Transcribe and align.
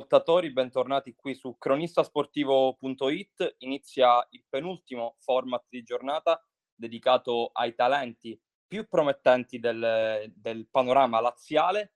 ascoltatori, 0.00 0.52
bentornati 0.52 1.12
qui 1.16 1.34
su 1.34 1.58
cronistasportivo.it. 1.58 3.56
Inizia 3.58 4.24
il 4.30 4.44
penultimo 4.48 5.16
format 5.18 5.64
di 5.68 5.82
giornata 5.82 6.40
dedicato 6.72 7.50
ai 7.52 7.74
talenti 7.74 8.40
più 8.64 8.86
promettenti 8.86 9.58
del, 9.58 10.32
del, 10.36 10.68
panorama 10.70 11.18
laziale. 11.18 11.94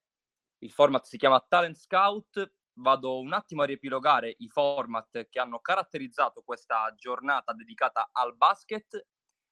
Il 0.58 0.72
format 0.72 1.04
si 1.04 1.16
chiama 1.16 1.44
Talent 1.46 1.76
Scout. 1.76 2.52
Vado 2.74 3.20
un 3.20 3.32
attimo 3.32 3.62
a 3.62 3.66
riepilogare 3.66 4.34
i 4.38 4.48
format 4.48 5.28
che 5.28 5.38
hanno 5.38 5.60
caratterizzato 5.60 6.42
questa 6.42 6.92
giornata 6.96 7.52
dedicata 7.52 8.08
al 8.10 8.34
basket. 8.34 9.06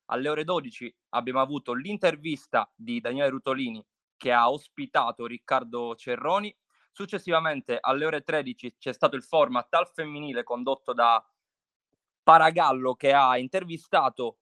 Alle 0.07 0.29
ore 0.29 0.43
12 0.43 0.93
abbiamo 1.11 1.41
avuto 1.41 1.73
l'intervista 1.73 2.69
di 2.75 2.99
Daniele 2.99 3.31
Rutolini 3.31 3.87
che 4.17 4.33
ha 4.33 4.51
ospitato 4.51 5.27
Riccardo 5.27 5.95
Cerroni 5.95 6.53
Successivamente 6.93 7.79
alle 7.81 8.05
ore 8.05 8.23
13 8.23 8.77
c'è 8.79 8.93
stato 8.93 9.17
il 9.17 9.23
format 9.23 9.73
al 9.75 9.89
femminile 9.89 10.43
condotto 10.43 10.93
da 10.93 11.25
Paragallo 12.23 12.95
che 12.95 13.13
ha 13.13 13.39
intervistato 13.39 14.39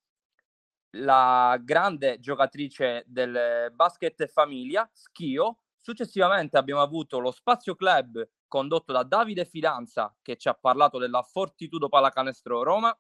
la 0.93 1.59
grande 1.63 2.19
giocatrice 2.19 3.05
del 3.07 3.71
basket 3.73 4.27
famiglia, 4.27 4.89
Schio. 4.93 5.59
Successivamente 5.81 6.59
abbiamo 6.59 6.83
avuto 6.83 7.19
lo 7.19 7.31
Spazio 7.31 7.75
Club 7.75 8.29
condotto 8.47 8.93
da 8.93 9.03
Davide 9.03 9.45
Fidanza 9.45 10.15
che 10.23 10.37
ci 10.37 10.49
ha 10.49 10.55
parlato 10.55 10.99
della 10.99 11.23
Fortitudo 11.23 11.89
Pallacanestro 11.89 12.63
Roma. 12.63 12.99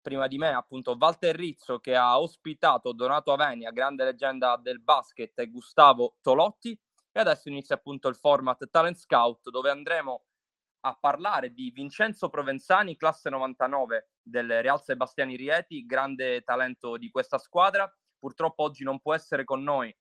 Prima 0.00 0.26
di 0.26 0.36
me 0.36 0.48
appunto 0.48 0.96
Walter 0.98 1.34
Rizzo 1.34 1.78
che 1.78 1.94
ha 1.94 2.20
ospitato 2.20 2.92
Donato 2.92 3.32
Avenia, 3.32 3.70
grande 3.70 4.04
leggenda 4.04 4.56
del 4.56 4.80
basket, 4.80 5.38
e 5.38 5.48
Gustavo 5.48 6.16
Tolotti. 6.20 6.78
E 7.14 7.20
adesso 7.20 7.48
inizia 7.48 7.74
appunto 7.74 8.08
il 8.08 8.16
format 8.16 8.68
Talent 8.70 8.96
Scout 8.96 9.50
dove 9.50 9.70
andremo 9.70 10.24
a 10.84 10.96
parlare 10.98 11.52
di 11.52 11.70
Vincenzo 11.70 12.28
Provenzani, 12.28 12.96
classe 12.96 13.28
99 13.28 14.12
del 14.22 14.62
Real 14.62 14.82
Sebastiani 14.82 15.36
Rieti, 15.36 15.84
grande 15.84 16.42
talento 16.42 16.96
di 16.96 17.10
questa 17.10 17.36
squadra. 17.36 17.92
Purtroppo 18.18 18.62
oggi 18.62 18.82
non 18.82 18.98
può 18.98 19.14
essere 19.14 19.44
con 19.44 19.62
noi 19.62 19.94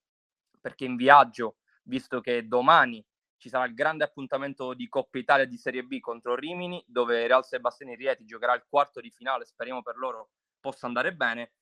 perché 0.59 0.85
in 0.85 0.95
viaggio, 0.95 1.57
visto 1.83 2.21
che 2.21 2.47
domani 2.47 3.05
ci 3.37 3.49
sarà 3.49 3.65
il 3.65 3.73
grande 3.73 4.03
appuntamento 4.03 4.73
di 4.73 4.87
Coppa 4.87 5.17
Italia 5.17 5.45
di 5.45 5.57
Serie 5.57 5.83
B 5.83 5.99
contro 5.99 6.35
Rimini, 6.35 6.81
dove 6.87 7.27
Real 7.27 7.43
Sebastiani 7.43 7.95
Rieti 7.95 8.23
giocherà 8.23 8.53
il 8.53 8.65
quarto 8.69 9.01
di 9.01 9.09
finale, 9.09 9.45
speriamo 9.45 9.81
per 9.81 9.97
loro 9.97 10.29
possa 10.59 10.85
andare 10.85 11.13
bene. 11.13 11.53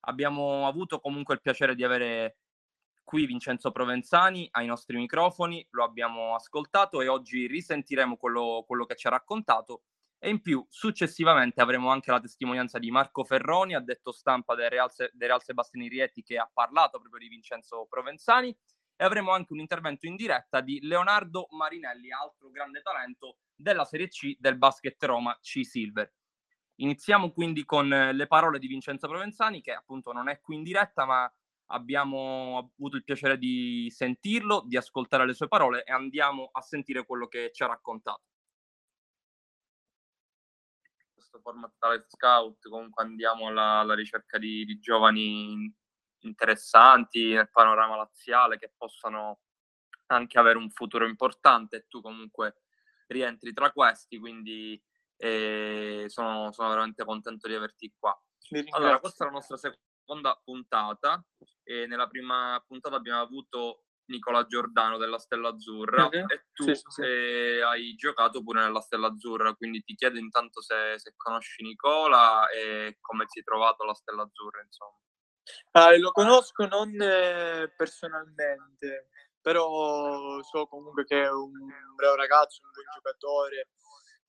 Abbiamo 0.00 0.66
avuto 0.66 0.98
comunque 1.00 1.34
il 1.34 1.40
piacere 1.40 1.74
di 1.74 1.84
avere 1.84 2.38
qui 3.04 3.26
Vincenzo 3.26 3.70
Provenzani 3.70 4.48
ai 4.52 4.66
nostri 4.66 4.96
microfoni, 4.96 5.66
lo 5.70 5.84
abbiamo 5.84 6.34
ascoltato 6.34 7.00
e 7.00 7.08
oggi 7.08 7.46
risentiremo 7.46 8.16
quello, 8.16 8.64
quello 8.66 8.86
che 8.86 8.96
ci 8.96 9.06
ha 9.06 9.10
raccontato 9.10 9.82
e 10.22 10.28
in 10.28 10.42
più 10.42 10.64
successivamente 10.68 11.62
avremo 11.62 11.90
anche 11.90 12.10
la 12.10 12.20
testimonianza 12.20 12.78
di 12.78 12.90
Marco 12.90 13.24
Ferroni, 13.24 13.74
addetto 13.74 14.12
stampa 14.12 14.54
del 14.54 14.68
Real, 14.68 14.92
Se- 14.92 15.10
del 15.14 15.28
Real 15.28 15.42
Sebastiani 15.42 15.88
Rieti 15.88 16.22
che 16.22 16.36
ha 16.36 16.48
parlato 16.52 16.98
proprio 17.00 17.22
di 17.22 17.28
Vincenzo 17.28 17.86
Provenzani 17.88 18.54
e 18.96 19.04
avremo 19.04 19.32
anche 19.32 19.54
un 19.54 19.60
intervento 19.60 20.06
in 20.06 20.16
diretta 20.16 20.60
di 20.60 20.78
Leonardo 20.82 21.46
Marinelli, 21.52 22.12
altro 22.12 22.50
grande 22.50 22.82
talento 22.82 23.38
della 23.54 23.86
Serie 23.86 24.08
C 24.08 24.36
del 24.38 24.58
basket 24.58 25.02
Roma 25.04 25.36
C 25.40 25.64
Silver. 25.64 26.12
Iniziamo 26.80 27.32
quindi 27.32 27.64
con 27.64 27.88
le 27.88 28.26
parole 28.26 28.58
di 28.58 28.66
Vincenzo 28.66 29.08
Provenzani 29.08 29.62
che 29.62 29.72
appunto 29.72 30.12
non 30.12 30.28
è 30.28 30.38
qui 30.40 30.56
in 30.56 30.62
diretta 30.62 31.06
ma 31.06 31.32
abbiamo 31.72 32.70
avuto 32.76 32.96
il 32.96 33.04
piacere 33.04 33.38
di 33.38 33.90
sentirlo, 33.94 34.62
di 34.66 34.76
ascoltare 34.76 35.26
le 35.26 35.34
sue 35.34 35.48
parole 35.48 35.84
e 35.84 35.92
andiamo 35.92 36.48
a 36.52 36.60
sentire 36.60 37.04
quello 37.04 37.26
che 37.26 37.50
ci 37.52 37.62
ha 37.62 37.66
raccontato. 37.66 38.22
Questo 41.12 41.40
format 41.40 41.72
Talent 41.78 42.06
Scout, 42.08 42.68
comunque 42.68 43.04
andiamo 43.04 43.48
alla, 43.48 43.78
alla 43.80 43.94
ricerca 43.94 44.38
di, 44.38 44.64
di, 44.64 44.78
giovani 44.78 45.72
interessanti 46.20 47.32
nel 47.32 47.50
panorama 47.50 47.96
laziale 47.96 48.58
che 48.58 48.72
possano 48.76 49.40
anche 50.06 50.38
avere 50.38 50.58
un 50.58 50.70
futuro 50.70 51.06
importante 51.06 51.76
e 51.76 51.86
tu 51.88 52.00
comunque 52.00 52.62
rientri 53.06 53.52
tra 53.52 53.70
questi, 53.70 54.18
quindi 54.18 54.80
eh, 55.16 56.04
sono, 56.08 56.52
sono 56.52 56.68
veramente 56.68 57.04
contento 57.04 57.46
di 57.46 57.54
averti 57.54 57.94
qua. 57.96 58.18
Allora, 58.70 58.98
questa 58.98 59.24
è 59.24 59.26
la 59.28 59.34
nostra 59.34 59.56
seconda 59.56 59.88
seconda 60.10 60.40
puntata 60.42 61.24
e 61.70 61.86
nella 61.86 62.08
prima 62.08 62.60
puntata 62.66 62.96
abbiamo 62.96 63.20
avuto 63.20 63.84
Nicola 64.06 64.44
Giordano 64.46 64.98
della 64.98 65.20
Stella 65.20 65.50
Azzurra 65.50 66.06
okay. 66.06 66.24
e 66.26 66.46
tu 66.52 66.64
sì, 66.64 66.74
sì. 66.74 67.02
Eh, 67.02 67.62
hai 67.62 67.94
giocato 67.94 68.42
pure 68.42 68.60
nella 68.62 68.80
Stella 68.80 69.06
Azzurra, 69.06 69.54
quindi 69.54 69.80
ti 69.84 69.94
chiedo 69.94 70.18
intanto 70.18 70.60
se, 70.60 70.98
se 70.98 71.14
conosci 71.16 71.62
Nicola 71.62 72.48
e 72.48 72.96
come 73.00 73.26
ti 73.26 73.38
hai 73.38 73.44
trovato 73.44 73.84
la 73.84 73.94
Stella 73.94 74.22
Azzurra, 74.22 74.62
insomma. 74.62 74.98
Ah, 75.72 75.96
lo 75.96 76.10
conosco 76.10 76.66
non 76.66 76.90
eh, 77.00 77.72
personalmente, 77.76 79.08
però 79.40 80.42
so 80.42 80.66
comunque 80.66 81.04
che 81.04 81.22
è 81.22 81.30
un 81.30 81.52
bravo 81.94 82.16
ragazzo, 82.16 82.62
un 82.64 82.70
buon 82.72 82.86
giocatore, 82.94 83.68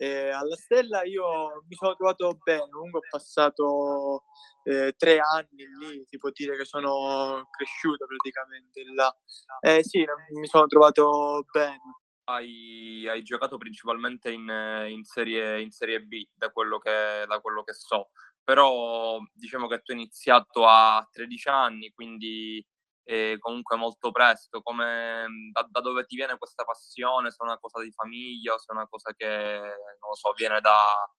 eh, 0.02 0.30
alla 0.30 0.56
Stella 0.56 1.04
io 1.04 1.64
mi 1.68 1.76
sono 1.76 1.94
trovato 1.94 2.36
bene, 2.42 2.68
comunque 2.72 3.02
ho 3.02 3.08
passato 3.08 4.24
eh, 4.64 4.96
tre 4.98 5.20
anni 5.20 5.68
lì, 5.80 6.04
si 6.08 6.18
può 6.18 6.32
dire 6.34 6.58
che 6.58 6.66
sono 6.66 7.48
cresciuto 7.52 8.08
praticamente 8.08 8.84
là. 8.96 9.16
Eh, 9.60 9.84
sì, 9.84 10.04
mi 10.32 10.48
sono 10.48 10.66
trovato 10.66 11.46
bene. 11.52 11.80
Hai, 12.24 13.08
hai 13.08 13.22
giocato 13.22 13.58
principalmente 13.58 14.32
in, 14.32 14.52
in, 14.90 15.04
serie, 15.04 15.62
in 15.62 15.70
serie 15.70 16.02
B, 16.02 16.28
da 16.34 16.50
quello, 16.50 16.80
che, 16.80 17.26
da 17.28 17.40
quello 17.40 17.62
che 17.64 17.74
so, 17.74 18.10
però 18.44 19.20
diciamo 19.34 19.68
che 19.68 19.82
tu 19.82 19.92
hai 19.92 20.00
iniziato 20.00 20.66
a 20.66 21.08
13 21.12 21.50
anni, 21.50 21.92
quindi 21.92 22.66
e 23.04 23.38
comunque 23.40 23.78
molto 23.78 24.12
presto, 24.12 24.62
come, 24.62 25.28
mhmm, 25.28 25.52
da, 25.52 25.68
da, 25.70 25.80
dove 25.82 26.06
ti 26.06 26.16
viene 26.16 26.38
questa 26.38 26.64
passione, 26.64 27.32
se 27.32 27.38
è 27.40 27.44
una 27.44 27.60
cosa 27.60 27.82
di 27.82 27.92
famiglia 27.92 28.54
o 28.54 28.60
se 28.60 28.72
è 28.72 28.76
una 28.76 28.88
cosa 28.88 29.14
che, 29.14 29.28
non 29.30 30.10
lo 30.10 30.16
so, 30.16 30.32
viene 30.34 30.62
da, 30.62 31.10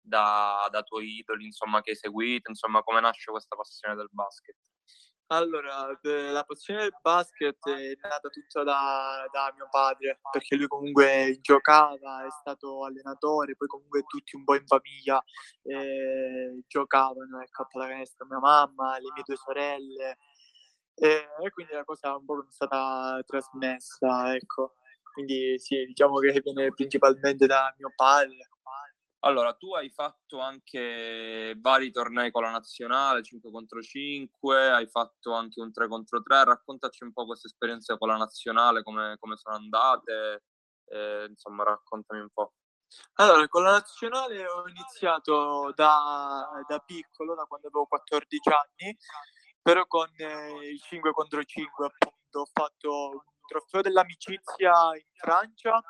da, 0.00 0.68
da 0.70 0.82
tuoi 0.82 1.18
idoli, 1.18 1.46
insomma, 1.46 1.80
che 1.82 1.90
hai 1.90 1.96
seguito, 1.96 2.50
insomma, 2.50 2.82
come 2.82 3.00
nasce 3.00 3.30
questa 3.30 3.56
passione 3.56 3.94
del 3.96 4.08
basket? 4.10 4.56
Allora, 5.28 5.88
la 6.02 6.44
passione 6.44 6.82
del 6.82 6.96
basket 7.02 7.58
è 7.68 7.98
nata 8.00 8.28
tutta 8.28 8.62
da, 8.62 9.26
da, 9.32 9.52
mio 9.56 9.66
padre, 9.68 10.20
perché 10.30 10.54
lui 10.54 10.68
comunque 10.68 11.38
giocava, 11.40 12.24
è 12.24 12.30
stato 12.30 12.84
allenatore, 12.84 13.56
poi 13.56 13.66
comunque 13.66 14.04
tutti 14.06 14.36
un 14.36 14.44
po' 14.44 14.54
in 14.54 14.64
famiglia 14.64 15.20
eh, 15.64 16.62
giocavano, 16.68 17.40
ecco, 17.40 17.62
a 17.62 17.66
pallacanestro, 17.66 18.26
mia 18.26 18.38
mamma, 18.38 18.98
le 19.00 19.10
mie 19.12 19.24
due 19.26 19.34
sorelle, 19.34 20.18
e, 20.98 21.50
quindi 21.52 21.72
la 21.72 21.84
cosa 21.84 22.16
un 22.16 22.24
po' 22.24 22.40
è 22.40 22.50
stata 22.50 23.22
trasmessa, 23.26 24.34
ecco. 24.34 24.74
Quindi 25.12 25.58
sì, 25.58 25.84
diciamo 25.84 26.18
che 26.18 26.40
viene 26.42 26.72
principalmente 26.72 27.46
da 27.46 27.74
mio 27.78 27.92
padre. 27.94 28.48
Allora, 29.20 29.54
tu 29.54 29.74
hai 29.74 29.90
fatto 29.90 30.38
anche 30.40 31.54
vari 31.58 31.90
tornei 31.90 32.30
con 32.30 32.42
la 32.42 32.50
nazionale, 32.50 33.24
5 33.24 33.50
contro 33.50 33.82
5, 33.82 34.70
hai 34.70 34.86
fatto 34.86 35.32
anche 35.32 35.60
un 35.60 35.72
3 35.72 35.88
contro 35.88 36.22
3, 36.22 36.44
raccontaci 36.44 37.02
un 37.02 37.12
po' 37.12 37.26
queste 37.26 37.48
esperienze 37.48 37.98
con 37.98 38.08
la 38.08 38.16
nazionale, 38.16 38.82
come, 38.82 39.16
come 39.18 39.36
sono 39.36 39.56
andate, 39.56 40.44
eh, 40.90 41.26
insomma 41.28 41.64
raccontami 41.64 42.20
un 42.20 42.28
po'. 42.32 42.52
Allora, 43.14 43.48
con 43.48 43.64
la 43.64 43.72
nazionale 43.72 44.46
ho 44.46 44.68
iniziato 44.68 45.72
da, 45.74 46.48
da 46.68 46.78
piccolo, 46.78 47.34
da 47.34 47.44
quando 47.44 47.66
avevo 47.66 47.86
14 47.86 48.48
anni, 48.48 48.96
però 49.66 49.84
con 49.88 50.08
eh, 50.16 50.68
il 50.70 50.80
5 50.80 51.10
contro 51.10 51.42
5 51.42 51.86
appunto. 51.86 52.38
Ho 52.38 52.48
fatto 52.52 53.08
un 53.10 53.46
trofeo 53.48 53.80
dell'amicizia 53.80 54.70
in 54.94 55.10
Francia 55.18 55.82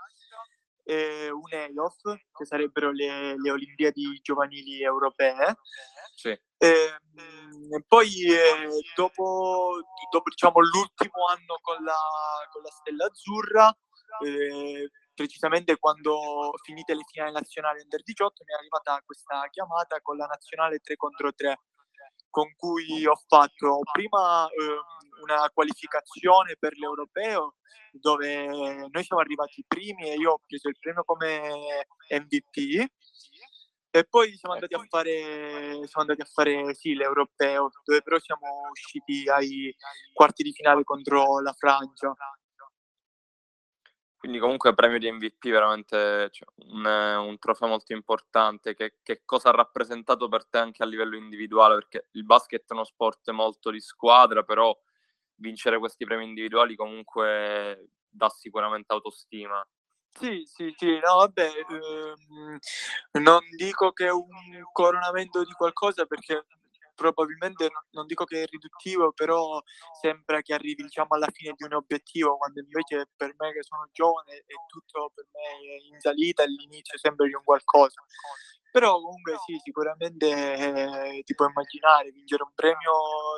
e 0.82 1.28
un 1.28 1.52
EIOF 1.52 2.14
che 2.32 2.46
sarebbero 2.46 2.90
le, 2.90 3.38
le 3.38 3.50
Olimpiadi 3.50 4.18
giovanili 4.22 4.82
europee. 4.82 5.58
Sì. 6.14 6.30
e, 6.30 6.40
ehm, 6.56 7.74
e 7.74 7.84
poi 7.86 8.08
eh, 8.24 8.68
dopo, 8.94 9.82
dopo 10.10 10.30
diciamo, 10.30 10.60
l'ultimo 10.60 11.26
anno 11.28 11.58
con 11.60 11.84
la, 11.84 12.00
con 12.50 12.62
la 12.62 12.70
Stella 12.70 13.04
Azzurra 13.04 13.76
eh, 14.24 14.88
precisamente 15.12 15.76
quando 15.76 16.54
finite 16.62 16.94
le 16.94 17.04
finali 17.04 17.32
nazionali 17.32 17.82
under 17.82 18.02
18 18.02 18.42
mi 18.46 18.54
è 18.54 18.56
arrivata 18.56 19.02
questa 19.04 19.46
chiamata 19.50 20.00
con 20.00 20.16
la 20.16 20.24
nazionale 20.24 20.78
3 20.78 20.96
contro 20.96 21.34
3 21.34 21.58
con 22.30 22.54
cui 22.56 23.06
ho 23.06 23.18
fatto 23.26 23.80
prima 23.92 24.46
eh, 24.48 25.22
una 25.22 25.50
qualificazione 25.52 26.56
per 26.58 26.76
l'europeo 26.76 27.56
dove 27.92 28.46
noi 28.90 29.04
siamo 29.04 29.22
arrivati 29.22 29.64
primi 29.66 30.10
e 30.10 30.16
io 30.16 30.32
ho 30.32 30.40
preso 30.46 30.68
il 30.68 30.76
premio 30.78 31.02
come 31.04 31.86
MVP 32.10 32.86
e 33.90 34.04
poi 34.04 34.36
siamo 34.36 34.54
andati 34.54 34.74
a 34.74 34.84
fare, 34.86 35.70
siamo 35.72 36.06
andati 36.06 36.20
a 36.20 36.26
fare 36.30 36.74
sì, 36.74 36.94
l'europeo 36.94 37.70
dove 37.82 38.02
però 38.02 38.18
siamo 38.18 38.68
usciti 38.70 39.26
ai 39.28 39.74
quarti 40.12 40.42
di 40.42 40.52
finale 40.52 40.84
contro 40.84 41.40
la 41.40 41.54
Francia 41.54 42.14
Quindi 44.18 44.38
comunque 44.38 44.74
premio 44.74 44.98
di 44.98 45.10
MVP 45.10 45.50
veramente 45.50 46.30
cioè, 46.30 46.48
un, 46.68 46.84
un, 46.84 47.38
trofeo 47.38 47.68
molto 47.68 47.92
importante. 47.92 48.74
Che, 48.74 48.96
che, 49.02 49.22
cosa 49.24 49.50
ha 49.50 49.52
rappresentato 49.52 50.28
per 50.28 50.46
te 50.46 50.58
anche 50.58 50.82
a 50.82 50.86
livello 50.86 51.16
individuale? 51.16 51.74
Perché 51.74 52.08
il 52.12 52.24
basket 52.24 52.62
è 52.68 52.72
uno 52.72 52.84
sport 52.84 53.30
molto 53.30 53.70
di 53.70 53.80
squadra, 53.80 54.42
però 54.42 54.76
vincere 55.36 55.78
questi 55.78 56.04
premi 56.04 56.24
individuali 56.24 56.76
comunque 56.76 57.90
dà 58.08 58.28
sicuramente 58.30 58.92
autostima. 58.92 59.64
Sì, 60.18 60.44
sì, 60.46 60.74
sì, 60.78 60.98
no, 60.98 61.16
vabbè, 61.16 61.50
ehm, 61.68 62.58
non 63.22 63.40
dico 63.54 63.92
che 63.92 64.06
è 64.06 64.10
un 64.10 64.26
coronamento 64.72 65.44
di 65.44 65.52
qualcosa 65.52 66.06
perché 66.06 66.46
probabilmente 66.96 67.68
non 67.90 68.06
dico 68.06 68.24
che 68.24 68.42
è 68.42 68.46
riduttivo, 68.46 69.12
però 69.12 69.62
sembra 70.00 70.40
che 70.40 70.54
arrivi 70.54 70.82
diciamo, 70.82 71.14
alla 71.14 71.28
fine 71.32 71.54
di 71.56 71.64
un 71.64 71.74
obiettivo, 71.74 72.36
quando 72.36 72.60
invece 72.60 73.08
per 73.14 73.32
me 73.38 73.52
che 73.52 73.62
sono 73.62 73.88
giovane 73.92 74.38
è 74.38 74.54
tutto 74.66 75.12
per 75.14 75.26
me 75.32 75.94
in 75.94 76.00
salita 76.00 76.42
e 76.42 76.48
l'inizio 76.48 76.98
sempre 76.98 77.28
di 77.28 77.34
un 77.34 77.44
qualcosa. 77.44 78.02
Però 78.72 79.00
comunque 79.00 79.36
sì, 79.46 79.56
sicuramente 79.62 80.26
eh, 80.26 81.22
ti 81.24 81.34
puoi 81.34 81.48
immaginare 81.48 82.10
vincere 82.10 82.42
un 82.42 82.52
premio 82.54 82.92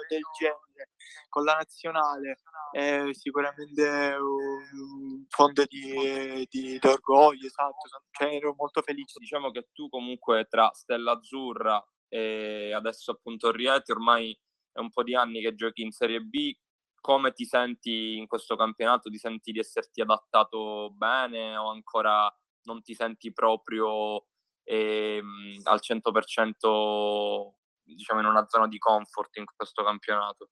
del 0.08 0.22
genere 0.36 0.90
con 1.28 1.44
la 1.44 1.54
nazionale 1.54 2.38
è 2.70 3.04
sicuramente 3.12 4.16
un 4.20 5.24
fonte 5.28 5.66
di, 5.68 6.46
di, 6.50 6.78
di 6.78 6.88
orgoglio, 6.88 7.46
esatto, 7.46 7.88
cioè, 8.10 8.34
ero 8.34 8.54
molto 8.56 8.82
felice. 8.82 9.18
Diciamo 9.18 9.50
che 9.50 9.68
tu 9.72 9.88
comunque 9.88 10.46
tra 10.48 10.70
Stella 10.72 11.12
Azzurra 11.12 11.82
e 12.08 12.72
adesso 12.72 13.12
appunto 13.12 13.50
Rieti 13.50 13.92
ormai 13.92 14.36
è 14.72 14.80
un 14.80 14.90
po' 14.90 15.02
di 15.02 15.14
anni 15.14 15.40
che 15.40 15.54
giochi 15.54 15.82
in 15.82 15.90
Serie 15.90 16.20
B, 16.20 16.54
come 17.00 17.32
ti 17.32 17.44
senti 17.44 18.16
in 18.16 18.26
questo 18.26 18.56
campionato? 18.56 19.10
Ti 19.10 19.18
senti 19.18 19.52
di 19.52 19.58
esserti 19.58 20.00
adattato 20.00 20.90
bene 20.92 21.56
o 21.56 21.70
ancora 21.70 22.32
non 22.62 22.82
ti 22.82 22.94
senti 22.94 23.32
proprio 23.32 24.26
ehm, 24.64 25.60
al 25.64 25.80
100% 25.80 27.54
diciamo 27.82 28.20
in 28.20 28.26
una 28.26 28.46
zona 28.46 28.68
di 28.68 28.78
comfort 28.78 29.36
in 29.36 29.46
questo 29.56 29.82
campionato? 29.82 30.50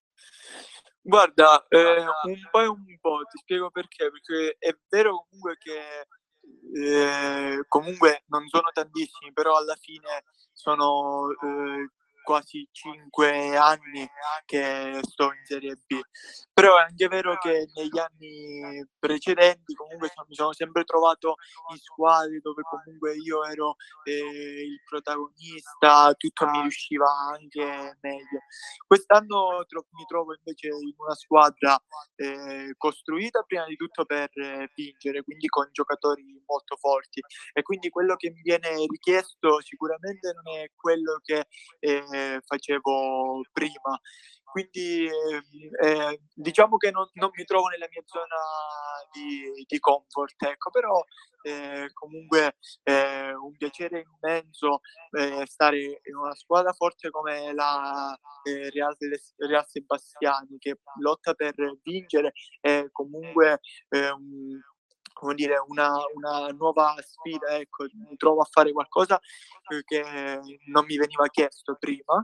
Guarda, 1.02 1.64
eh, 1.68 2.00
un 2.00 2.48
po' 2.50 2.60
e 2.60 2.66
un 2.66 2.98
po', 3.00 3.20
ti 3.30 3.38
spiego 3.38 3.70
perché, 3.70 4.10
perché 4.10 4.56
è 4.58 4.76
vero 4.88 5.26
comunque 5.28 5.56
che 5.58 6.06
eh, 6.74 7.64
comunque 7.68 8.24
non 8.26 8.46
sono 8.48 8.70
tantissimi, 8.72 9.32
però 9.32 9.56
alla 9.56 9.76
fine 9.76 10.24
sono 10.52 11.30
eh, 11.30 11.90
quasi 12.26 12.68
cinque 12.72 13.56
anni 13.56 14.04
che 14.44 14.98
sto 15.02 15.26
in 15.26 15.44
Serie 15.44 15.76
B. 15.86 16.00
Però 16.52 16.76
è 16.76 16.82
anche 16.82 17.06
vero 17.06 17.36
che 17.38 17.68
negli 17.74 17.98
anni 17.98 18.84
precedenti 18.98 19.74
comunque 19.74 20.10
mi 20.26 20.34
sono 20.34 20.52
sempre 20.52 20.82
trovato 20.82 21.36
in 21.70 21.76
squadre 21.76 22.40
dove 22.40 22.62
comunque 22.62 23.14
io 23.14 23.44
ero 23.44 23.76
eh, 24.02 24.64
il 24.64 24.82
protagonista, 24.84 26.12
tutto 26.14 26.46
mi 26.48 26.62
riusciva 26.62 27.06
anche 27.32 27.96
meglio. 28.00 28.40
Quest'anno 28.84 29.64
tro- 29.68 29.86
mi 29.90 30.04
trovo 30.08 30.34
invece 30.34 30.68
in 30.68 30.94
una 30.96 31.14
squadra 31.14 31.78
eh, 32.16 32.74
costruita 32.76 33.42
prima 33.42 33.66
di 33.66 33.76
tutto 33.76 34.04
per 34.04 34.30
eh, 34.34 34.68
vincere, 34.74 35.22
quindi 35.22 35.46
con 35.46 35.68
giocatori 35.70 36.42
molto 36.44 36.76
forti 36.76 37.20
e 37.52 37.62
quindi 37.62 37.88
quello 37.88 38.16
che 38.16 38.30
mi 38.30 38.40
viene 38.42 38.70
richiesto 38.88 39.60
sicuramente 39.60 40.32
non 40.32 40.56
è 40.56 40.70
quello 40.74 41.20
che 41.22 41.46
eh, 41.78 42.04
facevo 42.44 43.42
prima. 43.52 44.00
Quindi 44.56 45.06
eh, 45.06 46.20
diciamo 46.32 46.78
che 46.78 46.90
non, 46.90 47.06
non, 47.14 47.30
mi 47.34 47.44
trovo 47.44 47.66
nella 47.66 47.88
mia 47.90 48.02
zona 48.06 48.36
di, 49.12 49.64
di 49.66 49.78
comfort, 49.78 50.42
ecco, 50.44 50.70
però 50.70 50.98
eh, 51.42 51.90
comunque 51.92 52.56
è 52.82 53.32
un 53.32 53.54
piacere 53.54 54.06
immenso 54.18 54.80
eh, 55.10 55.44
stare 55.44 56.00
in 56.02 56.16
una 56.16 56.34
squadra 56.34 56.72
forte 56.72 57.10
come 57.10 57.52
la 57.52 58.18
eh, 58.44 58.70
Real, 58.70 58.96
Real 59.36 59.66
Sebastiani 59.68 60.56
che 60.58 60.78
lotta 61.00 61.34
per 61.34 61.54
vincere 61.82 62.32
e 62.60 62.88
comunque 62.92 63.60
un 63.90 64.58
come 65.16 65.34
dire, 65.34 65.56
una, 65.68 65.96
una, 66.14 66.48
nuova 66.48 66.94
sfida, 67.00 67.56
ecco, 67.56 67.86
mi 67.94 68.16
trovo 68.16 68.42
a 68.42 68.48
fare 68.50 68.70
qualcosa 68.70 69.18
che 69.84 70.02
non 70.66 70.84
mi 70.84 70.98
veniva 70.98 71.26
chiesto 71.28 71.74
prima. 71.78 72.22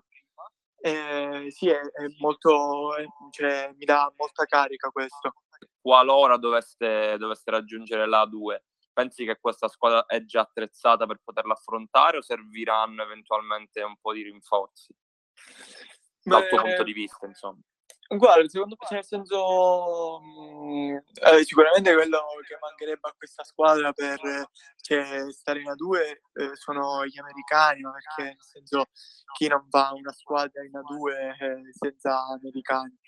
Eh, 0.77 1.47
sì, 1.49 1.69
è, 1.69 1.81
è 1.81 2.07
molto, 2.19 2.91
cioè, 3.31 3.73
mi 3.79 3.87
dà 3.87 4.13
molta 4.17 4.45
carica 4.45 4.91
questo. 4.91 5.33
Qualora 5.81 6.37
doveste, 6.37 7.17
doveste 7.19 7.51
raggiungere 7.51 8.07
la 8.07 8.27
2, 8.27 8.65
pensi 8.93 9.25
che 9.25 9.39
questa 9.41 9.69
squadra 9.69 10.05
è 10.05 10.23
già 10.25 10.43
attrezzata 10.43 11.07
per 11.07 11.21
poterla 11.25 11.55
affrontare 11.55 12.19
o 12.19 12.23
serviranno 12.23 13.03
eventualmente 13.03 13.81
un 13.83 13.97
po' 13.99 14.13
di 14.13 14.23
rinforzi? 14.23 14.95
Dal 16.23 16.43
Beh, 16.43 16.49
tuo 16.49 16.61
punto 16.61 16.83
di 16.83 16.93
vista, 16.93 17.27
insomma. 17.27 17.61
Guarda, 18.17 18.47
secondo 18.49 18.77
me, 18.79 18.87
cioè, 18.87 18.97
nel 18.99 19.05
senso, 19.07 20.21
mh, 20.21 20.97
eh, 21.39 21.45
sicuramente 21.45 21.95
quello 21.95 22.19
che 22.47 22.59
mancherebbe 22.61 23.09
a 23.09 23.15
questa 23.17 23.43
squadra 23.43 23.93
per 23.93 24.21
cioè, 24.83 25.33
stare 25.33 25.61
in 25.61 25.71
A2 25.71 25.97
eh, 25.99 26.57
sono 26.57 27.07
gli 27.07 27.19
americani, 27.19 27.81
ma 27.81 27.93
perché 27.93 28.25
nel 28.25 28.37
senso 28.39 28.85
chi 29.35 29.49
non 29.49 29.67
fa 29.71 29.93
una 29.95 30.13
squadra 30.13 30.63
in 30.63 30.73
A2 30.73 31.11
eh, 31.41 31.73
senza 31.73 32.25
americani 32.27 32.99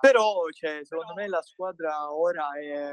però 0.00 0.48
cioè, 0.50 0.80
secondo 0.84 1.14
me 1.14 1.28
la 1.28 1.42
squadra 1.42 2.12
ora 2.12 2.48
è 2.58 2.92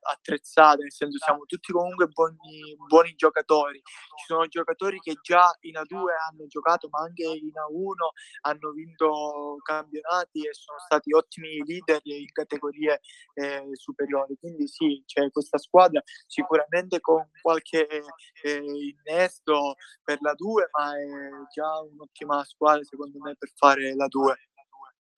attrezzata, 0.00 0.76
nel 0.76 0.92
senso 0.92 1.18
siamo 1.18 1.44
tutti 1.44 1.72
comunque 1.72 2.06
buoni, 2.06 2.76
buoni, 2.88 3.14
giocatori. 3.14 3.80
Ci 3.84 4.24
sono 4.26 4.46
giocatori 4.46 4.98
che 4.98 5.14
già 5.22 5.50
in 5.60 5.74
A2 5.74 5.94
hanno 6.30 6.46
giocato, 6.46 6.88
ma 6.90 7.00
anche 7.00 7.24
in 7.24 7.52
A1 7.52 8.10
hanno 8.42 8.70
vinto 8.72 9.56
campionati 9.62 10.46
e 10.46 10.52
sono 10.52 10.78
stati 10.78 11.12
ottimi 11.12 11.64
leader 11.64 12.00
in 12.04 12.30
categorie 12.32 13.00
eh, 13.34 13.68
superiori. 13.72 14.36
Quindi 14.38 14.68
sì, 14.68 15.02
cioè, 15.06 15.30
questa 15.30 15.58
squadra 15.58 16.02
sicuramente 16.26 17.00
con 17.00 17.28
qualche 17.40 17.86
eh, 17.86 18.62
innesto 19.04 19.74
per 20.02 20.18
la 20.20 20.34
2, 20.34 20.68
ma 20.72 20.96
è 20.96 21.06
già 21.52 21.80
un'ottima 21.80 22.44
squadra 22.44 22.84
secondo 22.84 23.18
me 23.18 23.34
per 23.36 23.50
fare 23.54 23.94
la 23.94 24.06
2. 24.06 24.45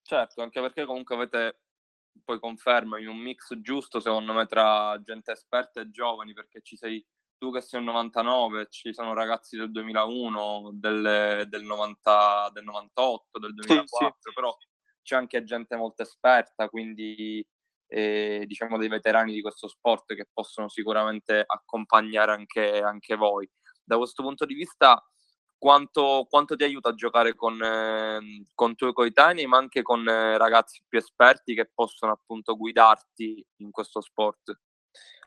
Certo, 0.08 0.40
anche 0.40 0.58
perché 0.62 0.87
comunque 0.87 1.16
avete, 1.16 1.60
poi 2.25 2.40
conferma, 2.40 2.99
in 2.99 3.08
un 3.08 3.19
mix 3.19 3.55
giusto 3.60 4.00
secondo 4.00 4.32
me 4.32 4.46
tra 4.46 4.99
gente 5.02 5.32
esperta 5.32 5.82
e 5.82 5.90
giovani, 5.90 6.32
perché 6.32 6.62
ci 6.62 6.78
sei 6.78 7.06
tu 7.37 7.52
che 7.52 7.60
sei 7.60 7.81
un 7.81 7.87
99, 7.87 8.69
ci 8.70 8.94
sono 8.94 9.12
ragazzi 9.12 9.59
del 9.59 9.71
2001, 9.71 10.71
del, 10.73 11.44
del, 11.47 11.62
90, 11.62 12.50
del 12.54 12.64
98, 12.64 13.38
del 13.38 13.52
2004, 13.52 14.16
sì, 14.18 14.28
sì. 14.28 14.35
però 14.35 14.56
c'è 15.02 15.16
anche 15.16 15.44
gente 15.44 15.76
molto 15.76 16.00
esperta, 16.00 16.71
quindi 16.71 17.47
eh, 17.87 18.44
diciamo 18.47 18.78
dei 18.78 18.88
veterani 18.88 19.35
di 19.35 19.42
questo 19.42 19.68
sport 19.68 20.14
che 20.14 20.26
possono 20.32 20.71
sicuramente 20.71 21.44
accompagnare 21.47 22.32
anche, 22.32 22.80
anche 22.80 23.14
voi. 23.14 23.47
Da 23.85 23.99
questo 23.99 24.23
punto 24.23 24.47
di 24.47 24.54
vista 24.54 25.06
quanto, 25.58 26.26
quanto, 26.30 26.56
ti 26.56 26.64
aiuta 26.64 26.90
a 26.90 26.94
giocare 26.94 27.34
con, 27.34 27.60
eh, 27.62 28.46
con 28.54 28.74
tuoi 28.74 28.92
coetanei, 28.92 29.46
ma 29.46 29.58
anche 29.58 29.82
con 29.82 30.08
eh, 30.08 30.38
ragazzi 30.38 30.82
più 30.86 30.98
esperti 30.98 31.54
che 31.54 31.70
possono 31.72 32.12
appunto 32.12 32.56
guidarti 32.56 33.44
in 33.56 33.70
questo 33.70 34.00
sport? 34.00 34.58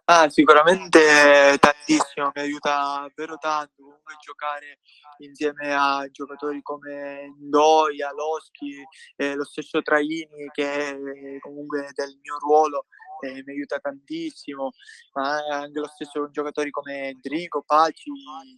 Ah, 0.05 0.29
sicuramente 0.29 1.57
tantissimo, 1.59 2.31
mi 2.33 2.41
aiuta 2.41 3.07
davvero 3.07 3.38
tanto 3.38 3.73
comunque 3.77 4.15
giocare 4.19 4.79
insieme 5.19 5.73
a 5.73 6.05
giocatori 6.11 6.61
come 6.61 7.35
Ndoia, 7.39 8.11
Loschi, 8.11 8.83
eh, 9.15 9.35
lo 9.35 9.45
stesso 9.45 9.81
Traini 9.81 10.50
che 10.51 10.89
è 10.89 11.39
comunque 11.39 11.91
del 11.93 12.17
mio 12.21 12.38
ruolo 12.39 12.88
eh, 13.21 13.43
mi 13.45 13.53
aiuta 13.53 13.79
tantissimo, 13.79 14.71
ma 15.13 15.38
anche 15.50 15.79
lo 15.79 15.88
stesso 15.88 16.29
giocatori 16.31 16.71
come 16.71 17.09
Enrico, 17.09 17.61
Paci, 17.61 18.11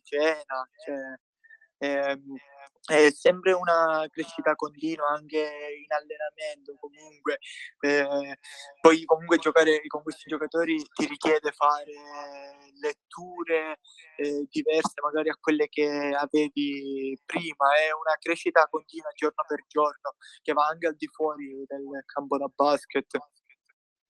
Cena, 0.04 0.68
cioè, 0.84 0.98
Ehm, 1.84 2.36
è 2.86 3.12
sempre 3.12 3.52
una 3.54 4.06
crescita 4.10 4.56
continua 4.56 5.10
anche 5.10 5.38
in 5.38 5.92
allenamento 5.92 6.76
comunque. 6.80 7.40
Eh, 7.80 8.38
poi 8.80 9.04
comunque 9.06 9.38
giocare 9.38 9.82
con 9.88 10.02
questi 10.02 10.30
giocatori 10.30 10.76
ti 10.94 11.06
richiede 11.06 11.52
fare 11.52 11.94
letture 12.82 13.80
eh, 14.18 14.46
diverse 14.50 15.02
magari 15.02 15.30
a 15.30 15.38
quelle 15.40 15.68
che 15.68 15.88
avevi 15.88 17.18
prima. 17.26 17.76
È 17.76 17.92
una 17.92 18.16
crescita 18.20 18.68
continua 18.70 19.12
giorno 19.14 19.44
per 19.48 19.66
giorno 19.68 20.16
che 20.42 20.54
va 20.54 20.66
anche 20.66 20.88
al 20.88 20.96
di 20.96 21.08
fuori 21.08 21.64
del 21.68 22.04
campo 22.06 22.38
da 22.38 22.50
basket. 22.54 23.18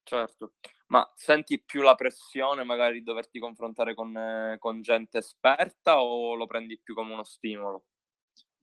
Certo 0.04 0.54
ma 0.94 1.12
senti 1.16 1.60
più 1.60 1.82
la 1.82 1.96
pressione 1.96 2.64
magari 2.64 3.00
di 3.00 3.04
doverti 3.04 3.40
confrontare 3.40 3.96
con, 3.96 4.16
eh, 4.16 4.58
con 4.60 4.84
gente 4.84 5.18
esperta 5.18 6.00
o 6.04 6.36
lo 6.36 6.46
prendi 6.46 6.80
più 6.80 6.94
come 6.94 7.14
uno 7.14 7.24
stimolo? 7.24 7.86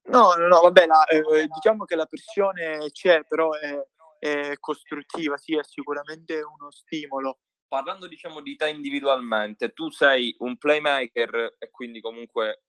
No, 0.05 0.35
no, 0.35 0.47
no, 0.47 0.61
vabbè, 0.61 0.87
la, 0.87 1.05
eh, 1.07 1.49
diciamo 1.49 1.85
che 1.85 1.97
la 1.97 2.07
pressione 2.07 2.89
c'è, 2.93 3.25
però 3.25 3.51
è, 3.55 3.77
è, 4.21 4.55
costruttiva, 4.61 5.37
sì, 5.37 5.57
è 5.57 5.65
sicuramente 5.65 6.41
uno 6.41 6.71
stimolo. 6.71 7.41
parlando 7.67 8.07
diciamo 8.07 8.41
di 8.41 8.55
te 8.55 8.69
individualmente, 8.71 9.73
tu 9.73 9.91
sei 9.91 10.35
un 10.39 10.57
playmaker 10.57 11.57
e 11.59 11.71
quindi 11.71 12.01
comunque 12.01 12.63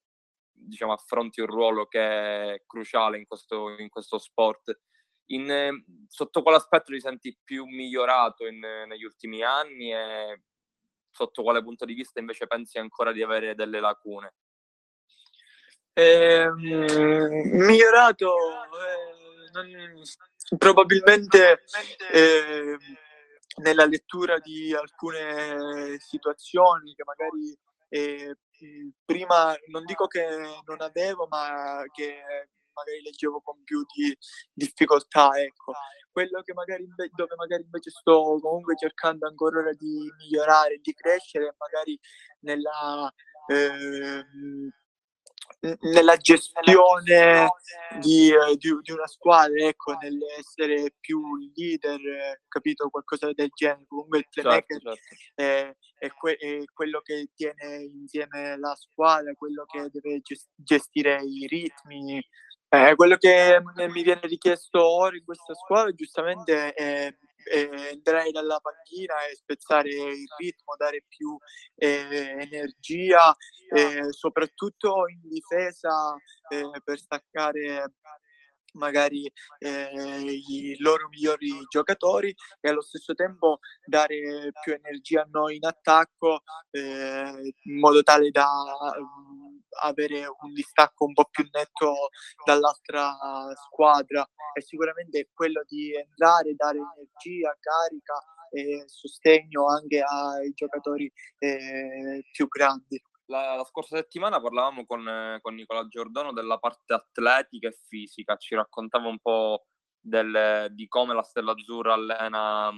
diciamo, 0.51 0.93
affronti 0.93 1.39
un 1.39 1.47
ruolo 1.47 1.85
che 1.85 1.99
è 2.53 2.63
cruciale 2.65 3.17
in 3.17 3.27
questo, 3.27 3.77
in 3.77 3.89
questo 3.89 4.17
sport. 4.17 4.79
In, 5.31 5.83
sotto 6.07 6.41
quale 6.41 6.57
aspetto 6.57 6.91
ti 6.91 6.99
senti 6.99 7.37
più 7.43 7.65
migliorato 7.65 8.45
in, 8.45 8.59
negli 8.59 9.03
ultimi 9.03 9.43
anni 9.43 9.93
e 9.93 10.41
sotto 11.11 11.43
quale 11.43 11.63
punto 11.63 11.85
di 11.85 11.93
vista 11.93 12.19
invece 12.19 12.47
pensi 12.47 12.77
ancora 12.77 13.11
di 13.11 13.21
avere 13.21 13.55
delle 13.55 13.79
lacune? 13.79 14.33
Eh, 15.93 16.49
migliorato 16.55 18.33
eh, 18.33 19.49
non, 19.51 20.01
probabilmente 20.57 21.63
eh, 22.11 22.77
nella 23.61 23.85
lettura 23.85 24.39
di 24.39 24.73
alcune 24.73 25.97
situazioni 25.99 26.93
che 26.95 27.03
magari 27.03 27.57
eh, 27.89 28.35
prima 29.03 29.55
non 29.67 29.83
dico 29.85 30.07
che 30.07 30.25
non 30.65 30.81
avevo, 30.81 31.27
ma 31.27 31.83
che 31.91 32.21
magari 32.83 33.01
leggevo 33.03 33.41
con 33.41 33.63
più 33.63 33.83
di 33.93 34.15
difficoltà, 34.53 35.31
ecco. 35.39 35.73
Quello 36.11 36.41
che 36.41 36.53
magari 36.53 36.83
inve- 36.83 37.09
dove 37.13 37.35
magari 37.35 37.63
invece 37.63 37.89
sto 37.89 38.37
comunque 38.41 38.75
cercando 38.75 39.27
ancora 39.27 39.71
di 39.73 40.11
migliorare, 40.17 40.79
di 40.81 40.93
crescere, 40.93 41.55
magari 41.57 41.97
nella 42.41 43.11
eh, 43.47 44.25
nella 45.81 46.17
gestione 46.17 47.47
di, 47.99 48.31
di, 48.57 48.79
di, 48.81 48.91
una 48.91 49.07
squadra, 49.07 49.63
ecco, 49.67 49.93
nell'essere 49.93 50.95
più 50.99 51.21
leader, 51.55 52.41
capito, 52.47 52.89
qualcosa 52.89 53.31
del 53.33 53.49
genere. 53.53 53.85
Comunque 53.87 54.19
il 54.19 54.25
certo, 54.29 54.49
playmaker 54.49 54.81
certo, 54.81 54.95
certo. 54.95 55.33
È, 55.35 55.75
è, 56.05 56.11
que- 56.13 56.35
è, 56.37 56.63
quello 56.73 57.01
che 57.01 57.29
tiene 57.35 57.83
insieme 57.83 58.57
la 58.57 58.75
squadra, 58.75 59.33
quello 59.35 59.65
che 59.65 59.89
deve 59.91 60.21
gestire 60.55 61.21
i 61.23 61.45
ritmi. 61.47 62.23
Eh, 62.73 62.95
quello 62.95 63.17
che 63.17 63.61
mi 63.89 64.01
viene 64.01 64.21
richiesto 64.23 64.81
ora 64.81 65.17
in 65.17 65.25
questa 65.25 65.53
squadra 65.53 65.91
giustamente 65.91 66.71
è 66.71 67.13
eh, 67.51 67.69
entrare 67.91 68.31
dalla 68.31 68.61
panchina 68.61 69.13
e 69.29 69.35
spezzare 69.35 69.89
il 69.89 70.25
ritmo, 70.37 70.75
dare 70.77 71.03
più 71.05 71.37
eh, 71.75 72.37
energia, 72.39 73.35
eh, 73.75 74.13
soprattutto 74.13 75.09
in 75.09 75.19
difesa 75.27 76.15
eh, 76.47 76.81
per 76.81 76.97
staccare 76.97 77.95
magari 78.75 79.29
eh, 79.59 80.21
i 80.47 80.77
loro 80.79 81.09
migliori 81.09 81.51
giocatori 81.69 82.33
e 82.61 82.69
allo 82.69 82.81
stesso 82.81 83.13
tempo 83.13 83.59
dare 83.85 84.51
più 84.63 84.73
energia 84.73 85.23
a 85.23 85.27
noi 85.29 85.57
in 85.57 85.65
attacco 85.65 86.43
eh, 86.69 87.53
in 87.63 87.79
modo 87.79 88.01
tale 88.01 88.29
da 88.31 88.47
avere 89.81 90.25
un 90.27 90.53
distacco 90.53 91.05
un 91.05 91.13
po' 91.13 91.27
più 91.29 91.47
netto 91.51 92.09
dall'altra 92.45 93.15
squadra. 93.67 94.27
E 94.53 94.61
sicuramente 94.61 95.29
quello 95.33 95.63
di 95.67 95.95
entrare, 95.95 96.55
dare 96.55 96.77
energia, 96.77 97.55
carica 97.59 98.15
e 98.51 98.83
sostegno 98.85 99.67
anche 99.67 100.01
ai 100.01 100.51
giocatori 100.53 101.11
eh, 101.39 102.23
più 102.31 102.47
grandi. 102.47 103.01
La, 103.25 103.55
la, 103.55 103.63
scorsa 103.63 103.95
settimana 103.95 104.41
parlavamo 104.41 104.85
con, 104.85 105.39
con, 105.41 105.55
Nicola 105.55 105.87
Giordano 105.87 106.33
della 106.33 106.57
parte 106.57 106.93
atletica 106.93 107.69
e 107.69 107.77
fisica, 107.87 108.35
ci 108.35 108.55
raccontava 108.55 109.07
un 109.07 109.19
po' 109.19 109.67
del, 110.01 110.67
di 110.71 110.87
come 110.89 111.13
la 111.13 111.23
Stella 111.23 111.53
Azzurra 111.53 111.93
allena, 111.93 112.69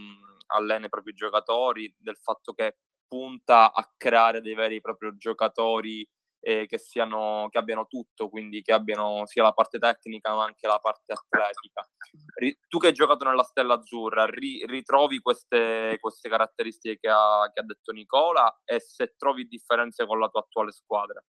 allena 0.47 0.85
i 0.85 0.89
propri 0.89 1.13
giocatori, 1.13 1.91
del 1.97 2.17
fatto 2.17 2.53
che 2.53 2.77
punta 3.07 3.73
a 3.73 3.91
creare 3.97 4.41
dei 4.41 4.53
veri 4.53 4.75
e 4.75 4.81
propri 4.81 5.15
giocatori 5.17 6.07
eh, 6.43 6.65
che, 6.67 6.77
siano, 6.77 7.47
che 7.49 7.57
abbiano 7.57 7.87
tutto, 7.87 8.27
quindi 8.27 8.61
che 8.61 8.73
abbiano 8.73 9.25
sia 9.25 9.43
la 9.43 9.53
parte 9.53 9.79
tecnica 9.79 10.35
ma 10.35 10.43
anche 10.43 10.67
la 10.67 10.79
parte 10.79 11.13
atletica. 11.13 11.87
Ri- 12.35 12.57
tu 12.67 12.79
che 12.79 12.87
hai 12.87 12.93
giocato 12.93 13.23
nella 13.23 13.43
Stella 13.43 13.75
Azzurra, 13.75 14.25
ri- 14.25 14.65
ritrovi 14.67 15.19
queste, 15.19 15.97
queste 15.99 16.29
caratteristiche 16.29 16.97
che 16.99 17.09
ha, 17.09 17.49
che 17.53 17.61
ha 17.61 17.63
detto 17.63 17.93
Nicola 17.93 18.53
e 18.65 18.79
se 18.81 19.15
trovi 19.17 19.47
differenze 19.47 20.05
con 20.05 20.19
la 20.19 20.27
tua 20.27 20.41
attuale 20.41 20.71
squadra? 20.71 21.23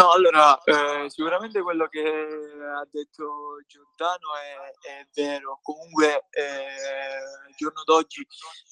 No, 0.00 0.12
allora, 0.12 0.58
eh, 0.62 1.10
sicuramente 1.10 1.60
quello 1.60 1.86
che 1.86 2.00
ha 2.00 2.88
detto 2.90 3.58
Giordano 3.66 4.34
è, 4.34 4.88
è 4.88 5.06
vero. 5.14 5.58
Comunque, 5.60 6.26
eh, 6.30 7.50
il 7.50 7.54
giorno 7.54 7.82
d'oggi 7.84 8.26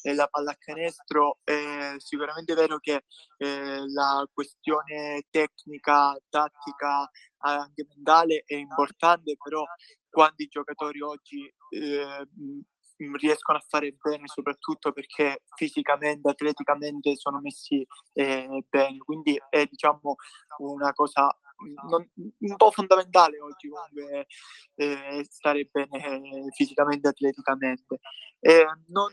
eh, 0.04 0.14
la 0.14 0.26
pallacanestro 0.26 1.40
è 1.44 1.96
sicuramente 1.98 2.54
vero 2.54 2.78
che 2.78 3.04
eh, 3.36 3.82
la 3.92 4.26
questione 4.32 5.26
tecnica, 5.28 6.16
tattica, 6.30 7.10
anche 7.40 7.86
mentale 7.94 8.44
è 8.46 8.54
importante, 8.54 9.36
però 9.36 9.62
quando 10.08 10.36
i 10.42 10.46
giocatori 10.46 11.02
oggi 11.02 11.44
eh, 11.74 12.26
riescono 13.16 13.58
a 13.58 13.64
fare 13.66 13.96
bene 14.00 14.26
soprattutto 14.26 14.92
perché 14.92 15.42
fisicamente, 15.54 16.28
atleticamente 16.28 17.16
sono 17.16 17.40
messi 17.40 17.86
eh, 18.12 18.64
bene. 18.68 18.98
Quindi 18.98 19.40
è 19.48 19.64
diciamo 19.66 20.16
una 20.58 20.92
cosa 20.92 21.34
non, 21.88 22.08
un 22.38 22.56
po' 22.56 22.70
fondamentale 22.70 23.40
oggi 23.40 23.68
comunque 23.68 24.26
eh, 24.74 25.26
stare 25.28 25.68
bene 25.70 26.50
fisicamente, 26.54 27.08
atleticamente. 27.08 27.98
Eh, 28.40 28.64
non, 28.88 29.12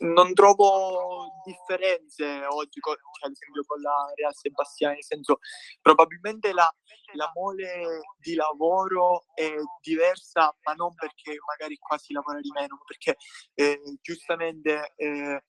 non 0.00 0.32
trovo 0.34 1.37
differenze 1.48 2.44
oggi, 2.46 2.80
con, 2.80 2.94
cioè, 2.94 3.28
ad 3.28 3.32
esempio 3.32 3.64
con 3.64 3.80
la 3.80 4.12
Real 4.14 4.34
Sebastiani, 4.34 4.94
nel 4.94 5.04
senso 5.04 5.38
probabilmente 5.80 6.52
la, 6.52 6.70
la, 7.14 7.30
mole 7.34 8.00
di 8.20 8.34
lavoro 8.34 9.24
è 9.34 9.54
diversa, 9.80 10.54
ma 10.64 10.72
non 10.74 10.94
perché 10.94 11.36
magari 11.46 11.76
qua 11.78 11.96
si 11.98 12.12
lavora 12.12 12.40
di 12.40 12.50
meno, 12.50 12.80
perché 12.84 13.16
eh, 13.54 13.80
giustamente 14.02 14.92
eh, 14.96 15.42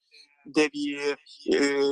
devi 0.43 0.95
eh, 0.95 1.17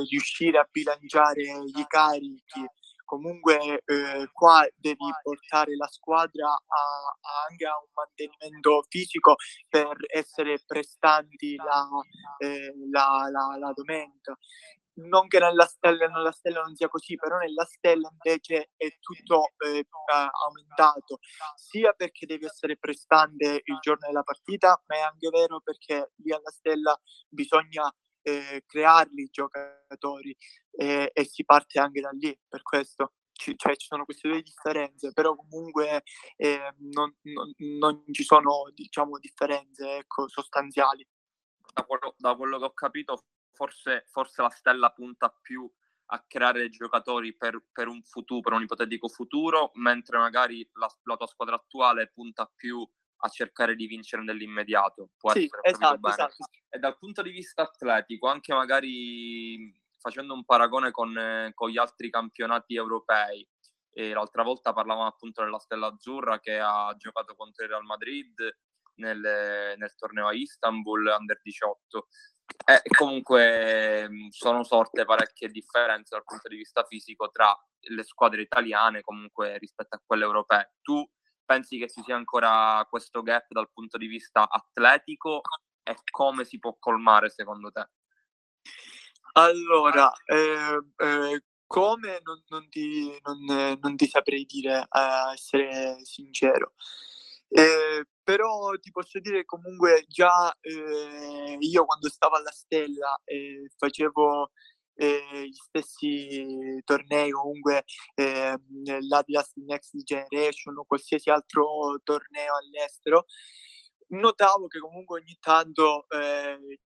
riuscire 0.08 0.58
a 0.58 0.68
bilanciare 0.70 1.42
i 1.42 1.84
carichi 1.86 2.66
comunque 3.08 3.80
eh, 3.86 4.28
qua 4.32 4.68
devi 4.76 5.08
portare 5.22 5.74
la 5.76 5.88
squadra 5.88 6.46
a, 6.48 6.52
a 6.52 7.46
anche 7.48 7.66
a 7.66 7.78
un 7.78 7.88
mantenimento 7.94 8.84
fisico 8.90 9.36
per 9.66 9.96
essere 10.12 10.60
prestanti 10.66 11.56
la, 11.56 11.88
eh, 12.36 12.74
la, 12.90 13.28
la, 13.30 13.56
la 13.58 13.72
domenica. 13.72 14.36
Non 15.00 15.28
che 15.28 15.38
nella 15.38 15.64
stella, 15.64 16.08
nella 16.08 16.32
stella, 16.32 16.60
non 16.60 16.74
sia 16.74 16.88
così, 16.88 17.14
però 17.14 17.38
nella 17.38 17.64
stella 17.64 18.10
invece 18.10 18.72
è 18.76 18.88
tutto 18.98 19.52
eh, 19.64 19.86
aumentato, 20.44 21.20
sia 21.54 21.92
perché 21.92 22.26
devi 22.26 22.44
essere 22.44 22.76
prestante 22.76 23.62
il 23.64 23.78
giorno 23.80 24.06
della 24.08 24.24
partita, 24.24 24.82
ma 24.86 24.96
è 24.96 25.00
anche 25.00 25.28
vero 25.30 25.60
perché 25.60 26.12
lì 26.16 26.32
alla 26.32 26.50
stella 26.50 27.00
bisogna 27.28 27.90
eh, 28.22 28.64
crearli 28.66 29.22
i 29.22 29.30
giocatori 29.30 30.36
eh, 30.72 31.10
e 31.12 31.24
si 31.24 31.44
parte 31.44 31.78
anche 31.78 32.00
da 32.00 32.10
lì, 32.10 32.36
per 32.48 32.62
questo 32.62 33.12
ci, 33.38 33.56
cioè, 33.56 33.76
ci 33.76 33.86
sono 33.86 34.04
queste 34.04 34.28
due 34.28 34.42
differenze, 34.42 35.12
però 35.12 35.34
comunque 35.36 36.02
eh, 36.36 36.74
non, 36.78 37.14
non, 37.22 37.52
non, 37.78 38.04
ci 38.10 38.24
sono 38.24 38.70
diciamo, 38.74 39.18
differenze 39.18 39.98
ecco, 39.98 40.28
sostanziali. 40.28 41.06
Da 41.72 41.84
quello, 41.84 42.14
da 42.18 42.34
quello, 42.34 42.58
che 42.58 42.64
ho 42.64 42.72
capito, 42.72 43.24
forse, 43.52 44.06
forse, 44.08 44.42
la 44.42 44.50
Stella 44.50 44.90
punta 44.90 45.32
più 45.40 45.70
a 46.10 46.24
creare 46.26 46.68
giocatori 46.70 47.36
per, 47.36 47.62
per, 47.70 47.86
un 47.86 48.02
futuro, 48.02 48.40
per 48.40 48.52
un 48.54 48.62
ipotetico 48.62 49.08
futuro, 49.08 49.70
mentre 49.74 50.18
magari 50.18 50.68
la, 50.72 50.88
la 51.04 51.16
tua 51.16 51.26
squadra 51.28 51.54
attuale 51.54 52.08
punta 52.08 52.50
più 52.56 52.86
a 53.20 53.28
cercare 53.28 53.74
di 53.74 53.86
vincere 53.86 54.22
nell'immediato. 54.22 55.10
Può 55.16 55.32
sì, 55.32 55.44
essere 55.44 55.60
esatto, 55.62 56.08
esatto. 56.08 56.48
E 56.68 56.78
dal 56.78 56.98
punto 56.98 57.22
di 57.22 57.30
vista 57.30 57.62
atletico, 57.62 58.28
anche 58.28 58.52
magari 58.54 59.74
facendo 59.98 60.34
un 60.34 60.44
paragone 60.44 60.90
con, 60.90 61.16
eh, 61.16 61.50
con 61.54 61.70
gli 61.70 61.78
altri 61.78 62.10
campionati 62.10 62.74
europei, 62.74 63.46
e 63.92 64.12
l'altra 64.12 64.44
volta 64.44 64.72
parlavamo 64.72 65.08
appunto 65.08 65.42
della 65.42 65.58
Stella 65.58 65.88
Azzurra 65.88 66.38
che 66.38 66.58
ha 66.60 66.94
giocato 66.96 67.34
contro 67.34 67.64
il 67.64 67.70
Real 67.70 67.84
Madrid 67.84 68.32
nel, 68.98 69.74
nel 69.76 69.94
torneo 69.96 70.28
a 70.28 70.34
Istanbul 70.34 71.16
Under 71.18 71.40
18. 71.42 72.06
E 72.64 72.82
comunque 72.96 74.08
sono 74.30 74.62
sorte 74.62 75.04
parecchie 75.04 75.48
differenze 75.48 76.14
dal 76.14 76.24
punto 76.24 76.48
di 76.48 76.56
vista 76.56 76.84
fisico 76.84 77.30
tra 77.30 77.56
le 77.80 78.02
squadre 78.04 78.42
italiane 78.42 79.00
comunque 79.00 79.58
rispetto 79.58 79.96
a 79.96 80.02
quelle 80.04 80.24
europee. 80.24 80.74
Tu 80.80 81.04
pensi 81.48 81.78
che 81.78 81.88
ci 81.88 82.02
sia 82.02 82.14
ancora 82.14 82.86
questo 82.90 83.22
gap 83.22 83.46
dal 83.48 83.70
punto 83.72 83.96
di 83.96 84.06
vista 84.06 84.46
atletico 84.46 85.40
e 85.82 85.96
come 86.10 86.44
si 86.44 86.58
può 86.58 86.76
colmare 86.78 87.30
secondo 87.30 87.70
te? 87.70 87.88
Allora, 89.32 90.12
eh, 90.26 90.78
eh, 90.96 91.44
come 91.66 92.20
non, 92.22 92.42
non, 92.48 92.68
ti, 92.68 93.18
non, 93.22 93.78
non, 93.80 93.96
ti, 93.96 94.06
saprei 94.06 94.44
dire, 94.44 94.84
a 94.86 95.32
essere 95.32 96.04
sincero. 96.04 96.74
Eh, 97.48 98.04
però 98.22 98.72
ti 98.78 98.90
posso 98.90 99.18
dire 99.18 99.46
comunque 99.46 100.04
già 100.06 100.54
eh, 100.60 101.56
io 101.58 101.84
quando 101.86 102.10
stavo 102.10 102.36
alla 102.36 102.50
Stella 102.50 103.18
eh, 103.24 103.70
facevo 103.74 104.50
eh, 104.98 105.46
gli 105.46 105.54
stessi 105.54 106.80
tornei 106.84 107.30
comunque 107.30 107.84
eh, 108.14 108.54
l'Adidas 109.08 109.52
Next 109.56 109.96
Generation 110.02 110.76
o 110.76 110.84
qualsiasi 110.84 111.30
altro 111.30 112.00
torneo 112.02 112.54
all'estero 112.56 113.26
notavo 114.08 114.68
che 114.68 114.78
comunque 114.78 115.20
ogni 115.20 115.36
tanto 115.40 116.08
eh, 116.08 116.78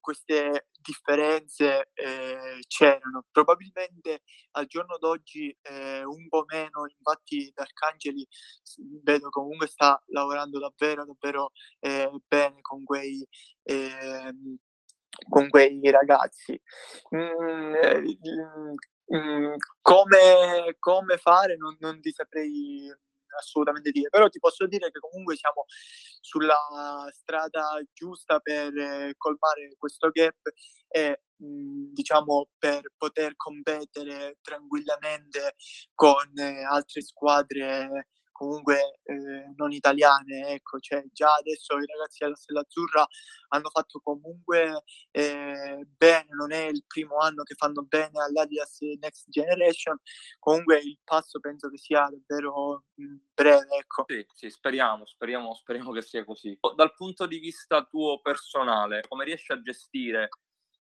queste 0.00 0.68
differenze 0.80 1.90
eh, 1.92 2.58
c'erano. 2.66 3.24
Probabilmente 3.30 4.22
al 4.52 4.66
giorno 4.66 4.96
d'oggi 4.98 5.54
eh, 5.62 6.04
un 6.04 6.28
po' 6.28 6.44
meno, 6.46 6.86
infatti 6.86 7.50
D'Arcangeli 7.54 8.26
vedo 9.02 9.28
comunque 9.28 9.66
sta 9.66 10.02
lavorando 10.06 10.58
davvero, 10.58 11.04
davvero 11.04 11.50
eh, 11.80 12.10
bene 12.26 12.60
con 12.62 12.82
quei, 12.84 13.26
ehm, 13.62 14.56
con 15.28 15.48
quei 15.48 15.80
ragazzi. 15.90 16.60
Mm, 17.14 17.74
mm, 19.14 19.54
come, 19.80 20.76
come, 20.78 21.16
fare 21.18 21.56
non, 21.56 21.76
non 21.80 22.00
ti 22.00 22.12
saprei 22.12 22.92
assolutamente 23.38 23.90
dire, 23.90 24.08
però 24.08 24.28
ti 24.28 24.38
posso 24.38 24.66
dire 24.66 24.90
che 24.90 24.98
comunque 24.98 25.36
siamo 25.36 25.64
sulla 26.20 27.08
strada 27.12 27.80
giusta 27.92 28.38
per 28.40 28.76
eh, 28.76 29.14
colmare 29.16 29.74
questo 29.78 30.10
gap 30.10 30.36
e 30.88 31.22
diciamo 31.36 32.50
per 32.58 32.92
poter 32.96 33.34
competere 33.36 34.38
tranquillamente 34.42 35.54
con 35.94 36.26
eh, 36.36 36.62
altre 36.64 37.00
squadre 37.00 38.08
comunque 38.40 39.00
eh, 39.02 39.52
non 39.54 39.70
italiane, 39.70 40.48
ecco, 40.48 40.80
cioè 40.80 41.04
già 41.12 41.34
adesso 41.34 41.76
i 41.76 41.84
ragazzi 41.84 42.24
della 42.24 42.36
Stella 42.36 42.60
Azzurra 42.60 43.06
hanno 43.48 43.68
fatto 43.68 44.00
comunque 44.02 44.82
eh, 45.10 45.86
bene, 45.86 46.26
non 46.30 46.50
è 46.50 46.64
il 46.68 46.82
primo 46.86 47.18
anno 47.18 47.42
che 47.42 47.54
fanno 47.54 47.82
bene 47.82 48.18
all'Adidas 48.22 48.78
Next 48.98 49.28
Generation, 49.28 49.98
comunque 50.38 50.78
il 50.78 50.98
passo 51.04 51.38
penso 51.38 51.68
che 51.68 51.76
sia 51.76 52.08
davvero 52.08 52.84
mm, 52.98 53.16
breve, 53.34 53.76
ecco. 53.76 54.06
Sì, 54.08 54.24
sì, 54.32 54.48
speriamo, 54.48 55.04
speriamo, 55.04 55.52
speriamo 55.52 55.92
che 55.92 56.00
sia 56.00 56.24
così. 56.24 56.58
Dal 56.74 56.94
punto 56.94 57.26
di 57.26 57.40
vista 57.40 57.84
tuo 57.84 58.22
personale, 58.22 59.04
come 59.06 59.26
riesci 59.26 59.52
a 59.52 59.60
gestire 59.60 60.30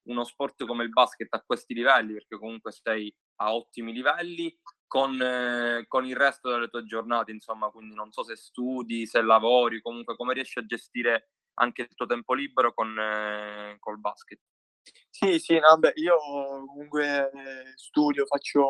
uno 0.03 0.23
sport 0.23 0.65
come 0.65 0.85
il 0.85 0.89
basket 0.91 1.33
a 1.33 1.43
questi 1.45 1.73
livelli, 1.73 2.13
perché 2.13 2.37
comunque 2.37 2.71
sei 2.71 3.13
a 3.41 3.53
ottimi 3.53 3.91
livelli, 3.91 4.57
con, 4.89 5.21
eh, 5.21 5.85
con, 5.87 6.05
il 6.05 6.15
resto 6.15 6.49
delle 6.49 6.67
tue 6.67 6.83
giornate, 6.83 7.31
insomma, 7.31 7.69
quindi 7.69 7.93
non 7.93 8.11
so 8.11 8.23
se 8.23 8.35
studi, 8.35 9.05
se 9.05 9.21
lavori, 9.21 9.81
comunque 9.81 10.15
come 10.15 10.33
riesci 10.33 10.57
a 10.57 10.65
gestire 10.65 11.29
anche 11.59 11.83
il 11.83 11.93
tuo 11.93 12.07
tempo 12.07 12.33
libero 12.33 12.73
con 12.73 12.97
eh, 12.99 13.77
col 13.79 13.99
basket. 13.99 14.39
Sì, 15.09 15.37
sì, 15.37 15.59
no, 15.59 15.77
beh, 15.77 15.93
io 15.95 16.17
comunque 16.65 17.29
studio, 17.75 18.25
faccio 18.25 18.61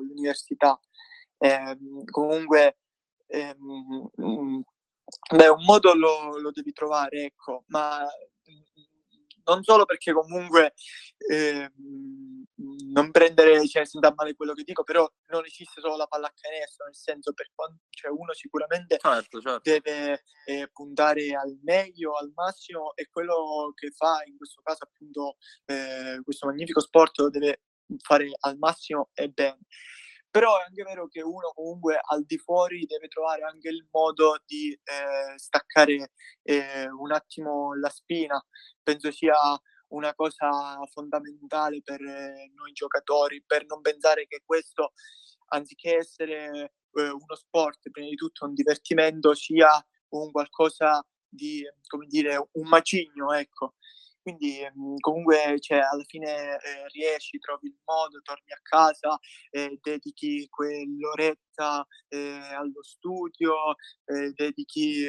l'università, 0.00 0.78
eh, 1.38 1.76
comunque 2.10 2.78
ehm, 3.26 4.10
beh, 5.34 5.48
un 5.48 5.64
modo 5.64 5.94
lo, 5.94 6.38
lo, 6.38 6.50
devi 6.52 6.72
trovare, 6.72 7.24
ecco, 7.24 7.64
ma 7.68 8.06
non 9.48 9.62
solo 9.62 9.84
perché 9.84 10.12
comunque 10.12 10.74
eh, 11.30 11.70
non 12.92 13.10
prendere, 13.10 13.66
cioè, 13.66 13.84
senta 13.86 14.12
male 14.14 14.34
quello 14.34 14.52
che 14.52 14.62
dico, 14.62 14.82
però 14.82 15.10
non 15.26 15.44
esiste 15.44 15.80
solo 15.80 15.96
la 15.96 16.06
pallacanestro, 16.06 16.84
nel 16.86 16.94
senso 16.94 17.32
per 17.32 17.50
quanto 17.54 17.82
cioè, 17.90 18.10
uno 18.10 18.32
sicuramente 18.32 18.98
certo, 18.98 19.40
certo. 19.40 19.60
deve 19.62 20.24
eh, 20.46 20.68
puntare 20.72 21.34
al 21.34 21.58
meglio, 21.62 22.16
al 22.16 22.32
massimo 22.34 22.94
e 22.94 23.08
quello 23.10 23.72
che 23.74 23.90
fa 23.90 24.22
in 24.26 24.36
questo 24.36 24.60
caso 24.62 24.84
appunto 24.84 25.36
eh, 25.66 26.20
questo 26.22 26.46
magnifico 26.46 26.80
sport 26.80 27.18
lo 27.18 27.30
deve 27.30 27.62
fare 28.02 28.28
al 28.40 28.58
massimo 28.58 29.10
e 29.14 29.28
bene 29.28 29.58
però 30.30 30.58
è 30.58 30.64
anche 30.66 30.82
vero 30.82 31.08
che 31.08 31.22
uno 31.22 31.52
comunque 31.54 31.98
al 32.00 32.24
di 32.24 32.38
fuori 32.38 32.84
deve 32.86 33.08
trovare 33.08 33.42
anche 33.42 33.68
il 33.68 33.86
modo 33.90 34.40
di 34.46 34.72
eh, 34.72 35.38
staccare 35.38 36.12
eh, 36.42 36.88
un 36.90 37.12
attimo 37.12 37.74
la 37.74 37.88
spina, 37.88 38.42
penso 38.82 39.10
sia 39.10 39.36
una 39.88 40.14
cosa 40.14 40.78
fondamentale 40.92 41.80
per 41.82 42.00
eh, 42.00 42.50
noi 42.54 42.72
giocatori, 42.72 43.42
per 43.46 43.64
non 43.66 43.80
pensare 43.80 44.26
che 44.26 44.42
questo, 44.44 44.92
anziché 45.48 45.96
essere 45.96 46.72
eh, 46.92 47.08
uno 47.10 47.34
sport, 47.34 47.90
prima 47.90 48.08
di 48.08 48.14
tutto 48.16 48.44
un 48.44 48.54
divertimento, 48.54 49.34
sia 49.34 49.70
un 50.10 50.30
qualcosa 50.30 51.04
di, 51.26 51.62
come 51.86 52.06
dire, 52.06 52.36
un 52.52 52.68
macigno, 52.68 53.32
ecco. 53.32 53.74
Quindi 54.28 54.58
mhmm, 54.74 54.96
comunque 55.00 55.56
cioè, 55.58 55.78
alla 55.78 56.04
fine 56.06 56.56
eh, 56.56 56.88
riesci, 56.92 57.38
trovi 57.38 57.68
il 57.68 57.78
modo, 57.86 58.20
torni 58.22 58.52
a 58.52 58.58
casa, 58.60 59.18
eh, 59.50 59.78
dedichi 59.80 60.46
quell'oretta 60.50 61.86
eh, 62.08 62.38
allo 62.54 62.82
studio, 62.82 63.54
eh, 64.04 64.32
dedichi 64.34 65.08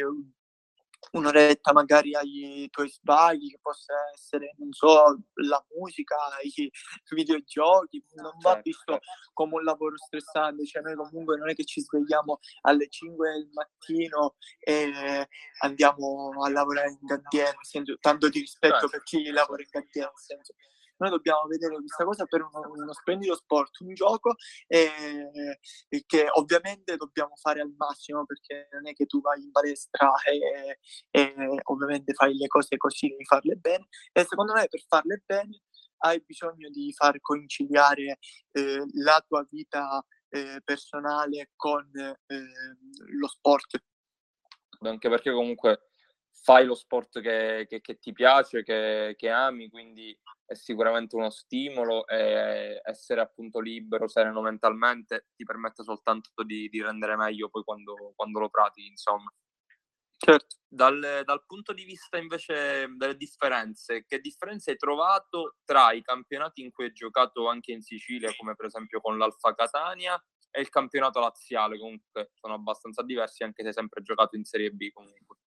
un'oretta 1.11 1.73
magari 1.73 2.13
ai 2.15 2.67
tuoi 2.69 2.89
sbagli, 2.89 3.49
che 3.49 3.59
possa 3.61 3.93
essere, 4.13 4.53
non 4.57 4.71
so, 4.71 5.19
la 5.35 5.63
musica, 5.75 6.15
i 6.43 6.71
videogiochi, 7.15 8.03
non 8.15 8.33
va 8.41 8.53
certo, 8.53 8.61
visto 8.63 8.91
certo. 8.93 9.11
come 9.33 9.55
un 9.55 9.63
lavoro 9.63 9.97
stressante, 9.97 10.65
cioè 10.65 10.81
noi 10.81 10.95
comunque 10.95 11.37
non 11.37 11.49
è 11.49 11.55
che 11.55 11.63
ci 11.63 11.81
svegliamo 11.81 12.39
alle 12.61 12.87
5 12.89 13.31
del 13.31 13.49
mattino 13.51 14.35
e 14.59 15.27
andiamo 15.61 16.31
a 16.43 16.49
lavorare 16.49 16.91
in 16.91 17.07
cantiere, 17.07 17.55
tanto 17.99 18.29
di 18.29 18.39
rispetto 18.39 18.73
certo. 18.73 18.89
per 18.89 19.03
chi 19.03 19.29
lavora 19.31 19.61
in 19.61 19.69
cantiere, 19.69 20.07
nel 20.07 20.17
senso 20.17 20.53
noi 20.99 21.09
dobbiamo 21.09 21.47
vedere 21.47 21.75
questa 21.75 22.03
cosa 22.03 22.25
per 22.25 22.41
uno, 22.41 22.71
uno 22.71 22.93
splendido 22.93 23.35
sport, 23.35 23.79
un 23.79 23.93
gioco 23.93 24.35
e, 24.67 24.91
e, 25.87 26.03
che 26.05 26.27
ovviamente 26.31 26.95
dobbiamo 26.95 27.35
fare 27.35 27.61
al 27.61 27.73
massimo 27.77 28.25
perché 28.25 28.67
non 28.71 28.87
è 28.87 28.93
che 28.93 29.05
tu 29.05 29.21
vai 29.21 29.41
in 29.41 29.51
palestra 29.51 30.11
e, 30.23 30.79
e 31.09 31.33
ovviamente 31.63 32.13
fai 32.13 32.35
le 32.35 32.47
cose 32.47 32.77
così, 32.77 33.07
devi 33.07 33.25
farle 33.25 33.55
bene 33.55 33.87
e 34.11 34.25
secondo 34.25 34.53
me 34.53 34.67
per 34.67 34.81
farle 34.87 35.23
bene 35.25 35.61
hai 36.01 36.21
bisogno 36.25 36.69
di 36.69 36.93
far 36.93 37.19
conciliare 37.19 38.19
eh, 38.51 38.83
la 39.03 39.23
tua 39.27 39.45
vita 39.49 40.03
eh, 40.29 40.61
personale 40.63 41.51
con 41.55 41.89
eh, 41.95 42.15
lo 43.17 43.27
sport. 43.27 43.83
Anche 44.81 45.09
perché 45.09 45.31
comunque 45.31 45.88
fai 46.49 46.65
lo 46.65 46.73
sport 46.73 47.21
che, 47.21 47.67
che, 47.69 47.79
che 47.79 47.99
ti 47.99 48.11
piace, 48.11 48.63
che, 48.63 49.13
che, 49.15 49.29
ami, 49.29 49.69
quindi 49.69 50.17
è 50.47 50.55
sicuramente 50.55 51.15
uno 51.15 51.29
stimolo 51.29 52.07
e 52.07 52.81
essere 52.83 53.21
appunto 53.21 53.59
libero, 53.59 54.07
sereno 54.07 54.41
mentalmente 54.41 55.27
ti 55.35 55.43
permette 55.43 55.83
soltanto 55.83 56.31
di, 56.43 56.67
di 56.69 56.81
rendere 56.81 57.15
meglio 57.15 57.49
poi 57.49 57.61
quando, 57.61 58.13
quando, 58.15 58.39
lo 58.39 58.49
pratichi, 58.49 58.87
insomma. 58.87 59.31
Certo. 60.17 60.55
Dal, 60.67 61.21
dal, 61.23 61.45
punto 61.45 61.71
di 61.71 61.83
vista 61.83 62.17
invece 62.17 62.87
delle 62.95 63.15
differenze, 63.15 64.05
che 64.07 64.19
differenze 64.19 64.71
hai 64.71 64.77
trovato 64.77 65.57
tra 65.63 65.91
i 65.91 66.01
campionati 66.01 66.63
in 66.63 66.71
cui 66.71 66.85
hai 66.85 66.93
giocato 66.93 67.47
anche 67.47 67.73
in 67.73 67.83
Sicilia, 67.83 68.33
come 68.35 68.55
per 68.55 68.65
esempio 68.65 69.01
con 69.01 69.19
l'Alfa 69.19 69.53
Catania, 69.53 70.19
e 70.49 70.61
il 70.61 70.69
campionato 70.69 71.19
laziale? 71.19 71.77
Comunque 71.77 72.31
sono 72.33 72.55
abbastanza 72.55 73.03
diversi, 73.03 73.43
anche 73.43 73.61
se 73.61 73.67
hai 73.67 73.73
sempre 73.75 74.01
giocato 74.01 74.35
in 74.35 74.45
Serie 74.45 74.71
B 74.71 74.89
comunque. 74.91 75.38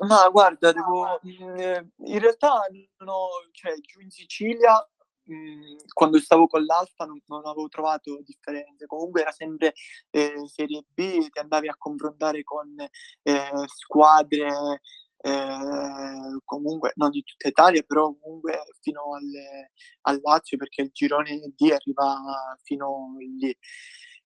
Ma 0.00 0.28
guarda, 0.30 0.72
devo, 0.72 1.18
mhmm, 1.22 1.90
in 2.06 2.18
realtà 2.18 2.62
no, 2.98 3.28
cioè, 3.52 3.74
giù 3.80 4.00
in 4.00 4.10
Sicilia, 4.10 4.74
mhmm, 5.24 5.76
quando 5.92 6.18
stavo 6.18 6.46
con 6.46 6.64
l'Alfa 6.64 7.04
non, 7.04 7.20
non, 7.26 7.44
avevo 7.44 7.68
trovato 7.68 8.20
differenze, 8.24 8.86
comunque 8.86 9.20
era 9.20 9.32
sempre 9.32 9.74
eh, 10.10 10.34
Serie 10.46 10.84
B, 10.88 11.28
ti 11.28 11.38
andavi 11.38 11.68
a 11.68 11.76
confrontare 11.76 12.42
con 12.42 12.74
eh, 13.22 13.50
squadre 13.66 14.80
eh, 15.24 16.40
comunque 16.44 16.92
non 16.96 17.10
di 17.10 17.22
tutta 17.22 17.48
Italia, 17.48 17.82
però 17.86 18.12
comunque 18.20 18.64
fino 18.80 19.14
alle, 19.14 19.72
al 20.02 20.20
Lazio 20.22 20.56
perché 20.56 20.82
il 20.82 20.90
girone 20.92 21.38
D 21.54 21.70
arriva 21.70 22.56
fino 22.62 23.14
lì. 23.38 23.56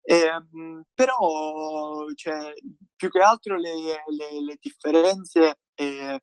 Eh, 0.09 0.31
però 0.95 2.07
cioè, 2.15 2.53
più 2.95 3.11
che 3.11 3.21
altro 3.21 3.57
le, 3.59 3.75
le, 3.75 4.41
le 4.41 4.57
differenze 4.61 5.59
eh, 5.75 6.21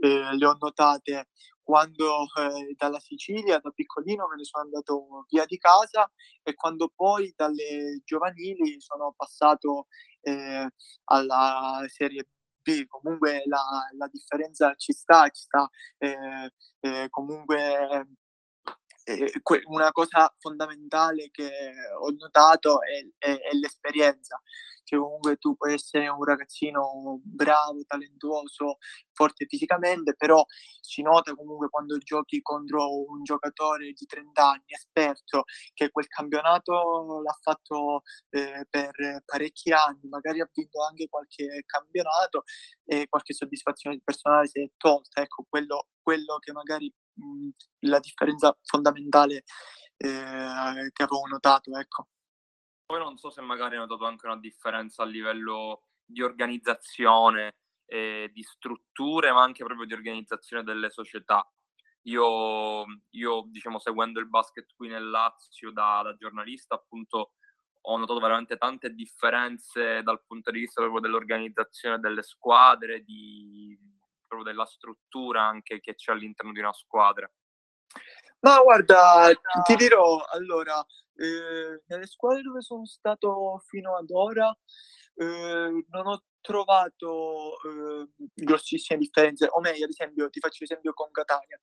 eh, 0.00 0.36
le 0.36 0.46
ho 0.46 0.56
notate 0.58 1.28
quando 1.62 2.22
eh, 2.22 2.74
dalla 2.78 2.98
Sicilia, 2.98 3.58
da 3.58 3.70
piccolino, 3.70 4.26
me 4.28 4.36
ne 4.36 4.44
sono 4.44 4.64
andato 4.64 5.26
via 5.28 5.44
di 5.44 5.58
casa 5.58 6.10
e 6.42 6.54
quando 6.54 6.90
poi 6.94 7.32
dalle 7.36 8.00
giovanili 8.04 8.80
sono 8.80 9.12
passato 9.14 9.88
eh, 10.22 10.70
alla 11.04 11.84
Serie 11.88 12.28
B. 12.62 12.86
Comunque 12.86 13.42
la, 13.46 13.62
la, 13.98 14.08
differenza 14.10 14.74
ci 14.76 14.92
sta, 14.92 15.28
ci 15.28 15.42
sta 15.42 15.68
eh, 15.98 17.08
comunque 17.10 18.06
una 19.66 19.92
cosa 19.92 20.32
fondamentale 20.38 21.28
che 21.30 21.50
ho 22.00 22.10
notato 22.10 22.80
è, 22.82 23.06
è, 23.18 23.38
è 23.38 23.54
l'esperienza 23.54 24.40
che 24.86 24.96
comunque 24.96 25.36
tu 25.36 25.56
puoi 25.56 25.74
essere 25.74 26.06
un 26.08 26.22
ragazzino 26.22 27.20
bravo, 27.24 27.82
talentuoso, 27.84 28.78
forte 29.12 29.46
fisicamente, 29.48 30.14
però 30.14 30.44
si 30.80 31.02
nota 31.02 31.34
comunque 31.34 31.68
quando 31.68 31.98
giochi 31.98 32.40
contro 32.40 33.04
un 33.04 33.24
giocatore 33.24 33.92
di 33.92 34.06
30 34.06 34.48
anni, 34.48 34.64
esperto, 34.66 35.42
che 35.74 35.90
quel 35.90 36.06
campionato 36.06 37.20
l'ha 37.20 37.36
fatto 37.40 38.02
eh, 38.30 38.64
per 38.70 39.22
parecchi 39.24 39.72
anni, 39.72 40.08
magari 40.08 40.40
ha 40.40 40.48
vinto 40.52 40.80
anche 40.84 41.08
qualche 41.08 41.64
campionato 41.66 42.44
e 42.84 43.08
qualche 43.08 43.34
soddisfazione 43.34 44.00
personale 44.04 44.46
si 44.46 44.62
è 44.62 44.70
tolta. 44.76 45.20
Ecco, 45.20 45.44
quello, 45.48 45.88
quello 46.00 46.38
che 46.38 46.52
magari 46.52 46.92
la 47.80 47.98
differenza 47.98 48.56
fondamentale 48.62 49.44
eh, 49.96 50.90
che 50.92 51.02
avevo 51.02 51.26
notato, 51.26 51.76
ecco. 51.76 52.08
Poi 52.86 52.98
non 52.98 53.16
so 53.16 53.30
se 53.30 53.40
magari 53.40 53.74
hai 53.74 53.80
notato 53.80 54.04
anche 54.04 54.26
una 54.26 54.38
differenza 54.38 55.02
a 55.02 55.06
livello 55.06 55.88
di 56.04 56.22
organizzazione, 56.22 57.56
eh, 57.86 58.30
di 58.32 58.42
strutture, 58.42 59.32
ma 59.32 59.42
anche 59.42 59.64
proprio 59.64 59.86
di 59.86 59.94
organizzazione 59.94 60.62
delle 60.62 60.90
società. 60.90 61.48
Io, 62.02 62.84
io 63.10 63.44
diciamo, 63.48 63.80
seguendo 63.80 64.20
il 64.20 64.28
basket 64.28 64.72
qui 64.76 64.86
nel 64.88 65.10
Lazio 65.10 65.72
da, 65.72 66.02
da, 66.04 66.14
giornalista, 66.14 66.76
appunto, 66.76 67.32
ho 67.88 67.96
notato 67.96 68.20
veramente 68.20 68.56
tante 68.56 68.90
differenze 68.90 70.02
dal 70.02 70.22
punto 70.24 70.52
di 70.52 70.60
vista 70.60 70.80
proprio 70.80 71.00
dell'organizzazione 71.00 71.98
delle 71.98 72.22
squadre, 72.22 73.02
di, 73.02 73.76
proprio 74.26 74.50
della 74.50 74.66
struttura 74.66 75.42
anche 75.42 75.80
che 75.80 75.94
c'è 75.94 76.12
all'interno 76.12 76.52
di 76.52 76.60
una 76.60 76.72
squadra. 76.72 77.30
Ma 78.40 78.60
guarda, 78.60 79.30
ti 79.64 79.74
dirò, 79.76 80.22
allora, 80.32 80.84
eh, 81.14 81.82
nelle 81.86 82.06
squadre 82.06 82.42
dove 82.42 82.60
sono 82.60 82.84
stato 82.84 83.58
fino 83.66 83.96
ad 83.96 84.10
ora 84.10 84.56
eh, 85.16 85.84
non 85.88 86.06
ho 86.06 86.22
trovato 86.46 87.54
eh, 87.62 88.08
grossissime 88.32 89.00
differenze, 89.00 89.48
o 89.50 89.58
meglio, 89.60 89.84
ad 89.84 89.90
esempio, 89.90 90.30
ti 90.30 90.38
faccio 90.38 90.58
l'esempio 90.60 90.92
con 90.92 91.10
Catania, 91.10 91.58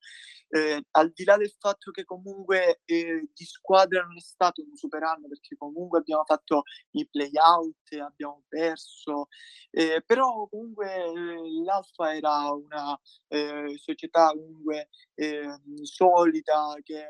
eh, 0.48 0.84
al 0.90 1.10
di 1.12 1.24
là 1.24 1.38
del 1.38 1.52
fatto 1.58 1.90
che 1.90 2.04
comunque 2.04 2.82
eh, 2.84 3.26
di 3.32 3.44
squadra 3.46 4.02
non 4.02 4.16
è 4.16 4.20
stato 4.20 4.62
un 4.62 4.76
super 4.76 5.02
anno, 5.02 5.26
perché 5.26 5.56
comunque 5.56 6.00
abbiamo 6.00 6.24
fatto 6.24 6.64
i 6.90 7.08
play-out, 7.08 7.92
abbiamo 7.98 8.42
perso, 8.46 9.28
eh, 9.70 10.02
però 10.04 10.46
comunque 10.48 10.94
eh, 10.94 11.62
l'Alfa 11.64 12.14
era 12.14 12.52
una 12.52 12.98
eh, 13.28 13.74
società 13.78 14.32
comunque 14.32 14.90
ehm, 15.14 15.82
solida 15.82 16.74
che 16.82 17.06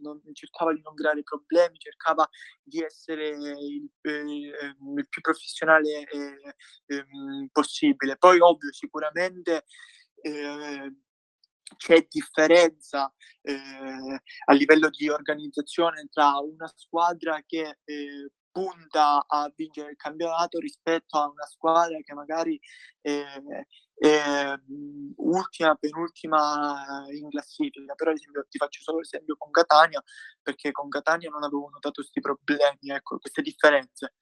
non, 0.00 0.20
cercava 0.32 0.72
di 0.72 0.80
non 0.82 0.94
creare 0.94 1.22
problemi, 1.22 1.78
cercava 1.78 2.28
di 2.62 2.82
essere 2.82 3.28
il, 3.28 3.90
eh, 4.02 4.20
il 4.20 5.08
più 5.08 5.20
professionale 5.20 6.08
eh, 6.08 6.54
eh, 6.86 7.04
possibile. 7.52 8.16
Poi 8.16 8.40
ovvio 8.40 8.72
sicuramente 8.72 9.64
eh, 10.22 10.92
c'è 11.76 12.06
differenza 12.08 13.12
eh, 13.42 14.22
a 14.46 14.52
livello 14.52 14.88
di 14.90 15.08
organizzazione 15.08 16.08
tra 16.10 16.38
una 16.38 16.70
squadra 16.74 17.42
che 17.46 17.78
eh, 17.84 18.30
punta 18.50 19.24
a 19.26 19.52
vincere 19.54 19.90
il 19.90 19.96
campionato 19.96 20.58
rispetto 20.58 21.18
a 21.18 21.28
una 21.28 21.46
squadra 21.46 21.98
che 22.00 22.14
magari 22.14 22.58
è 23.98 24.54
ultima, 25.16 25.74
penultima 25.74 27.04
in 27.10 27.28
classifica. 27.28 27.94
Però 27.94 28.12
esempio 28.12 28.46
ti 28.48 28.58
faccio 28.58 28.80
solo 28.80 28.98
l'esempio 28.98 29.36
con 29.36 29.50
Catania, 29.50 30.02
perché 30.42 30.70
con 30.70 30.88
Catania 30.88 31.30
non 31.30 31.42
avevo 31.42 31.68
notato 31.68 32.00
questi 32.00 32.20
problemi, 32.20 32.94
ecco, 32.94 33.18
queste 33.18 33.42
differenze. 33.42 34.14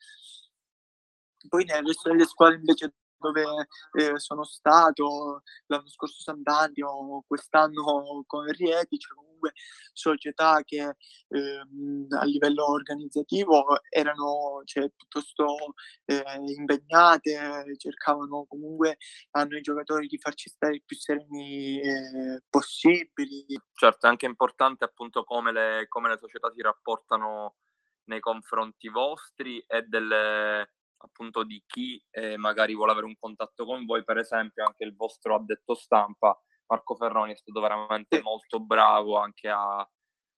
Poi 1.49 1.65
nel 1.65 1.85
resto 1.85 2.11
delle 2.11 2.25
squadre 2.27 2.57
invece 2.57 2.95
dove 3.19 3.45
eh, 3.93 4.19
sono 4.19 4.45
stato 4.45 5.43
l'anno 5.67 5.89
scorso 5.89 6.21
Sant'Andio, 6.21 7.25
quest'anno 7.27 8.25
con 8.27 8.45
Rieti, 8.47 8.99
c'è 8.99 9.15
comunque 9.15 9.53
società 9.93 10.63
che 10.65 10.95
ehm, 11.29 12.07
a 12.19 12.25
livello 12.25 12.71
organizzativo 12.71 13.65
erano 13.89 14.63
cioè, 14.65 14.91
piuttosto 14.91 15.75
eh, 16.05 16.23
impegnate, 16.57 17.77
cercavano 17.77 18.47
comunque 18.47 18.97
a 19.33 19.45
noi 19.45 19.61
giocatori 19.61 20.07
di 20.07 20.19
farci 20.19 20.49
stare 20.51 20.75
il 20.75 20.83
più 20.85 20.97
sereni 20.97 21.81
eh, 21.81 22.43
possibili. 22.49 23.45
Certo, 23.75 24.07
è 24.07 24.09
anche 24.09 24.27
importante 24.27 24.85
appunto 24.85 25.25
come 25.25 25.53
le, 25.53 25.87
come 25.89 26.09
le 26.09 26.19
società 26.19 26.51
si 26.55 26.63
rapportano 26.63 27.57
nei 28.05 28.21
confronti 28.21 28.89
vostri 28.89 29.59
e 29.67 29.83
delle 29.83 30.76
appunto 30.99 31.45
di 31.45 31.63
chi 31.67 32.03
eh, 32.11 32.37
magari 32.37 32.75
vuole 32.75 32.93
avere 32.93 33.07
un 33.07 33.17
contatto 33.19 33.65
con 33.65 33.85
voi, 33.85 34.05
per 34.05 34.19
esempio 34.19 34.65
anche 34.65 34.85
il 34.85 34.95
vostro 34.95 35.35
addetto 35.35 35.75
stampa, 35.75 36.39
Marco 36.67 36.95
Ferroni, 36.95 37.33
è 37.33 37.37
stato 37.37 37.61
veramente 37.61 38.21
molto 38.23 38.61
bravo 38.61 39.19
anche 39.19 39.49
a, 39.49 39.89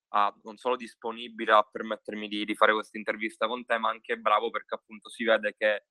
a 0.08 0.34
non 0.42 0.56
solo 0.56 0.76
disponibile 0.76 1.52
a 1.52 1.66
permettermi 1.70 2.28
di, 2.28 2.44
di 2.44 2.54
fare 2.54 2.72
questa 2.72 2.98
intervista 2.98 3.46
con 3.46 3.64
te, 3.64 3.78
ma 3.78 3.88
anche 3.88 4.16
bravo 4.16 4.50
perché 4.50 4.74
appunto 4.74 5.08
si 5.08 5.24
vede 5.24 5.54
che 5.56 5.86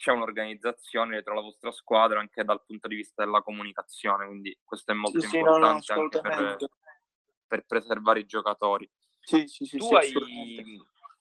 c'è 0.00 0.12
un'organizzazione 0.12 1.10
dietro 1.10 1.34
la 1.34 1.42
vostra 1.42 1.70
squadra 1.70 2.20
anche 2.20 2.42
dal 2.42 2.64
punto 2.64 2.88
di 2.88 2.96
vista 2.96 3.22
della 3.22 3.42
comunicazione, 3.42 4.26
quindi 4.26 4.58
questo 4.64 4.92
è 4.92 4.94
molto 4.94 5.20
sì, 5.20 5.36
importante 5.36 5.82
sì, 5.82 5.92
no, 5.92 5.96
no, 5.96 6.02
anche 6.02 6.20
per, 6.20 6.56
per, 7.46 7.66
preservare 7.66 8.20
i 8.20 8.26
giocatori. 8.26 8.90
Sì, 9.18 9.46
sì, 9.46 9.66
sì, 9.66 9.76
tu 9.76 9.92
hai, 9.94 10.10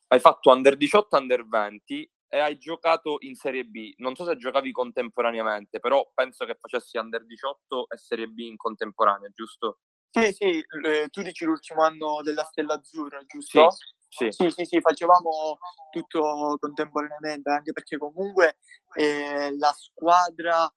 hai 0.07 0.19
fatto 0.21 0.51
under 0.51 0.77
18, 0.77 1.17
under 1.17 1.45
20 1.45 2.09
e 2.29 2.39
hai 2.39 2.57
giocato 2.57 3.17
in 3.21 3.35
Serie 3.35 3.65
B. 3.65 3.93
Non 3.97 4.15
so 4.15 4.23
se 4.23 4.37
giocavi 4.37 4.71
contemporaneamente, 4.71 5.79
però 5.79 6.09
penso 6.13 6.45
che 6.45 6.55
facessi 6.59 6.97
Under 6.97 7.25
18 7.25 7.89
e 7.89 7.97
Serie 7.97 8.27
B 8.27 8.39
in 8.39 8.55
contemporanea, 8.55 9.29
giusto? 9.33 9.79
Sì, 10.11 10.31
sì, 10.31 10.63
eh, 10.85 11.07
tu 11.09 11.21
dici 11.21 11.45
l'ultimo 11.45 11.83
anno 11.83 12.21
della 12.21 12.43
Stella 12.43 12.75
Azzurra, 12.75 13.23
giusto? 13.25 13.71
Sì, 14.07 14.31
sì, 14.31 14.49
sì, 14.49 14.65
sì 14.65 14.81
facevamo 14.81 15.59
tutto 15.91 16.57
contemporaneamente, 16.59 17.49
anche 17.49 17.73
perché 17.73 17.97
comunque 17.97 18.57
eh, 18.95 19.55
la 19.57 19.71
squadra 19.71 20.71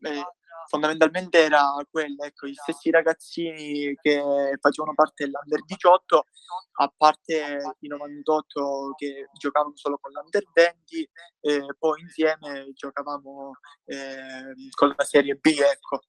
eh, 0.00 0.22
fondamentalmente 0.66 1.38
era 1.38 1.74
quella, 1.90 2.26
ecco, 2.26 2.46
gli 2.46 2.54
stessi 2.54 2.90
ragazzini 2.90 3.94
che 4.00 4.22
facevano 4.60 4.94
parte 4.94 5.24
dell'Under 5.24 5.64
18, 5.64 6.26
a 6.80 6.92
parte 6.96 7.76
i 7.80 7.86
98 7.88 8.94
che 8.96 9.28
giocavano 9.38 9.76
solo 9.76 9.98
con 10.00 10.12
l'Under 10.12 10.44
20, 10.52 11.10
eh, 11.40 11.66
poi 11.78 12.00
insieme 12.00 12.70
giocavamo 12.72 13.52
eh, 13.84 14.54
con 14.74 14.94
la 14.96 15.04
Serie 15.04 15.34
B, 15.34 15.46
ecco. 15.46 16.00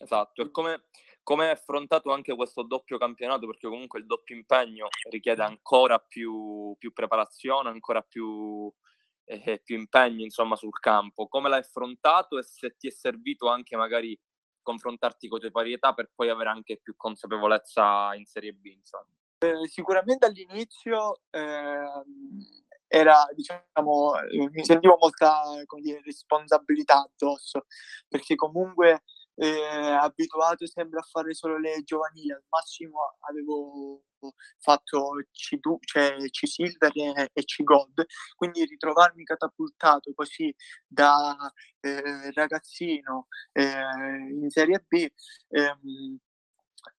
Esatto, 0.00 0.42
e 0.42 0.50
come, 0.50 0.84
come 1.22 1.46
hai 1.46 1.50
affrontato 1.50 2.12
anche 2.12 2.34
questo 2.34 2.62
doppio 2.62 2.98
campionato? 2.98 3.46
Perché 3.46 3.68
comunque 3.68 3.98
il 3.98 4.06
doppio 4.06 4.36
impegno 4.36 4.88
richiede 5.10 5.42
ancora 5.42 5.98
più, 5.98 6.74
più 6.78 6.92
preparazione, 6.92 7.68
ancora 7.68 8.00
più 8.00 8.72
eh, 9.28 9.60
più 9.62 9.76
impegni 9.76 10.24
insomma 10.24 10.56
sul 10.56 10.78
campo. 10.78 11.28
Come 11.28 11.48
l'hai 11.48 11.60
affrontato 11.60 12.38
e 12.38 12.42
se 12.42 12.76
ti 12.76 12.88
è 12.88 12.90
servito 12.90 13.48
anche 13.48 13.76
magari 13.76 14.18
confrontarti 14.62 15.28
con 15.28 15.38
le 15.38 15.44
tue 15.50 15.52
varietà 15.52 15.94
per 15.94 16.10
poi 16.14 16.28
avere 16.28 16.50
anche 16.50 16.78
più 16.82 16.94
consapevolezza 16.96 18.14
in 18.14 18.24
Serie 18.24 18.52
B 18.52 18.66
insomma. 18.66 19.06
Eh, 19.38 19.68
sicuramente 19.68 20.26
all'inizio 20.26 21.20
eh, 21.30 21.86
era, 22.88 23.26
diciamo, 23.34 24.14
mi 24.50 24.64
sentivo 24.64 24.96
molta 24.98 25.42
dire, 25.80 26.00
responsabilità 26.02 27.04
addosso, 27.04 27.66
perché 28.08 28.34
comunque 28.34 29.04
eh, 29.38 29.92
abituato 30.00 30.66
sempre 30.66 30.98
a 30.98 31.02
fare 31.02 31.34
solo 31.34 31.58
le 31.58 31.82
giovanili, 31.84 32.32
al 32.32 32.44
massimo 32.48 33.16
avevo 33.20 34.02
fatto 34.58 35.14
C2, 35.32 35.76
cioè 35.80 36.16
C-Silver 36.30 36.90
e, 36.94 37.30
e 37.32 37.44
C-Gold, 37.44 38.04
quindi 38.34 38.64
ritrovarmi 38.64 39.22
catapultato 39.22 40.12
così 40.14 40.52
da 40.86 41.36
eh, 41.80 42.32
ragazzino 42.32 43.28
eh, 43.52 43.62
in 43.62 44.50
Serie 44.50 44.84
B 44.86 45.06
ehm, 45.50 46.18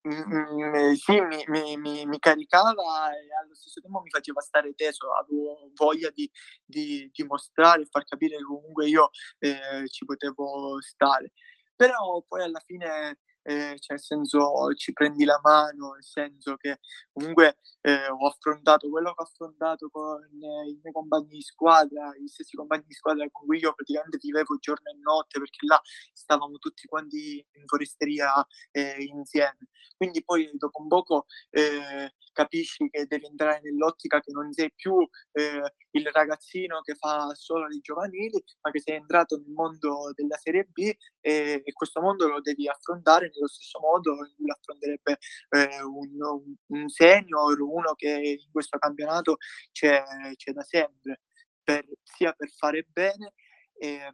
Mm, 0.07 0.93
sì, 0.93 1.19
mi, 1.19 1.43
mi, 1.47 1.77
mi, 1.77 2.05
mi, 2.05 2.19
caricava 2.19 3.11
e 3.11 3.27
allo 3.41 3.53
stesso 3.53 3.81
tempo 3.81 4.01
mi 4.01 4.09
faceva 4.09 4.39
stare 4.41 4.73
teso, 4.73 5.11
avevo 5.13 5.71
voglia 5.75 6.09
di, 6.11 6.29
di, 6.63 7.09
di 7.11 7.23
mostrare 7.23 7.81
e 7.81 7.87
far 7.89 8.05
capire 8.05 8.37
che 8.37 8.43
comunque 8.43 8.87
io 8.87 9.09
eh, 9.39 9.87
ci 9.89 10.05
potevo 10.05 10.79
stare 10.81 11.31
però 11.79 12.21
poi 12.27 12.43
alla 12.43 12.59
fine 12.59 13.19
eh, 13.43 13.77
cioè 13.79 13.95
nel 13.95 14.01
senso 14.01 14.73
ci 14.73 14.91
prendi 14.91 15.23
la 15.23 15.39
mano, 15.41 15.93
nel 15.93 16.03
senso 16.03 16.57
che 16.57 16.79
comunque 17.13 17.55
eh, 17.79 18.09
ho 18.09 18.27
affrontato 18.27 18.89
quello 18.89 19.13
che 19.13 19.21
ho 19.21 19.25
affrontato 19.25 19.89
con 19.89 20.21
eh, 20.21 20.69
i 20.71 20.79
miei 20.81 20.91
compagni 20.91 21.29
di 21.29 21.41
squadra, 21.41 22.11
gli 22.17 22.27
stessi 22.27 22.57
compagni 22.57 22.83
di 22.85 22.93
squadra 22.93 23.25
con 23.31 23.45
cui 23.45 23.59
io 23.59 23.73
praticamente 23.73 24.17
vivevo 24.21 24.57
giorno 24.59 24.91
e 24.91 24.97
notte 25.01 25.39
perché 25.39 25.65
là 25.65 25.81
stavamo 26.11 26.57
tutti 26.57 26.85
quanti 26.85 27.37
in 27.53 27.65
foresteria 27.65 28.45
eh, 28.71 29.01
insieme. 29.03 29.69
Quindi 29.95 30.21
poi 30.23 30.49
dopo 30.55 30.81
un 30.81 30.87
poco 30.89 31.25
eh, 31.51 32.11
capisci 32.33 32.87
che 32.89 33.05
devi 33.05 33.25
entrare 33.25 33.59
nell'ottica 33.63 34.19
che 34.19 34.31
non 34.31 34.51
sei 34.53 34.71
più 34.73 34.95
eh, 35.33 35.73
il 35.91 36.09
ragazzino 36.11 36.81
che 36.81 36.95
fa 36.95 37.33
solo 37.33 37.67
i 37.67 37.79
giovanili, 37.81 38.41
ma 38.61 38.71
che 38.71 38.79
sei 38.79 38.95
entrato 38.95 39.37
nel 39.37 39.49
mondo 39.49 40.11
della 40.13 40.37
Serie 40.37 40.65
B 40.65 40.89
e, 41.21 41.61
e 41.63 41.73
questo 41.73 42.01
mondo 42.01 42.27
lo 42.27 42.41
devi 42.41 42.67
affrontare 42.67 43.29
nello 43.33 43.47
stesso 43.47 43.79
modo 43.79 44.11
in 44.13 44.33
cui 44.35 44.45
lo 44.45 44.53
affronterebbe 44.53 45.17
eh, 45.49 45.81
un, 45.83 46.55
un, 46.67 46.89
senior, 46.89 47.59
uno 47.59 47.93
che 47.95 48.39
in 48.41 48.51
questo 48.51 48.77
campionato 48.77 49.37
c'è, 49.71 50.03
c'è 50.35 50.51
da 50.51 50.63
sempre, 50.63 51.21
per, 51.63 51.85
sia 52.03 52.33
per 52.33 52.49
fare 52.49 52.85
bene, 52.89 53.33
e, 53.77 54.13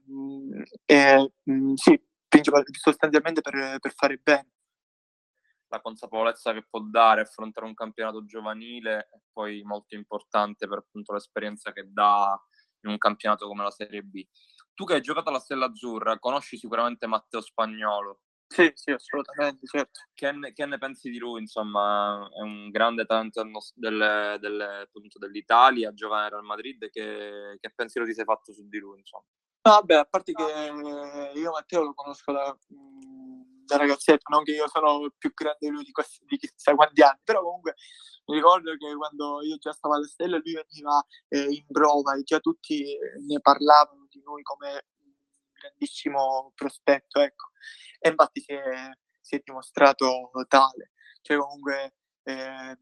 e 0.85 1.31
sì, 1.75 2.01
sostanzialmente 2.71 3.41
per, 3.41 3.77
per 3.79 3.93
fare 3.93 4.19
bene 4.21 4.49
la 5.75 5.81
consapevolezza 5.81 6.53
che 6.53 6.65
può 6.69 6.79
dare 6.81 7.21
affrontare 7.21 7.65
un 7.65 7.73
campionato 7.73 8.25
giovanile 8.25 9.09
è 9.11 9.19
poi 9.31 9.61
molto 9.63 9.95
importante 9.95 10.67
per 10.67 10.79
appunto 10.79 11.13
l'esperienza 11.13 11.71
che 11.73 11.85
dà 11.91 12.39
in 12.81 12.91
un 12.91 12.97
campionato 12.97 13.47
come 13.47 13.63
la 13.63 13.71
Serie 13.71 14.01
B. 14.01 14.23
Tu 14.75 14.83
che 14.83 14.95
hai 14.95 15.01
giocato 15.01 15.29
alla 15.29 15.39
Stella 15.39 15.65
Azzurra, 15.65 16.19
conosci 16.19 16.57
sicuramente 16.57 17.07
Matteo 17.07 17.41
Spagnolo. 17.41 18.19
Sì, 18.47 18.71
sì, 18.75 18.91
assolutamente, 18.91 19.65
certo. 19.65 20.01
Che 20.13 20.31
ne, 20.31 20.53
che 20.53 20.65
ne 20.65 20.77
pensi 20.77 21.09
di 21.09 21.17
lui? 21.17 21.39
Insomma, 21.41 22.29
è 22.31 22.41
un 22.41 22.69
grande 22.69 23.05
talento 23.05 23.41
del, 23.73 24.37
del, 24.39 24.89
dell'Italia, 25.17 25.93
giocare 25.93 26.35
al 26.35 26.43
Madrid. 26.43 26.89
Che, 26.89 27.57
che 27.59 27.71
pensiero 27.73 28.05
ti 28.05 28.13
sei 28.13 28.25
fatto 28.25 28.53
su 28.53 28.67
di 28.67 28.77
lui? 28.77 28.99
Insomma? 28.99 29.23
Vabbè, 29.61 29.95
a 29.95 30.05
parte 30.05 30.33
che 30.33 30.43
io 31.33 31.51
Matteo 31.51 31.83
lo 31.83 31.93
conosco 31.93 32.31
da, 32.31 32.55
da 32.67 33.77
ragazzetto, 33.77 34.31
non 34.31 34.43
che 34.43 34.51
io 34.51 34.67
sono 34.67 35.09
più 35.17 35.33
grande 35.33 35.57
di 35.59 35.69
lui 35.69 35.83
di, 35.83 35.91
questi, 35.91 36.23
di 36.25 36.37
chissà 36.37 36.75
quanti 36.75 37.01
anni, 37.01 37.19
però 37.23 37.41
comunque 37.41 37.75
mi 38.27 38.35
ricordo 38.35 38.75
che 38.75 38.95
quando 38.95 39.41
io 39.43 39.57
già 39.57 39.71
stavo 39.71 39.95
alle 39.95 40.07
stelle 40.07 40.41
lui 40.43 40.53
veniva 40.53 41.03
eh, 41.27 41.43
in 41.43 41.65
prova 41.67 42.15
e 42.15 42.23
già 42.23 42.39
tutti 42.39 42.97
ne 43.27 43.39
parlavano 43.39 44.07
di 44.09 44.21
lui 44.23 44.41
come 44.41 44.85
un 45.03 45.13
grandissimo 45.53 46.51
prospetto, 46.55 47.19
ecco. 47.19 47.49
E 47.99 48.09
infatti 48.09 48.41
si 48.41 48.53
è, 48.53 48.91
si 49.19 49.35
è 49.35 49.41
dimostrato 49.43 50.31
tale. 50.47 50.91
Cioè 51.21 51.37
comunque 51.37 51.93
eh, 52.23 52.77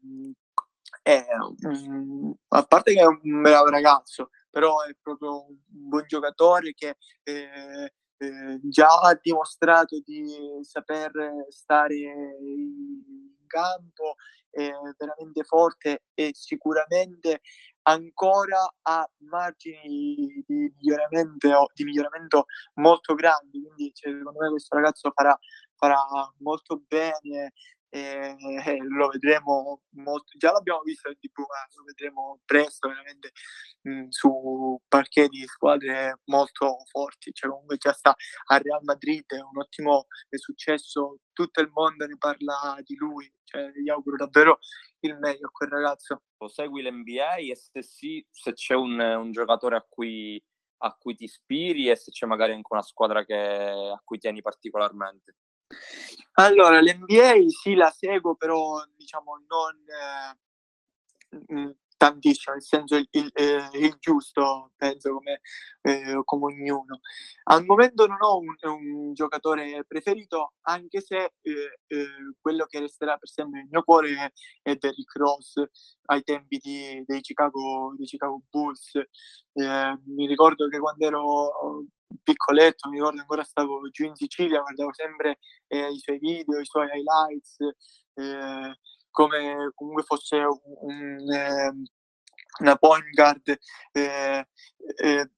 è, 1.02 1.26
um, 1.62 2.34
a 2.48 2.62
parte 2.64 2.94
che 2.94 3.00
è 3.00 3.06
un 3.06 3.42
bravo 3.42 3.68
ragazzo, 3.68 4.30
però 4.50 4.82
è 4.82 4.94
proprio 5.00 5.46
un 5.46 5.56
buon 5.66 6.04
giocatore 6.06 6.72
che 6.74 6.96
eh, 7.22 7.92
eh, 8.16 8.60
già 8.62 8.88
ha 9.00 9.18
dimostrato 9.20 10.00
di 10.04 10.24
saper 10.62 11.46
stare 11.48 11.96
in 11.96 13.23
campo, 13.46 14.14
è 14.50 14.70
veramente 14.96 15.42
forte 15.42 16.04
e 16.14 16.30
sicuramente 16.32 17.40
ancora 17.86 18.72
ha 18.82 19.06
margini 19.28 20.42
di 20.46 20.72
miglioramento, 20.76 21.66
di 21.74 21.84
miglioramento 21.84 22.44
molto 22.74 23.14
grandi, 23.14 23.60
quindi 23.60 23.92
cioè, 23.92 24.12
secondo 24.12 24.38
me 24.40 24.50
questo 24.50 24.76
ragazzo 24.76 25.10
farà, 25.12 25.36
farà 25.74 25.98
molto 26.38 26.82
bene 26.86 27.52
e, 27.94 28.34
e 28.66 28.76
lo 28.88 29.08
vedremo 29.08 29.82
molto, 29.90 30.36
già 30.36 30.50
l'abbiamo 30.50 30.80
visto 30.82 31.08
in 31.08 31.16
TV, 31.16 31.38
ma 31.38 31.64
lo 31.76 31.84
vedremo 31.84 32.40
presto 32.44 32.88
veramente 32.88 33.30
mh, 33.82 34.08
su 34.08 34.80
parquet 34.88 35.28
di 35.28 35.46
squadre 35.46 36.18
molto 36.24 36.78
forti, 36.90 37.30
cioè 37.32 37.50
comunque 37.50 37.76
già 37.76 37.92
sta 37.92 38.12
a 38.46 38.58
Real 38.58 38.82
Madrid, 38.82 39.24
è 39.26 39.40
un 39.40 39.58
ottimo 39.60 40.06
è 40.28 40.36
successo, 40.36 41.18
tutto 41.32 41.60
il 41.60 41.70
mondo 41.72 42.04
ne 42.06 42.16
parla 42.18 42.76
di 42.82 42.96
lui, 42.96 43.32
cioè 43.44 43.70
gli 43.70 43.88
auguro 43.88 44.16
davvero 44.16 44.58
il 45.00 45.16
meglio 45.18 45.46
a 45.46 45.50
quel 45.50 45.70
ragazzo. 45.70 46.22
Segui 46.46 46.82
l'NBA 46.82 47.36
e 47.36 47.54
se 47.56 47.82
sì, 47.82 48.26
se 48.30 48.52
c'è 48.54 48.74
un, 48.74 48.98
un 48.98 49.30
giocatore 49.32 49.76
a 49.76 49.86
cui 49.88 50.42
a 50.78 50.94
cui 50.98 51.14
ti 51.14 51.24
ispiri 51.24 51.88
e 51.88 51.96
se 51.96 52.10
c'è 52.10 52.26
magari 52.26 52.52
anche 52.52 52.68
una 52.70 52.82
squadra 52.82 53.24
che, 53.24 53.34
a 53.34 54.00
cui 54.04 54.18
tieni 54.18 54.42
particolarmente. 54.42 55.36
Allora, 56.36 56.80
l'NBA 56.80 57.34
sì, 57.48 57.74
la 57.74 57.90
seguo, 57.90 58.34
però 58.34 58.82
diciamo 58.96 59.44
non 59.48 59.76
eh, 61.46 61.76
tantissimo, 61.96 62.54
nel 62.54 62.62
senso 62.62 62.96
il, 62.96 63.06
il, 63.12 63.30
eh, 63.32 63.68
il 63.74 63.96
giusto, 63.98 64.72
penso, 64.76 65.14
come, 65.14 65.40
eh, 65.82 66.20
come, 66.24 66.44
ognuno. 66.52 67.00
Al 67.44 67.64
momento 67.64 68.06
non 68.06 68.18
ho 68.20 68.38
un, 68.38 68.54
un 68.60 69.14
giocatore 69.14 69.84
preferito, 69.86 70.54
anche 70.62 71.00
se 71.00 71.32
eh, 71.40 71.78
eh, 71.86 72.06
quello 72.40 72.66
che 72.66 72.80
resterà 72.80 73.16
per 73.16 73.28
sempre 73.28 73.60
nel 73.60 73.68
mio 73.70 73.82
cuore 73.82 74.10
è, 74.10 74.32
è 74.62 74.76
Derrick 74.76 75.16
Ross 75.16 75.62
ai 76.06 76.22
tempi 76.22 76.58
di, 76.58 77.02
dei, 77.06 77.20
Chicago, 77.20 77.94
dei 77.96 78.06
Chicago 78.06 78.42
Bulls. 78.50 78.96
Eh, 78.96 79.98
mi 80.06 80.26
ricordo 80.26 80.68
che 80.68 80.78
quando 80.78 81.06
ero 81.06 81.84
piccoletto, 82.22 82.88
mi 82.88 82.96
ricordo 82.96 83.20
ancora 83.20 83.44
stavo 83.44 83.88
giù 83.90 84.04
in 84.04 84.14
Sicilia, 84.14 84.60
guardavo 84.60 84.92
sempre 84.92 85.38
eh, 85.68 85.90
i 85.90 85.98
suoi 85.98 86.18
video, 86.18 86.60
i 86.60 86.64
suoi 86.64 86.86
highlights, 86.86 87.56
eh, 88.14 88.78
come 89.10 89.72
comunque 89.74 90.02
fosse 90.02 90.36
un, 90.36 90.58
un, 90.80 91.32
ehm, 91.32 91.82
una 92.60 92.76
point 92.76 93.10
guard 93.14 93.56
eh, 93.92 94.46
eh, 94.96 95.30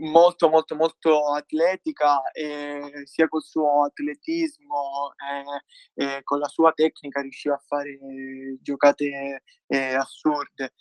molto 0.00 0.48
molto 0.48 0.76
molto 0.76 1.32
atletica 1.32 2.20
sia 3.04 3.26
col 3.28 3.42
suo 3.42 3.84
atletismo 3.84 5.12
e, 5.96 6.04
e 6.04 6.20
con 6.22 6.38
la 6.38 6.46
sua 6.46 6.72
tecnica 6.72 7.20
riusciva 7.20 7.54
a 7.54 7.62
fare 7.66 7.98
giocate 8.60 9.42
eh, 9.66 9.94
assurde 9.94 10.74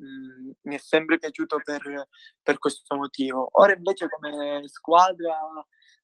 mh, 0.00 0.04
mm, 0.04 0.50
mi 0.62 0.74
è 0.74 0.78
sempre 0.78 1.18
piaciuto 1.18 1.60
per, 1.62 2.08
per, 2.42 2.58
questo 2.58 2.96
motivo. 2.96 3.48
Ora 3.52 3.74
invece 3.74 4.08
come 4.08 4.62
squadra 4.68 5.36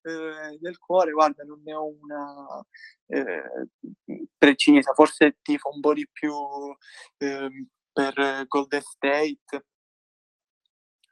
eh, 0.02 0.58
del 0.58 0.78
cuore 0.78 1.12
guarda 1.12 1.42
non 1.44 1.60
ne 1.64 1.74
ho 1.74 1.86
una 1.86 2.64
eh, 3.06 3.68
precisa. 4.36 4.92
Forse 4.92 5.38
tifo 5.42 5.70
un 5.70 5.80
po' 5.80 5.94
di 5.94 6.08
più 6.10 6.34
ehm, 7.18 7.68
per 7.92 8.44
Golden 8.46 8.82
State. 8.82 9.66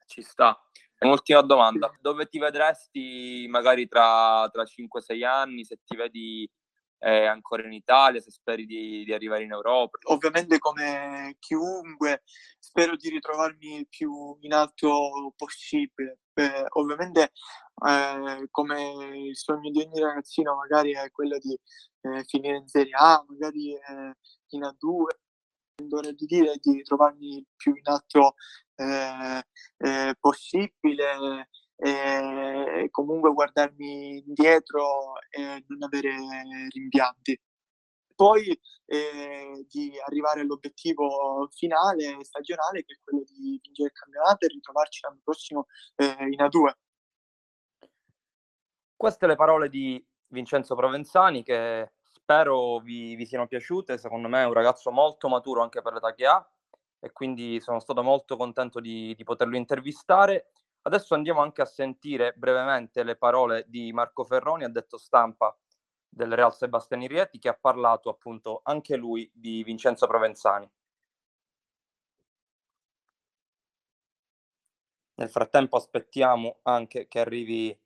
Ci 0.06 0.22
sta. 0.22 0.58
Un'ultima 1.00 1.42
domanda, 1.42 1.94
dove 2.00 2.26
ti 2.26 2.38
vedresti 2.38 3.46
magari 3.50 3.86
tra, 3.88 4.48
tra 4.50 4.62
5-6 4.62 5.24
anni, 5.24 5.64
se 5.64 5.80
ti 5.84 5.96
vedi 5.96 6.50
eh, 6.98 7.26
ancora 7.26 7.64
in 7.64 7.72
Italia, 7.72 8.20
se 8.20 8.30
speri 8.30 8.66
di, 8.66 9.04
di, 9.04 9.12
arrivare 9.12 9.44
in 9.44 9.52
Europa? 9.52 9.98
Ovviamente 10.04 10.58
come 10.58 11.36
chiunque 11.38 12.22
spero 12.58 12.96
di 12.96 13.10
ritrovarmi 13.10 13.78
il 13.78 13.88
più 13.88 14.36
in 14.40 14.52
alto 14.52 15.32
possibile. 15.36 16.20
Eh, 16.34 16.64
ovviamente 16.70 17.32
eh, 17.86 18.48
come 18.50 19.28
il 19.28 19.36
sogno 19.36 19.70
di 19.70 19.80
ogni 19.80 20.00
ragazzino 20.00 20.56
magari 20.56 20.92
è 20.92 21.10
quello 21.12 21.38
di 21.38 21.56
eh, 22.00 22.24
finire 22.24 22.56
in 22.56 22.66
Serie 22.66 22.94
A, 22.96 23.24
magari 23.28 23.74
eh, 23.74 24.16
in 24.50 24.62
A2, 24.62 25.86
vorrei 25.88 26.14
dire 26.14 26.56
di 26.60 26.82
trovarmi 26.82 27.38
il 27.38 27.46
più 27.56 27.74
in 27.74 27.82
alto 27.84 28.34
eh, 28.76 29.42
eh, 29.78 30.14
possibile 30.18 31.48
e 31.76 32.88
comunque 32.90 33.32
guardarmi 33.32 34.22
indietro 34.26 35.20
e 35.30 35.64
non 35.68 35.82
avere 35.82 36.14
rimpianti. 36.70 37.38
Poi 38.14 38.58
eh, 38.86 39.66
di 39.68 39.92
arrivare 40.06 40.40
all'obiettivo 40.40 41.48
finale 41.50 42.22
stagionale 42.22 42.84
che 42.84 42.94
è 42.94 42.98
quello 43.02 43.24
di 43.24 43.58
vincere 43.62 43.88
il 43.88 43.92
campionato 43.92 44.44
e 44.44 44.48
ritrovarci 44.48 45.00
l'anno 45.02 45.20
prossimo 45.24 45.66
eh, 45.96 46.16
in 46.30 46.40
A2. 46.40 46.72
Queste 48.96 49.26
le 49.26 49.34
parole 49.34 49.68
di 49.68 50.02
Vincenzo 50.28 50.74
Provenzani 50.76 51.42
che 51.42 51.92
spero 52.12 52.78
vi, 52.78 53.16
vi, 53.16 53.26
siano 53.26 53.46
piaciute. 53.46 53.98
Secondo 53.98 54.28
me 54.28 54.42
è 54.42 54.46
un 54.46 54.52
ragazzo 54.52 54.90
molto 54.90 55.28
maturo 55.28 55.62
anche 55.62 55.82
per 55.82 55.92
l'età 55.92 56.14
che 56.14 56.26
ha 56.26 56.48
e 57.00 57.12
quindi 57.12 57.60
sono 57.60 57.80
stato 57.80 58.02
molto 58.02 58.36
contento 58.36 58.80
di, 58.80 59.14
di 59.14 59.24
poterlo 59.24 59.56
intervistare. 59.56 60.52
Adesso 60.86 61.14
andiamo 61.14 61.40
anche 61.40 61.62
a 61.62 61.66
sentire 61.66 62.34
brevemente 62.36 63.04
le 63.04 63.16
parole 63.16 63.64
di 63.68 63.90
Marco 63.92 64.24
Ferroni, 64.24 64.64
ha 64.64 64.68
detto 64.68 64.98
stampa 64.98 65.56
del 66.06 66.34
Real 66.34 66.54
Sebastiani 66.54 67.06
Rieti, 67.06 67.38
che 67.38 67.48
ha 67.48 67.58
parlato 67.58 68.10
appunto 68.10 68.60
anche 68.62 68.96
lui 68.96 69.30
di 69.34 69.64
Vincenzo 69.64 70.06
Provenzani. 70.06 70.70
Nel 75.14 75.30
frattempo 75.30 75.76
aspettiamo 75.76 76.58
anche 76.64 77.08
che 77.08 77.18
arrivi 77.20 77.76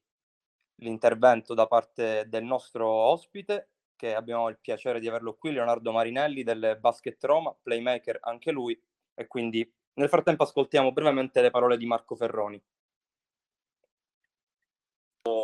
l'intervento 0.81 1.55
da 1.55 1.69
parte 1.69 2.27
del 2.29 2.43
nostro 2.43 2.89
ospite, 2.89 3.71
che 3.95 4.15
abbiamo 4.15 4.49
il 4.49 4.59
piacere 4.59 4.99
di 4.99 5.07
averlo 5.07 5.35
qui, 5.35 5.53
Leonardo 5.53 5.93
Marinelli 5.93 6.43
del 6.43 6.79
Basket 6.81 7.23
Roma, 7.25 7.55
playmaker 7.63 8.19
anche 8.23 8.51
lui, 8.51 8.81
e 9.15 9.27
quindi 9.29 9.71
nel 9.95 10.09
frattempo 10.09 10.43
ascoltiamo 10.43 10.91
brevemente 10.93 11.41
le 11.43 11.51
parole 11.51 11.77
di 11.77 11.87
Marco 11.87 12.17
Ferroni. 12.17 12.61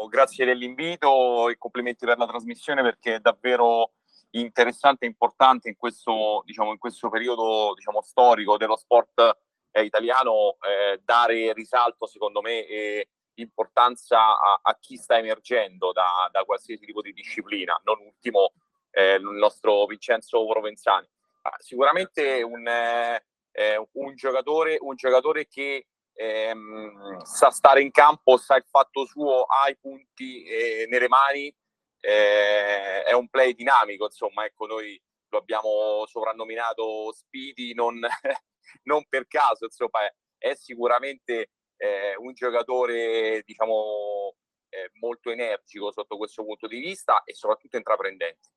Grazie 0.09 0.45
dell'invito 0.45 1.49
e 1.49 1.59
complimenti 1.59 2.07
per 2.07 2.19
la 2.19 2.27
trasmissione 2.27 2.83
perché 2.83 3.17
è 3.17 3.21
davvero 3.21 3.93
interessante 4.31 5.05
e 5.05 5.09
importante 5.09 5.69
in 5.69 5.77
questo, 5.77 6.43
diciamo, 6.45 6.71
in 6.71 6.79
questo 6.79 7.09
periodo 7.09 7.73
diciamo, 7.75 8.03
storico 8.03 8.57
dello 8.57 8.77
sport 8.77 9.39
eh, 9.71 9.85
italiano 9.85 10.57
eh, 10.61 11.01
dare 11.05 11.53
risalto, 11.53 12.07
secondo 12.07 12.41
me, 12.41 12.65
e 12.67 13.09
importanza 13.35 14.39
a, 14.39 14.61
a 14.63 14.79
chi 14.81 14.97
sta 14.97 15.19
emergendo 15.19 15.93
da, 15.93 16.29
da, 16.31 16.45
qualsiasi 16.45 16.85
tipo 16.85 17.03
di 17.03 17.13
disciplina, 17.13 17.81
non 17.85 17.99
ultimo 18.01 18.53
eh, 18.91 19.15
il 19.15 19.25
nostro 19.25 19.87
Vincenzo 19.87 20.47
Provenzani. 20.47 21.09
Ah, 21.43 21.57
sicuramente 21.59 22.43
un, 22.43 22.67
eh, 22.67 23.89
un, 23.93 24.15
giocatore, 24.15 24.79
un 24.81 24.95
giocatore 24.95 25.49
che 25.49 25.87
ehm, 26.15 27.23
sa 27.23 27.51
stare 27.51 27.83
in 27.83 27.91
campo, 27.91 28.37
sa 28.37 28.57
il 28.57 28.65
fatto 28.67 29.05
suo, 29.07 29.45
ha 29.45 29.69
i 29.69 29.77
punti 29.77 30.45
eh, 30.45 30.87
nelle 30.89 31.09
mani, 31.09 31.55
eh, 32.01 33.03
è 33.03 33.13
un 33.13 33.29
play 33.29 33.55
dinamico, 33.55 34.05
insomma, 34.05 34.45
ecco, 34.45 34.67
noi 34.67 35.01
lo 35.29 35.39
abbiamo 35.39 36.05
soprannominato 36.07 37.13
Speedy 37.13 37.75
non, 37.75 37.99
non 38.85 39.05
per 39.09 39.27
caso, 39.27 39.65
insomma, 39.65 40.05
è, 40.07 40.15
è 40.51 40.55
sicuramente 40.55 41.51
eh, 41.77 42.15
un 42.17 42.33
giocatore, 42.35 43.43
diciamo, 43.45 44.37
eh, 44.69 44.91
molto 45.01 45.31
energico 45.31 45.93
sotto 45.93 46.17
questo 46.17 46.45
punto 46.45 46.67
di 46.67 46.81
vista 46.81 47.23
e 47.25 47.35
soprattutto 47.35 47.77
intraprendente. 47.77 48.51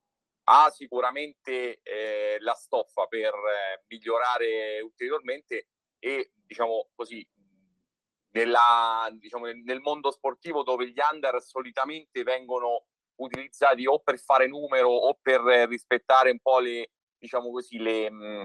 Ha 0.50 0.70
sicuramente 0.70 1.80
eh, 1.84 2.38
la 2.40 2.54
stoffa 2.54 3.06
per 3.08 3.34
eh, 3.34 3.84
migliorare 3.88 4.80
ulteriormente 4.82 5.68
e, 6.00 6.32
diciamo 6.46 6.90
così, 6.96 7.26
nella, 8.32 9.08
diciamo, 9.14 9.46
nel 9.46 9.80
mondo 9.80 10.12
sportivo 10.12 10.64
dove 10.64 10.90
gli 10.90 11.00
under 11.12 11.42
solitamente 11.42 12.24
vengono 12.24 12.86
utilizzati 13.16 13.88
o 13.88 14.00
per 14.00 14.20
fare 14.20 14.48
numero 14.48 14.90
o 14.90 15.18
per 15.22 15.42
rispettare 15.68 16.32
un 16.32 16.40
po' 16.40 16.60
le, 16.60 16.92
diciamo 17.18 17.52
così, 17.52 17.78
le, 17.80 18.12
mm, 18.12 18.44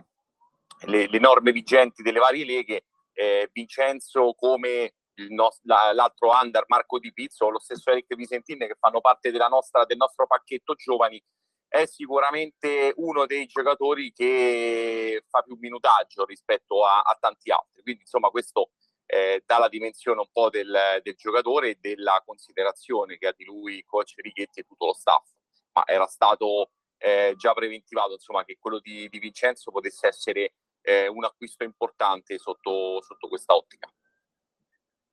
le, 0.86 1.08
le 1.08 1.18
norme 1.18 1.52
vigenti 1.52 2.02
delle 2.02 2.18
varie 2.18 2.44
leghe, 2.44 2.84
eh, 3.12 3.50
Vincenzo 3.52 4.34
come 4.34 4.94
nost- 5.28 5.64
la, 5.64 5.92
l'altro 5.92 6.30
under 6.30 6.64
Marco 6.68 6.98
Di 6.98 7.12
Pizzo 7.12 7.46
o 7.46 7.50
lo 7.50 7.60
stesso 7.60 7.90
Eric 7.90 8.14
Visentini 8.14 8.66
che 8.66 8.76
fanno 8.78 9.00
parte 9.00 9.30
nostra, 9.30 9.84
del 9.84 9.98
nostro 9.98 10.26
pacchetto 10.26 10.74
giovani 10.74 11.22
è 11.68 11.86
sicuramente 11.86 12.92
uno 12.96 13.24
dei 13.24 13.46
giocatori 13.46 14.12
che 14.12 15.24
fa 15.26 15.40
più 15.40 15.56
minutaggio 15.58 16.26
rispetto 16.26 16.84
a, 16.84 17.00
a 17.00 17.16
tanti 17.18 17.50
altri. 17.50 17.82
Quindi 17.82 18.02
insomma 18.02 18.28
questo 18.28 18.72
eh, 19.12 19.42
dà 19.44 19.58
la 19.58 19.68
dimensione 19.68 20.20
un 20.20 20.30
po' 20.32 20.48
del, 20.48 21.00
del, 21.02 21.14
giocatore 21.16 21.70
e 21.70 21.78
della 21.78 22.22
considerazione 22.24 23.18
che 23.18 23.26
ha 23.26 23.34
di 23.36 23.44
lui 23.44 23.84
coach 23.84 24.14
Righetti 24.16 24.60
e 24.60 24.62
tutto 24.62 24.86
lo 24.86 24.94
staff 24.94 25.28
ma 25.72 25.82
era 25.84 26.06
stato 26.06 26.70
eh, 26.96 27.34
già 27.36 27.52
preventivato 27.52 28.12
insomma 28.12 28.42
che 28.42 28.56
quello 28.58 28.78
di, 28.78 29.10
di 29.10 29.18
Vincenzo 29.18 29.70
potesse 29.70 30.06
essere 30.06 30.54
eh, 30.80 31.08
un 31.08 31.24
acquisto 31.24 31.62
importante 31.62 32.38
sotto, 32.38 33.02
sotto 33.02 33.28
questa 33.28 33.54
ottica. 33.54 33.92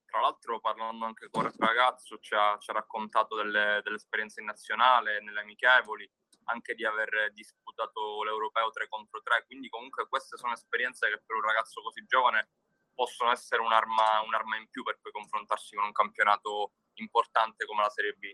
Tra 0.06 0.22
l'altro 0.22 0.62
parlando 0.62 1.04
anche 1.04 1.30
con 1.30 1.46
il 1.46 1.54
ragazzo 1.58 2.20
ci 2.20 2.34
ha, 2.36 2.58
ci 2.58 2.72
ha 2.72 2.74
raccontato 2.74 3.36
delle, 3.36 3.82
delle, 3.84 4.00
in 4.38 4.46
nazionale, 4.46 5.22
nelle 5.22 5.42
amichevoli, 5.42 6.10
anche 6.46 6.74
di 6.74 6.86
aver 6.86 7.32
disputato 7.34 8.24
l'Europeo 8.24 8.72
3 8.72 8.88
contro 8.88 9.22
3, 9.22 9.44
quindi 9.46 9.68
comunque 9.68 10.08
queste 10.08 10.38
sono 10.38 10.54
esperienze 10.54 11.10
che 11.10 11.22
per 11.26 11.36
un 11.36 11.44
ragazzo 11.44 11.82
così 11.82 12.06
giovane 12.06 12.50
possono 13.00 13.32
essere 13.32 13.62
un'arma, 13.62 14.24
un'arma 14.26 14.58
in 14.58 14.68
più 14.68 14.84
per 14.84 15.00
poi 15.02 15.14
confrontarsi 15.14 15.74
con 15.74 15.86
un 15.86 15.94
campionato 15.94 16.74
importante 16.96 17.66
come 17.66 17.84
la 17.84 17.90
Serie 17.90 18.12
B. 18.12 18.30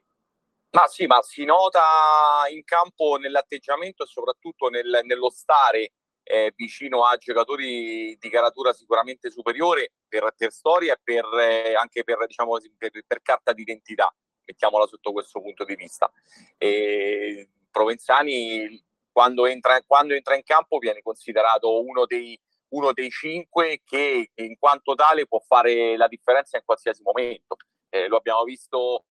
Ma 0.72 0.88
sì, 0.88 1.06
ma 1.06 1.22
si 1.22 1.46
nota 1.46 2.46
in 2.50 2.64
campo 2.64 3.18
nell'atteggiamento 3.18 4.04
e 4.04 4.08
soprattutto 4.08 4.70
nel, 4.70 5.02
nello 5.04 5.30
stare 5.30 5.94
eh, 6.24 6.52
vicino 6.56 7.06
a 7.06 7.16
giocatori 7.18 8.18
di 8.20 8.30
caratura 8.32 8.74
sicuramente 8.74 9.30
superiore 9.30 9.92
per, 10.08 10.34
per 10.36 10.52
storia 10.52 10.94
e 10.94 11.00
per, 11.04 11.26
eh, 11.40 11.76
anche 11.76 12.04
per, 12.04 12.26
diciamo, 12.26 12.58
per, 12.76 12.92
per, 13.06 13.22
carta 13.22 13.54
d'identità, 13.54 14.12
mettiamola 14.46 14.88
sotto 14.88 15.12
questo 15.12 15.42
punto 15.42 15.64
di 15.64 15.76
vista. 15.76 16.12
E 16.58 17.50
Provenzani 17.70 18.84
quando 19.12 19.46
entra, 19.46 19.80
quando 19.86 20.16
entra 20.16 20.36
in 20.36 20.44
campo 20.44 20.80
viene 20.80 21.04
considerato 21.04 21.82
uno 21.82 22.08
dei, 22.08 22.38
uno 22.76 22.92
dei 22.94 23.10
cinque 23.10 23.82
che 23.84 24.32
in 24.34 24.58
quanto 24.58 24.96
tale 24.96 25.26
può 25.28 25.40
fare 25.40 25.96
la 25.98 26.08
differenza 26.08 26.58
in 26.58 26.64
qualsiasi 26.66 27.02
momento. 27.02 27.58
Eh, 27.90 28.08
lo 28.08 28.18
abbiamo 28.18 28.44
visto 28.44 29.06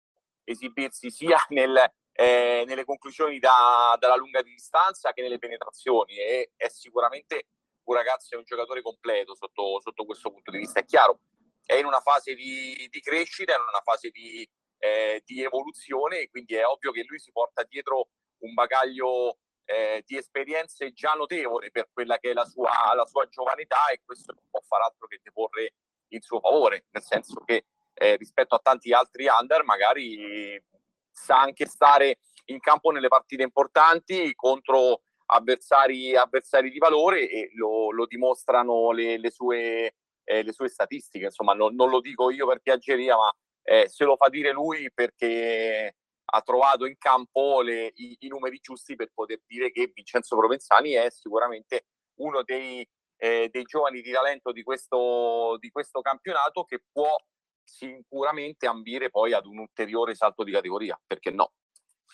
esibirsi 0.44 1.10
sia 1.10 1.38
nel, 1.50 1.76
eh, 2.12 2.64
nelle 2.66 2.84
conclusioni 2.84 3.38
da, 3.38 3.96
dalla 3.98 4.16
lunga 4.16 4.42
distanza 4.42 5.12
che 5.12 5.22
nelle 5.22 5.38
penetrazioni 5.38 6.16
e 6.16 6.52
è 6.56 6.68
sicuramente 6.68 7.46
un 7.84 7.94
ragazzo, 7.94 8.34
è 8.34 8.38
un 8.38 8.44
giocatore 8.44 8.82
completo 8.82 9.34
sotto, 9.34 9.80
sotto 9.80 10.04
questo 10.04 10.30
punto 10.30 10.50
di 10.50 10.58
vista. 10.58 10.80
È 10.80 10.84
chiaro, 10.84 11.20
è 11.64 11.74
in 11.74 11.86
una 11.86 12.00
fase 12.00 12.34
di, 12.34 12.86
di 12.90 13.00
crescita, 13.00 13.52
è 13.52 13.56
in 13.56 13.62
una 13.62 13.82
fase 13.82 14.10
di, 14.10 14.48
eh, 14.78 15.22
di, 15.24 15.42
evoluzione 15.42 16.28
quindi 16.28 16.54
è 16.54 16.66
ovvio 16.66 16.92
che 16.92 17.04
lui 17.06 17.18
si 17.18 17.32
porta 17.32 17.62
dietro 17.62 18.08
un 18.38 18.52
bagaglio 18.52 19.38
eh, 19.64 20.02
di 20.06 20.16
esperienze 20.16 20.92
già 20.92 21.12
notevole 21.14 21.70
per 21.70 21.88
quella 21.92 22.18
che 22.18 22.30
è 22.30 22.32
la 22.32 22.44
sua, 22.44 22.70
la 22.94 23.06
sua 23.06 23.26
giovane 23.28 23.62
età 23.62 23.88
e 23.88 24.00
questo 24.04 24.32
non 24.32 24.44
può 24.50 24.60
far 24.66 24.82
altro 24.82 25.06
che 25.06 25.20
deporre 25.22 25.74
in 26.08 26.20
suo 26.20 26.40
favore, 26.40 26.86
nel 26.90 27.02
senso 27.02 27.40
che 27.44 27.64
eh, 27.94 28.16
rispetto 28.16 28.54
a 28.54 28.60
tanti 28.62 28.92
altri 28.92 29.26
under 29.26 29.64
magari 29.64 30.62
sa 31.10 31.40
anche 31.40 31.66
stare 31.66 32.18
in 32.46 32.60
campo 32.60 32.90
nelle 32.90 33.08
partite 33.08 33.42
importanti 33.42 34.34
contro 34.34 35.02
avversari, 35.26 36.14
avversari 36.14 36.70
di 36.70 36.78
valore 36.78 37.28
e 37.28 37.50
lo, 37.54 37.90
lo 37.90 38.06
dimostrano 38.06 38.90
le, 38.90 39.16
le, 39.18 39.30
sue, 39.30 39.94
eh, 40.24 40.42
le, 40.42 40.52
sue, 40.52 40.68
statistiche. 40.68 41.26
Insomma, 41.26 41.54
non, 41.54 41.74
non, 41.74 41.88
lo 41.88 42.00
dico 42.00 42.30
io 42.30 42.46
per 42.46 42.60
piaggeria, 42.60 43.16
ma 43.16 43.32
eh, 43.62 43.88
se 43.88 44.04
lo 44.04 44.16
fa 44.16 44.28
dire 44.28 44.52
lui 44.52 44.90
perché 44.92 45.94
ha 46.34 46.42
trovato 46.42 46.84
in 46.84 46.98
campo 46.98 47.62
le, 47.62 47.92
i, 47.94 48.16
i, 48.20 48.28
numeri 48.28 48.58
giusti 48.58 48.96
per 48.96 49.10
poter 49.14 49.40
dire 49.46 49.70
che 49.70 49.92
Vincenzo 49.94 50.36
Provenzani 50.36 50.92
è 50.92 51.08
sicuramente 51.08 51.86
uno 52.18 52.42
dei, 52.42 52.86
eh, 53.16 53.48
dei 53.52 53.62
giovani 53.62 54.00
di 54.00 54.10
talento 54.10 54.50
di 54.50 54.64
questo, 54.64 55.56
di 55.60 55.70
questo 55.70 56.00
campionato 56.00 56.64
che 56.64 56.82
può 56.90 57.14
sicuramente 57.62 58.66
ambire 58.66 59.10
poi 59.10 59.32
ad 59.32 59.46
un 59.46 59.58
ulteriore 59.58 60.16
salto 60.16 60.42
di 60.42 60.50
categoria, 60.50 61.00
perché 61.06 61.30
no? 61.30 61.52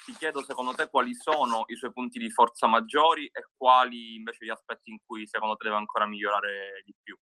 Ti 0.04 0.12
chiedo 0.12 0.42
secondo 0.42 0.72
te 0.72 0.88
quali 0.88 1.14
sono 1.14 1.64
i 1.66 1.76
suoi 1.76 1.92
punti 1.92 2.18
di 2.18 2.30
forza 2.30 2.66
maggiori 2.66 3.26
e 3.26 3.48
quali 3.56 4.16
invece 4.16 4.44
gli 4.44 4.50
aspetti 4.50 4.90
in 4.90 4.98
cui 5.04 5.26
secondo 5.26 5.56
te 5.56 5.64
deve 5.64 5.76
ancora 5.76 6.06
migliorare 6.06 6.82
di 6.84 6.94
più. 7.02 7.16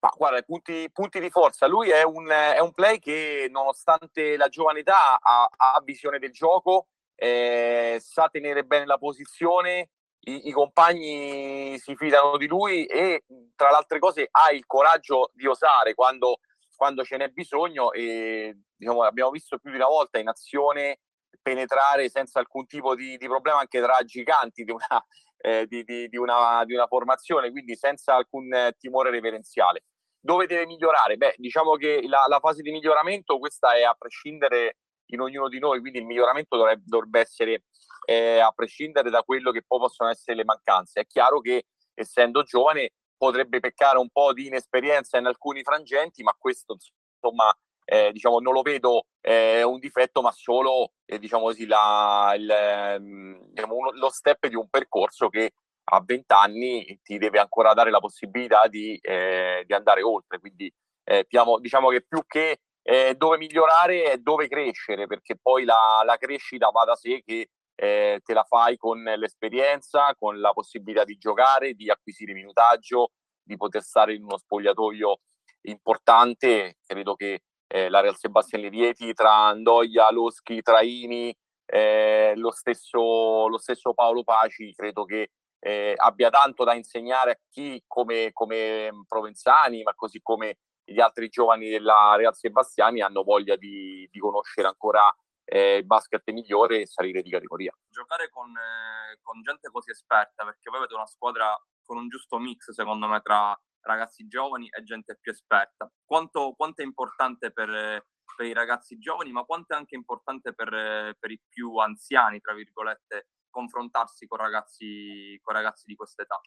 Ma 0.00 0.12
guarda, 0.16 0.42
punti, 0.42 0.90
punti 0.92 1.20
di 1.20 1.30
forza. 1.30 1.66
Lui 1.66 1.90
è 1.90 2.02
un, 2.02 2.28
è 2.28 2.58
un, 2.60 2.72
play 2.72 2.98
che, 2.98 3.48
nonostante 3.50 4.36
la 4.36 4.48
giovane 4.48 4.80
età, 4.80 5.18
ha, 5.20 5.48
ha 5.56 5.82
visione 5.84 6.18
del 6.18 6.32
gioco, 6.32 6.86
eh, 7.14 7.98
sa 8.00 8.28
tenere 8.28 8.64
bene 8.64 8.86
la 8.86 8.98
posizione, 8.98 9.90
i, 10.24 10.48
i, 10.48 10.52
compagni 10.52 11.78
si 11.78 11.96
fidano 11.96 12.36
di 12.36 12.46
lui 12.46 12.84
e, 12.86 13.24
tra 13.56 13.70
le 13.70 13.76
altre 13.76 13.98
cose, 13.98 14.28
ha 14.30 14.50
il 14.52 14.66
coraggio 14.66 15.30
di 15.34 15.46
osare 15.46 15.94
quando 15.94 16.38
quando 16.82 17.04
ce 17.04 17.16
n'è 17.16 17.28
bisogno 17.28 17.92
e 17.92 18.56
diciamo, 18.74 19.04
abbiamo 19.04 19.30
visto 19.30 19.56
più 19.58 19.70
di 19.70 19.76
una 19.76 19.86
volta 19.86 20.18
in 20.18 20.26
azione 20.26 20.98
penetrare 21.40 22.08
senza 22.08 22.40
alcun 22.40 22.66
tipo 22.66 22.96
di, 22.96 23.16
di 23.18 23.26
problema 23.28 23.60
anche 23.60 23.80
tra 23.80 24.02
giganti 24.02 24.64
di 24.64 24.72
una, 24.72 25.04
eh, 25.42 25.66
di, 25.66 25.82
di, 25.82 26.08
di, 26.08 26.16
una, 26.16 26.64
di 26.64 26.72
una 26.72 26.86
formazione, 26.86 27.50
quindi 27.50 27.76
senza 27.76 28.14
alcun 28.14 28.52
eh, 28.54 28.74
timore 28.78 29.10
reverenziale. 29.10 29.84
Dove 30.20 30.46
deve 30.46 30.66
migliorare? 30.66 31.16
Beh, 31.16 31.34
diciamo 31.36 31.74
che 31.74 32.00
la, 32.06 32.24
la, 32.28 32.38
fase 32.38 32.62
di 32.62 32.70
miglioramento, 32.70 33.38
questa 33.38 33.74
è 33.74 33.82
a 33.82 33.94
prescindere 33.98 34.76
in 35.06 35.20
ognuno 35.20 35.48
di 35.48 35.58
noi, 35.58 35.80
quindi 35.80 35.98
il 35.98 36.06
miglioramento 36.06 36.56
dovrebbe, 36.56 36.84
dovrebbe 36.86 37.20
essere 37.20 37.64
eh, 38.06 38.38
a 38.38 38.52
prescindere 38.52 39.10
da 39.10 39.22
quello 39.22 39.50
che 39.50 39.64
poi 39.66 39.80
possono 39.80 40.10
essere 40.10 40.36
le 40.36 40.44
mancanze. 40.44 41.00
È 41.00 41.06
chiaro 41.06 41.40
che 41.40 41.64
essendo 41.94 42.44
giovane 42.44 42.92
potrebbe 43.16 43.58
peccare 43.58 43.98
un 43.98 44.08
po' 44.10 44.32
di 44.32 44.46
inesperienza 44.46 45.18
in 45.18 45.26
alcuni 45.26 45.62
frangenti, 45.62 46.22
ma 46.22 46.34
questo 46.38 46.76
insomma 47.20 47.52
eh, 47.84 48.12
diciamo, 48.12 48.38
non 48.38 48.52
lo 48.52 48.62
vedo 48.62 49.06
eh, 49.22 49.62
un 49.62 49.78
difetto, 49.78 50.20
ma 50.20 50.32
solo 50.32 50.92
eh, 51.06 51.18
diciamo 51.18 51.44
così, 51.44 51.66
la, 51.66 52.34
il, 52.36 52.50
ehm, 52.50 53.46
diciamo, 53.46 53.92
lo 53.92 54.10
step 54.10 54.48
di 54.48 54.56
un 54.56 54.68
percorso 54.68 55.28
che 55.28 55.52
a 55.84 56.02
20 56.04 56.24
anni 56.34 57.00
ti 57.02 57.18
deve 57.18 57.38
ancora 57.38 57.72
dare 57.72 57.90
la 57.90 58.00
possibilità 58.00 58.66
di, 58.68 58.98
eh, 59.00 59.62
di 59.66 59.72
andare 59.72 60.02
oltre. 60.02 60.38
Quindi 60.38 60.72
eh, 61.04 61.26
diciamo, 61.60 61.88
che 61.88 62.02
più 62.06 62.24
che 62.26 62.58
eh, 62.82 63.14
dove 63.16 63.36
migliorare 63.38 64.12
e 64.12 64.18
dove 64.18 64.48
crescere, 64.48 65.06
perché 65.06 65.36
poi 65.40 65.64
la, 65.64 66.02
la 66.04 66.16
crescita 66.16 66.70
va 66.70 66.84
da 66.84 66.96
sé 66.96 67.22
che 67.24 67.48
eh, 67.76 68.20
te 68.24 68.34
la 68.34 68.44
fai 68.44 68.76
con 68.76 69.02
l'esperienza, 69.02 70.14
con 70.18 70.40
la 70.40 70.52
possibilità 70.52 71.04
di 71.04 71.16
giocare, 71.16 71.74
di 71.74 71.90
acquisire 71.90 72.32
minutaggio, 72.32 73.12
di 73.42 73.56
poter 73.56 73.82
stare 73.82 74.14
in 74.14 74.24
uno 74.24 74.38
spogliatoio 74.38 75.20
importante. 75.62 76.78
Credo 76.84 77.14
che 77.14 77.42
eh, 77.72 77.88
la 77.88 78.00
Real 78.00 78.16
Sebastian 78.18 78.68
Rieti 78.68 79.14
tra 79.14 79.46
Andoia, 79.46 80.10
Loschi, 80.10 80.60
Traini, 80.60 81.34
eh, 81.64 82.34
lo, 82.36 82.50
stesso, 82.50 83.48
lo 83.48 83.56
stesso 83.56 83.94
Paolo 83.94 84.24
Paci, 84.24 84.74
credo 84.74 85.06
che 85.06 85.30
eh, 85.58 85.94
abbia 85.96 86.28
tanto 86.28 86.64
da 86.64 86.74
insegnare 86.74 87.30
a 87.30 87.38
chi 87.48 87.82
come, 87.86 88.30
come 88.34 88.90
Provenzani, 89.08 89.82
ma 89.82 89.94
così 89.94 90.20
come 90.20 90.58
gli 90.84 91.00
altri 91.00 91.28
giovani 91.28 91.70
della 91.70 92.14
Real 92.14 92.36
Sebastiani 92.36 93.00
hanno 93.00 93.22
voglia 93.22 93.56
di, 93.56 94.06
di 94.10 94.18
conoscere 94.18 94.68
ancora 94.68 95.10
eh, 95.44 95.76
il 95.76 95.86
basket 95.86 96.28
migliore 96.30 96.82
e 96.82 96.86
salire 96.86 97.22
di 97.22 97.30
categoria. 97.30 97.72
Giocare 97.88 98.28
con, 98.28 98.50
eh, 98.50 99.18
con, 99.22 99.40
gente 99.40 99.70
così 99.70 99.92
esperta, 99.92 100.44
perché 100.44 100.68
voi 100.68 100.80
avete 100.80 100.94
una 100.94 101.06
squadra 101.06 101.58
con 101.82 101.96
un 101.96 102.08
giusto 102.08 102.38
mix, 102.38 102.70
secondo 102.72 103.06
me, 103.06 103.22
tra 103.22 103.58
ragazzi 103.82 104.26
giovani 104.26 104.68
e 104.68 104.82
gente 104.82 105.18
più 105.20 105.32
esperta. 105.32 105.90
Quanto, 106.04 106.54
quanto 106.56 106.82
è 106.82 106.84
importante 106.84 107.52
per, 107.52 108.04
per, 108.36 108.46
i 108.46 108.52
ragazzi 108.52 108.98
giovani, 108.98 109.32
ma 109.32 109.44
quanto 109.44 109.74
è 109.74 109.76
anche 109.76 109.94
importante 109.94 110.54
per, 110.54 111.16
per 111.18 111.30
i 111.30 111.40
più 111.48 111.76
anziani, 111.76 112.40
tra 112.40 112.54
virgolette, 112.54 113.28
confrontarsi 113.50 114.26
con 114.26 114.38
ragazzi, 114.38 115.38
con 115.42 115.54
ragazzi 115.54 115.84
di 115.86 115.94
questa 115.94 116.22
età? 116.22 116.40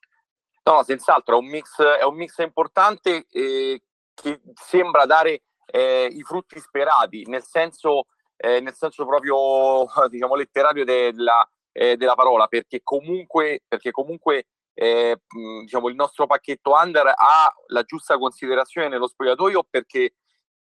No, 0.64 0.84
senz'altro 0.84 1.36
è 1.36 1.40
un 1.40 1.48
mix, 1.48 1.82
è 1.82 2.04
un 2.04 2.16
mix 2.16 2.38
importante 2.40 3.28
eh, 3.30 3.82
che 4.14 4.42
sembra 4.56 5.06
dare 5.06 5.44
eh, 5.66 6.08
i 6.12 6.24
frutti 6.24 6.60
sperati, 6.60 7.24
nel 7.28 7.44
senso, 7.44 8.08
eh, 8.36 8.60
nel 8.62 8.74
senso 8.74 9.06
proprio 9.06 9.86
diciamo, 10.10 10.36
letterario 10.36 10.84
della, 10.84 11.48
eh, 11.72 11.98
della 11.98 12.16
parola, 12.16 12.48
perché 12.48 12.82
comunque, 12.82 13.62
perché 13.68 13.92
comunque 13.92 14.46
eh, 14.76 15.22
diciamo, 15.62 15.88
il 15.88 15.96
nostro 15.96 16.28
pacchetto 16.28 16.74
under 16.74 17.08
ha 17.08 17.54
la 17.68 17.84
giusta 17.84 18.18
considerazione 18.18 18.90
nello 18.90 19.08
spogliatoio 19.08 19.66
perché 19.70 20.14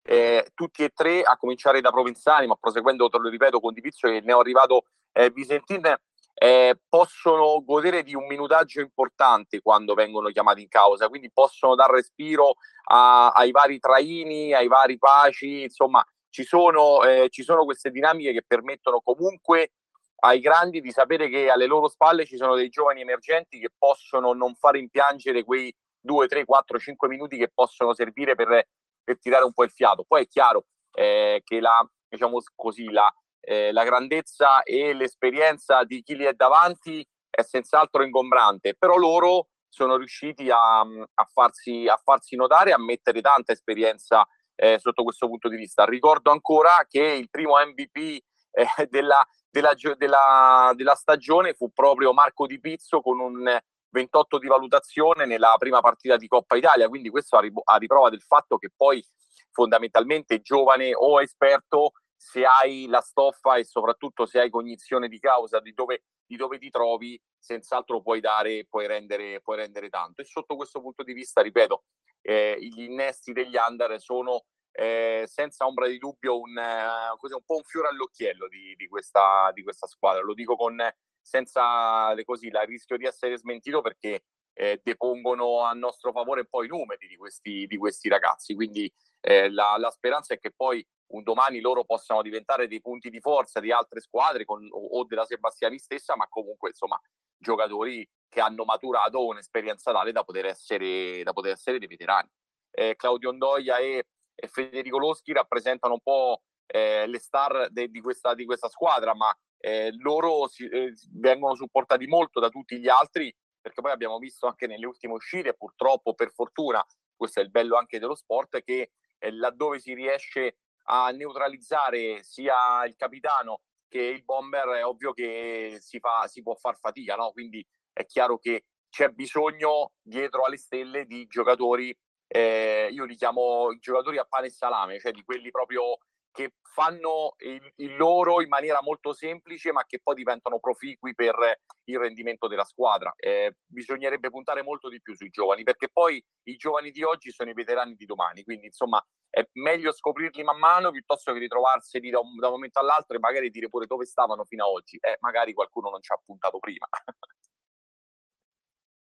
eh, 0.01 0.47
tutti 0.55 0.83
e 0.83 0.89
tre, 0.89 1.21
a 1.21 1.37
cominciare 1.37 1.81
da 1.81 1.91
Provenzani, 1.91 2.47
ma 2.47 2.55
proseguendo, 2.55 3.09
te 3.09 3.19
lo 3.19 3.29
ripeto, 3.29 3.59
con 3.59 3.73
Divizio 3.73 4.09
che 4.09 4.21
ne 4.21 4.33
ho 4.33 4.39
arrivato 4.39 4.85
eh, 5.11 5.29
Visentin, 5.29 5.93
eh, 6.33 6.79
possono 6.87 7.61
godere 7.65 8.01
di 8.01 8.15
un 8.15 8.25
minutaggio 8.25 8.79
importante 8.79 9.61
quando 9.61 9.93
vengono 9.93 10.29
chiamati 10.29 10.61
in 10.61 10.69
causa, 10.69 11.09
quindi 11.09 11.29
possono 11.31 11.75
dar 11.75 11.89
respiro 11.89 12.53
a, 12.85 13.29
ai 13.31 13.51
vari 13.51 13.77
traini, 13.79 14.53
ai 14.53 14.67
vari 14.67 14.97
paci, 14.97 15.63
insomma 15.63 16.03
ci 16.29 16.45
sono, 16.45 17.03
eh, 17.03 17.27
ci 17.29 17.43
sono 17.43 17.65
queste 17.65 17.91
dinamiche 17.91 18.31
che 18.31 18.43
permettono 18.47 19.01
comunque 19.01 19.71
ai 20.19 20.39
grandi 20.39 20.81
di 20.81 20.91
sapere 20.91 21.29
che 21.29 21.49
alle 21.49 21.65
loro 21.65 21.87
spalle 21.87 22.25
ci 22.25 22.37
sono 22.37 22.55
dei 22.55 22.69
giovani 22.69 23.01
emergenti 23.01 23.59
che 23.59 23.69
possono 23.77 24.33
non 24.33 24.55
far 24.55 24.75
impiangere 24.75 25.43
quei 25.43 25.73
2, 26.01 26.27
3, 26.27 26.45
4, 26.45 26.79
5 26.79 27.07
minuti 27.07 27.37
che 27.37 27.51
possono 27.53 27.93
servire 27.93 28.35
per, 28.35 28.67
per 29.03 29.19
tirare 29.19 29.45
un 29.45 29.53
po' 29.53 29.63
il 29.63 29.71
fiato. 29.71 30.03
Poi 30.07 30.23
è 30.23 30.27
chiaro 30.27 30.65
eh, 30.93 31.41
che 31.43 31.59
la, 31.59 31.87
diciamo 32.07 32.39
così, 32.55 32.89
la, 32.89 33.11
eh, 33.41 33.71
la 33.71 33.83
grandezza 33.83 34.63
e 34.63 34.93
l'esperienza 34.93 35.83
di 35.83 36.01
chi 36.01 36.15
li 36.15 36.25
è 36.25 36.33
davanti 36.33 37.05
è 37.29 37.41
senz'altro 37.41 38.03
ingombrante, 38.03 38.75
però 38.75 38.95
loro 38.97 39.47
sono 39.69 39.97
riusciti 39.97 40.49
a, 40.49 40.79
a, 40.79 41.25
farsi, 41.31 41.87
a 41.87 41.99
farsi, 42.03 42.35
notare, 42.35 42.73
a 42.73 42.79
mettere 42.79 43.21
tanta 43.21 43.51
esperienza 43.51 44.27
eh, 44.55 44.79
sotto 44.79 45.03
questo 45.03 45.27
punto 45.27 45.47
di 45.47 45.55
vista. 45.55 45.85
Ricordo 45.85 46.31
ancora 46.31 46.85
che 46.87 47.01
il 47.01 47.29
primo 47.29 47.55
MVP 47.55 48.19
eh, 48.59 48.87
della, 48.87 49.25
della, 49.49 49.73
della, 49.95 50.73
della, 50.75 50.95
stagione 50.95 51.53
fu 51.53 51.71
proprio 51.71 52.13
Marco 52.13 52.45
Di 52.45 52.59
Pizzo 52.59 53.01
con 53.01 53.19
un 53.19 53.57
28 53.91 54.37
di 54.37 54.47
valutazione 54.47 55.25
nella 55.25 55.55
prima 55.57 55.79
partita 55.79 56.17
di 56.17 56.27
Coppa 56.27 56.57
Italia, 56.57 56.89
quindi 56.89 57.09
questo 57.09 57.37
a, 57.37 57.77
riprova 57.77 58.09
del 58.09 58.21
fatto 58.21 58.57
che 58.57 58.69
poi 58.75 59.03
fondamentalmente 59.51 60.41
giovane 60.41 60.93
o 60.93 61.21
esperto 61.21 61.93
se 62.15 62.45
hai 62.45 62.85
la 62.87 63.01
stoffa 63.01 63.55
e 63.55 63.63
soprattutto 63.63 64.25
se 64.25 64.39
hai 64.39 64.49
cognizione 64.49 65.07
di 65.07 65.19
causa 65.19 65.59
di 65.59 65.73
dove, 65.73 66.03
di 66.25 66.35
dove 66.35 66.59
ti 66.59 66.69
trovi, 66.69 67.19
senz'altro 67.39 68.01
puoi 68.01 68.19
dare, 68.19 68.67
puoi 68.69 68.85
rendere, 68.87 69.39
puoi 69.41 69.57
rendere 69.57 69.89
tanto. 69.89 70.21
E 70.21 70.25
sotto 70.25 70.57
questo 70.57 70.81
punto 70.81 71.01
di 71.03 71.13
vista, 71.13 71.41
ripeto, 71.41 71.83
eh, 72.21 72.57
gli 72.59 72.81
innesti 72.81 73.31
degli 73.31 73.55
under 73.55 73.99
sono 74.01 74.43
eh, 74.79 75.25
senza 75.27 75.65
ombra 75.65 75.87
di 75.87 75.97
dubbio 75.97 76.39
un, 76.39 76.57
eh, 76.57 77.17
così, 77.17 77.33
un 77.33 77.43
po' 77.45 77.57
un 77.57 77.63
fiore 77.63 77.89
all'occhiello 77.89 78.47
di, 78.47 78.75
di, 78.77 78.87
questa, 78.87 79.51
di 79.53 79.61
questa 79.61 79.87
squadra. 79.87 80.21
Lo 80.21 80.33
dico 80.33 80.55
con 80.55 80.77
senza 81.21 82.15
così, 82.23 82.47
il 82.47 82.57
rischio 82.65 82.95
di 82.95 83.03
essere 83.03 83.37
smentito 83.37 83.81
perché 83.81 84.23
eh, 84.53 84.79
depongono 84.81 85.63
a 85.63 85.73
nostro 85.73 86.13
favore 86.13 86.45
poi 86.45 86.67
i 86.67 86.69
numeri 86.69 87.07
di 87.07 87.17
questi, 87.17 87.67
di 87.67 87.75
questi 87.75 88.07
ragazzi. 88.07 88.55
Quindi 88.55 88.89
eh, 89.19 89.49
la, 89.51 89.75
la, 89.77 89.91
speranza 89.91 90.33
è 90.33 90.39
che 90.39 90.51
poi 90.55 90.85
un 91.07 91.23
domani 91.23 91.59
loro 91.59 91.83
possano 91.83 92.21
diventare 92.21 92.69
dei 92.69 92.79
punti 92.79 93.09
di 93.09 93.19
forza 93.19 93.59
di 93.59 93.73
altre 93.73 93.99
squadre 93.99 94.45
con, 94.45 94.65
o, 94.71 94.99
o, 94.99 95.03
della 95.03 95.25
Sebastiani 95.25 95.77
stessa, 95.77 96.15
ma 96.15 96.25
comunque 96.29 96.69
insomma 96.69 96.97
giocatori 97.37 98.07
che 98.29 98.39
hanno 98.39 98.63
maturato 98.63 99.25
un'esperienza 99.25 99.91
tale 99.91 100.13
da 100.13 100.23
poter 100.23 100.45
essere, 100.45 101.21
da 101.23 101.33
poter 101.33 101.51
essere 101.51 101.79
dei 101.79 101.87
veterani. 101.89 102.29
Eh, 102.71 102.95
Claudio 102.95 103.29
Ondoia 103.29 103.77
e, 103.77 104.05
e, 104.39 104.47
Federico 104.47 104.97
Loschi 104.97 105.33
rappresentano 105.33 105.93
un 105.93 106.01
po' 106.01 106.41
eh, 106.65 107.07
le 107.07 107.19
star 107.19 107.69
de, 107.69 107.89
di, 107.89 108.01
questa, 108.01 108.33
di, 108.33 108.45
questa, 108.45 108.69
squadra, 108.69 109.13
ma 109.15 109.35
eh, 109.57 109.91
loro 109.97 110.47
si, 110.47 110.67
eh, 110.67 110.93
vengono 111.13 111.55
supportati 111.55 112.05
molto 112.07 112.39
da 112.39 112.49
tutti 112.49 112.79
gli 112.79 112.87
altri 112.87 113.33
perché 113.61 113.81
poi 113.81 113.91
abbiamo 113.91 114.17
visto 114.17 114.47
anche 114.47 114.67
nelle 114.67 114.85
ultime 114.85 115.13
uscite, 115.13 115.53
purtroppo 115.53 116.13
per 116.13 116.31
fortuna, 116.31 116.85
questo 117.15 117.39
è 117.39 117.43
il 117.43 117.51
bello 117.51 117.77
anche 117.77 117.99
dello 117.99 118.15
sport, 118.15 118.63
che 118.63 118.91
eh, 119.17 119.31
laddove 119.31 119.79
si 119.79 119.93
riesce 119.93 120.57
a 120.85 121.09
neutralizzare 121.11 122.23
sia 122.23 122.85
il 122.85 122.95
capitano 122.95 123.61
che 123.87 124.01
il 124.01 124.23
bomber, 124.23 124.69
è 124.69 124.85
ovvio 124.85 125.13
che 125.13 125.77
si, 125.81 125.99
fa, 125.99 126.27
si 126.27 126.41
può 126.41 126.55
far 126.55 126.77
fatica, 126.77 127.15
no? 127.15 127.31
quindi 127.31 127.65
è 127.91 128.05
chiaro 128.05 128.37
che 128.37 128.65
c'è 128.89 129.09
bisogno 129.09 129.93
dietro 130.01 130.43
alle 130.43 130.57
stelle 130.57 131.05
di 131.05 131.27
giocatori, 131.27 131.95
eh, 132.31 132.89
io 132.91 133.05
li 133.05 133.15
chiamo 133.15 133.75
giocatori 133.79 134.19
a 134.19 134.25
pane 134.25 134.47
e 134.47 134.51
salame, 134.51 134.99
cioè 134.99 135.11
di 135.11 135.23
quelli 135.23 135.49
proprio 135.49 135.97
che 136.31 136.53
fanno 136.61 137.33
il, 137.39 137.73
il, 137.77 137.97
loro 137.97 138.41
in 138.41 138.49
maniera 138.49 138.81
molto 138.83 139.13
semplice, 139.13 139.71
ma 139.71 139.83
che 139.85 139.99
poi 140.01 140.13
diventano 140.15 140.59
proficui 140.59 141.15
per 141.15 141.61
il 141.85 141.97
rendimento 141.97 142.47
della 142.47 142.63
squadra. 142.63 143.11
Eh, 143.17 143.55
bisognerebbe 143.65 144.29
puntare 144.29 144.61
molto 144.61 144.89
di 144.89 145.01
più 145.01 145.15
sui 145.15 145.29
giovani, 145.29 145.63
perché 145.63 145.89
poi 145.89 146.23
i 146.43 146.55
giovani 146.55 146.91
di 146.91 147.01
oggi 147.03 147.31
sono 147.31 147.49
i 147.49 147.53
veterani 147.53 147.95
di 147.95 148.05
domani, 148.05 148.43
quindi 148.43 148.67
insomma 148.67 149.03
è 149.29 149.47
meglio 149.53 149.91
scoprirli 149.91 150.43
man 150.43 150.59
mano 150.59 150.91
piuttosto 150.91 151.33
che 151.33 151.39
ritrovarseli 151.39 152.09
da 152.09 152.19
un, 152.19 152.35
da 152.37 152.47
un 152.47 152.53
momento 152.53 152.79
all'altro 152.79 153.15
e 153.17 153.19
magari 153.19 153.49
dire 153.49 153.69
pure 153.69 153.85
dove 153.85 154.05
stavano 154.05 154.45
fino 154.45 154.65
ad 154.65 154.71
oggi. 154.71 154.97
Eh, 154.97 155.17
magari 155.21 155.53
qualcuno 155.53 155.89
non 155.89 156.01
ci 156.01 156.13
ha 156.13 156.21
puntato 156.23 156.59
prima. 156.59 156.87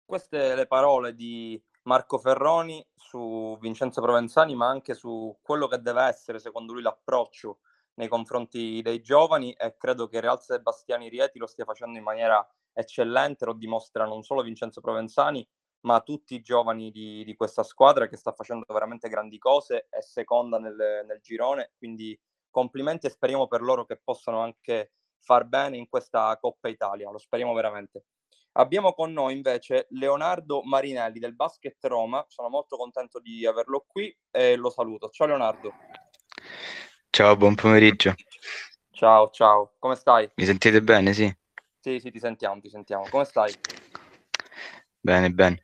Queste 0.05 0.55
le 0.55 0.67
parole 0.67 1.13
di 1.13 1.61
Marco 1.83 2.17
Ferroni 2.17 2.85
su 3.11 3.57
Vincenzo 3.59 3.99
Provenzani, 3.99 4.55
ma 4.55 4.67
anche 4.67 4.93
su 4.93 5.37
quello 5.41 5.67
che 5.67 5.81
deve 5.81 6.03
essere, 6.03 6.39
secondo 6.39 6.71
lui, 6.71 6.81
l'approccio 6.81 7.59
nei 7.95 8.07
confronti 8.07 8.81
dei 8.81 9.01
giovani 9.01 9.51
e 9.51 9.75
credo 9.75 10.07
che 10.07 10.21
Real 10.21 10.41
Sebastiani 10.41 11.09
Rieti 11.09 11.37
lo 11.37 11.45
stia 11.45 11.65
facendo 11.65 11.97
in 11.97 12.05
maniera 12.05 12.45
eccellente, 12.71 13.43
lo 13.43 13.53
dimostra 13.53 14.05
non 14.05 14.23
solo 14.23 14.41
Vincenzo 14.43 14.79
Provenzani, 14.79 15.45
ma 15.81 15.99
tutti 15.99 16.35
i 16.35 16.41
giovani 16.41 16.89
di, 16.89 17.25
di 17.25 17.35
questa 17.35 17.63
squadra 17.63 18.07
che 18.07 18.15
sta 18.15 18.31
facendo 18.31 18.63
veramente 18.69 19.09
grandi 19.09 19.37
cose, 19.37 19.87
è 19.89 19.99
seconda 19.99 20.57
nel, 20.57 21.03
nel 21.05 21.19
girone, 21.21 21.73
quindi 21.77 22.17
complimenti 22.49 23.07
e 23.07 23.09
speriamo 23.09 23.47
per 23.47 23.61
loro 23.61 23.83
che 23.83 23.99
possano 24.01 24.39
anche 24.39 24.93
far 25.19 25.43
bene 25.45 25.75
in 25.75 25.89
questa 25.89 26.37
Coppa 26.39 26.69
Italia, 26.69 27.11
lo 27.11 27.17
speriamo 27.17 27.53
veramente. 27.53 28.05
Abbiamo 28.53 28.91
con 28.91 29.13
noi 29.13 29.33
invece 29.33 29.87
Leonardo 29.91 30.61
Marinelli 30.63 31.19
del 31.19 31.35
Basket 31.35 31.77
Roma, 31.85 32.25
sono 32.27 32.49
molto 32.49 32.75
contento 32.75 33.19
di 33.19 33.45
averlo 33.45 33.85
qui 33.87 34.13
e 34.29 34.57
lo 34.57 34.69
saluto. 34.69 35.07
Ciao 35.07 35.27
Leonardo. 35.27 35.73
Ciao, 37.09 37.37
buon 37.37 37.55
pomeriggio. 37.55 38.13
Ciao, 38.91 39.29
ciao, 39.29 39.75
come 39.79 39.95
stai? 39.95 40.29
Mi 40.35 40.43
sentite 40.43 40.81
bene, 40.81 41.13
sì? 41.13 41.33
Sì, 41.79 41.99
sì, 42.01 42.11
ti 42.11 42.19
sentiamo, 42.19 42.59
ti 42.59 42.69
sentiamo. 42.69 43.07
Come 43.09 43.23
stai? 43.23 43.53
Bene, 44.99 45.29
bene. 45.31 45.61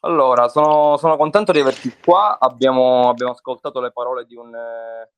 Allora, 0.00 0.48
sono, 0.48 0.96
sono 0.96 1.18
contento 1.18 1.52
di 1.52 1.60
averti 1.60 1.94
qua. 2.02 2.38
Abbiamo, 2.40 3.10
abbiamo, 3.10 3.32
ascoltato 3.32 3.80
le 3.80 3.92
parole 3.92 4.24
di 4.24 4.36
un 4.36 4.54
eh, 4.54 5.12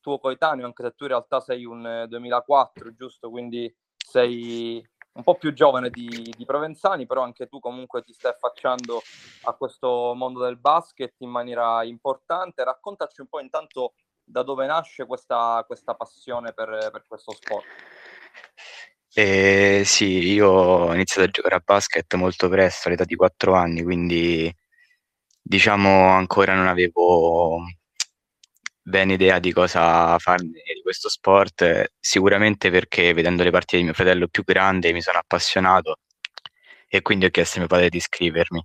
tuo 0.00 0.20
coetaneo, 0.20 0.66
anche 0.66 0.84
se 0.84 0.94
tu 0.94 1.02
in 1.02 1.10
realtà 1.10 1.40
sei 1.40 1.64
un 1.64 1.84
eh, 1.84 2.06
2004, 2.06 2.94
giusto? 2.94 3.28
Quindi 3.28 3.74
sei 3.96 4.88
un 5.16 5.22
po' 5.22 5.36
più 5.36 5.52
giovane 5.52 5.90
di, 5.90 6.32
di, 6.36 6.44
Provenzani, 6.44 7.06
però 7.06 7.22
anche 7.22 7.46
tu 7.46 7.58
comunque 7.58 8.02
ti 8.02 8.12
stai 8.12 8.32
affacciando 8.32 9.02
a 9.44 9.54
questo 9.54 10.12
mondo 10.14 10.44
del 10.44 10.58
basket 10.58 11.14
in 11.18 11.30
maniera 11.30 11.82
importante. 11.84 12.62
Raccontaci 12.62 13.22
un 13.22 13.26
po' 13.26 13.40
intanto 13.40 13.94
da 14.22 14.42
dove 14.42 14.66
nasce 14.66 15.06
questa, 15.06 15.64
questa 15.66 15.94
passione 15.94 16.52
per, 16.52 16.90
per, 16.92 17.04
questo 17.06 17.32
sport. 17.32 17.64
Eh, 19.14 19.82
sì, 19.86 20.32
io 20.32 20.48
ho 20.48 20.94
iniziato 20.94 21.28
a 21.28 21.30
giocare 21.30 21.54
a 21.54 21.62
basket 21.64 22.14
molto 22.14 22.48
presto, 22.48 22.88
all'età 22.88 23.04
di 23.04 23.14
4 23.14 23.54
anni, 23.54 23.82
quindi 23.82 24.54
diciamo 25.40 26.08
ancora 26.08 26.54
non 26.54 26.66
avevo 26.66 27.64
bene 28.86 29.14
idea 29.14 29.40
di 29.40 29.52
cosa 29.52 30.16
farne 30.18 30.62
di 30.64 30.80
questo 30.80 31.08
sport, 31.08 31.94
sicuramente 31.98 32.70
perché 32.70 33.12
vedendo 33.12 33.42
le 33.42 33.50
partite 33.50 33.78
di 33.78 33.82
mio 33.82 33.92
fratello 33.92 34.28
più 34.28 34.44
grande 34.44 34.92
mi 34.92 35.02
sono 35.02 35.18
appassionato 35.18 35.96
e 36.86 37.02
quindi 37.02 37.24
ho 37.24 37.30
chiesto 37.30 37.56
a 37.56 37.60
mio 37.60 37.68
padre 37.68 37.88
di 37.88 37.96
iscrivermi. 37.96 38.64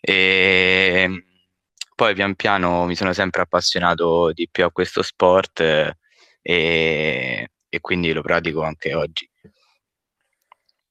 E 0.00 1.24
poi 1.96 2.14
pian 2.14 2.36
piano 2.36 2.84
mi 2.84 2.94
sono 2.94 3.12
sempre 3.12 3.42
appassionato 3.42 4.30
di 4.32 4.48
più 4.48 4.64
a 4.64 4.70
questo 4.70 5.02
sport 5.02 5.60
e, 6.40 7.48
e 7.68 7.80
quindi 7.80 8.12
lo 8.12 8.22
pratico 8.22 8.62
anche 8.62 8.94
oggi. 8.94 9.28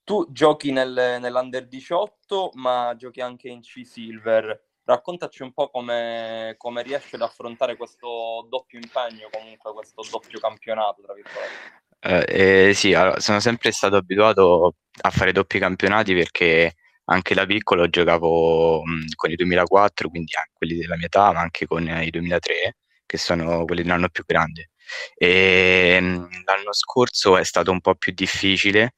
Tu 0.03 0.27
giochi 0.31 0.71
nel, 0.71 1.17
nell'Under 1.21 1.65
18, 1.65 2.51
ma 2.55 2.93
giochi 2.97 3.21
anche 3.21 3.47
in 3.47 3.61
C-Silver 3.61 4.66
raccontaci 4.87 5.43
un 5.43 5.51
po' 5.51 5.69
come, 5.69 6.55
come 6.57 6.81
riesci 6.81 7.15
ad 7.15 7.21
affrontare 7.21 7.75
questo 7.75 8.47
doppio 8.49 8.79
impegno, 8.79 9.27
comunque 9.29 9.73
questo 9.73 10.01
doppio 10.09 10.39
campionato, 10.39 11.01
tra 11.01 11.13
virgolette. 11.13 11.85
Eh, 11.99 12.69
eh, 12.69 12.73
sì, 12.73 12.93
allora, 12.93 13.19
sono 13.19 13.39
sempre 13.41 13.71
stato 13.71 13.97
abituato 13.97 14.75
a 15.01 15.09
fare 15.09 15.33
doppi 15.33 15.59
campionati 15.59 16.13
perché 16.13 16.75
anche 17.05 17.33
da 17.33 17.45
piccolo 17.45 17.89
giocavo 17.89 18.81
mh, 18.83 19.07
con 19.15 19.29
i 19.31 19.35
2004, 19.35 20.09
quindi 20.09 20.33
anche 20.35 20.51
quelli 20.53 20.77
della 20.77 20.95
mia 20.95 21.07
età, 21.07 21.33
ma 21.33 21.41
anche 21.41 21.65
con 21.67 21.85
i 21.87 22.09
2003, 22.09 22.77
che 23.05 23.17
sono 23.17 23.65
quelli 23.65 23.81
dell'anno 23.81 24.09
più 24.09 24.23
grande. 24.25 24.69
E, 25.15 25.99
mh, 25.99 26.43
l'anno 26.45 26.71
scorso 26.73 27.37
è 27.37 27.43
stato 27.43 27.71
un 27.71 27.81
po' 27.81 27.95
più 27.95 28.13
difficile 28.13 28.93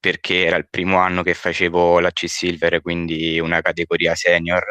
perché 0.00 0.44
era 0.44 0.56
il 0.56 0.68
primo 0.68 0.98
anno 0.98 1.22
che 1.22 1.34
facevo 1.34 2.00
la 2.00 2.10
C-Silver, 2.10 2.80
quindi 2.82 3.38
una 3.38 3.60
categoria 3.60 4.16
senior, 4.16 4.64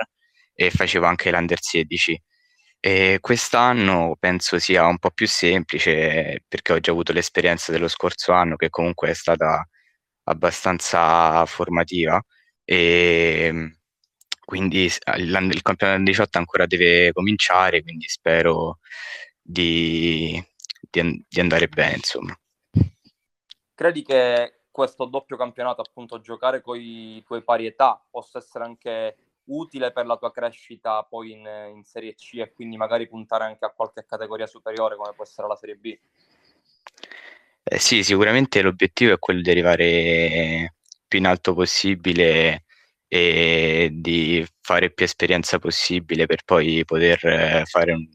e 0.54 0.70
facevo 0.72 1.06
anche 1.06 1.32
l'Under 1.32 1.62
16. 1.62 2.22
E 2.80 3.18
quest'anno 3.22 4.16
penso 4.20 4.58
sia 4.60 4.86
un 4.88 4.97
po' 4.97 5.12
più 5.12 5.28
semplice 5.28 6.43
perché 6.47 6.74
ho 6.74 6.80
già 6.80 6.91
avuto 6.91 7.14
l'esperienza 7.14 7.72
dello 7.72 7.88
scorso 7.88 8.32
anno 8.32 8.56
che 8.56 8.70
comunque 8.70 9.10
è 9.10 9.14
stata 9.14 9.68
abbastanza 10.24 11.45
formativa 11.45 12.22
e 12.64 13.76
quindi 14.52 14.84
il 14.84 15.62
campionato 15.62 16.04
18 16.04 16.38
ancora 16.38 16.66
deve 16.66 17.14
cominciare, 17.14 17.82
quindi 17.82 18.08
spero 18.08 18.80
di, 19.41 20.43
di, 20.89 21.26
di 21.28 21.39
andare 21.39 21.68
bene, 21.68 21.95
insomma. 21.95 22.38
Credi 23.74 24.04
che 24.04 24.64
questo 24.70 25.06
doppio 25.06 25.38
campionato, 25.38 25.82
appunto, 25.82 26.20
giocare 26.20 26.62
con 26.62 26.78
i 26.78 27.24
tuoi 27.24 27.43
pari 27.43 27.66
età, 27.66 28.04
possa 28.10 28.39
essere 28.39 28.66
anche 28.66 29.16
utile 29.45 29.91
per 29.91 30.05
la 30.05 30.17
tua 30.17 30.31
crescita 30.31 31.03
poi 31.03 31.31
in, 31.31 31.47
in, 31.73 31.83
Serie 31.83 32.15
C 32.15 32.35
e 32.35 32.53
quindi 32.53 32.77
magari 32.77 33.07
puntare 33.07 33.43
anche 33.43 33.65
a 33.65 33.73
qualche 33.75 34.05
categoria 34.05 34.47
superiore 34.47 34.95
come 34.95 35.13
può 35.13 35.23
essere 35.23 35.47
la 35.47 35.55
Serie 35.55 35.75
B? 35.75 35.97
Eh 37.63 37.79
sì, 37.79 38.03
sicuramente 38.03 38.61
l'obiettivo 38.61 39.13
è 39.13 39.19
quello 39.19 39.41
di 39.41 39.49
arrivare 39.49 40.75
più 41.07 41.19
in 41.19 41.27
alto 41.27 41.53
possibile 41.53 42.63
e 43.07 43.89
di 43.91 44.45
fare 44.61 44.91
più 44.91 45.05
esperienza 45.05 45.59
possibile 45.59 46.25
per 46.25 46.43
poi 46.43 46.83
poter 46.85 47.63
fare 47.65 47.91
un, 47.91 48.07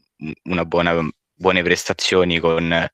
una 0.43 0.65
buona, 0.65 1.07
buone 1.33 1.61
prestazioni 1.61 2.39
con 2.39 2.87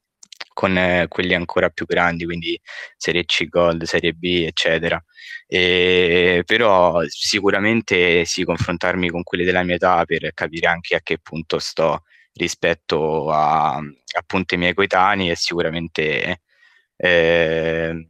con 0.54 0.78
eh, 0.78 1.08
quelli 1.10 1.34
ancora 1.34 1.70
più 1.70 1.86
grandi, 1.86 2.26
quindi 2.26 2.60
Serie 2.98 3.26
C 3.26 3.48
Gold, 3.48 3.84
Serie 3.84 4.14
B, 4.14 4.44
eccetera. 4.48 5.04
E, 5.48 6.44
però 6.46 7.02
sicuramente 7.08 8.26
sì, 8.26 8.44
confrontarmi 8.44 9.10
con 9.10 9.24
quelli 9.24 9.44
della 9.44 9.64
mia 9.64 9.76
età 9.76 10.04
per 10.06 10.34
capire 10.34 10.68
anche 10.68 10.96
a 10.96 11.02
che 11.02 11.20
punto 11.20 11.60
sto 11.60 12.04
rispetto 12.34 13.30
a, 13.32 13.80
appunto 14.18 14.54
ai 14.56 14.60
miei 14.60 14.74
coetanei 14.74 15.30
è 15.30 15.36
sicuramente, 15.36 16.42
eh, 16.96 18.10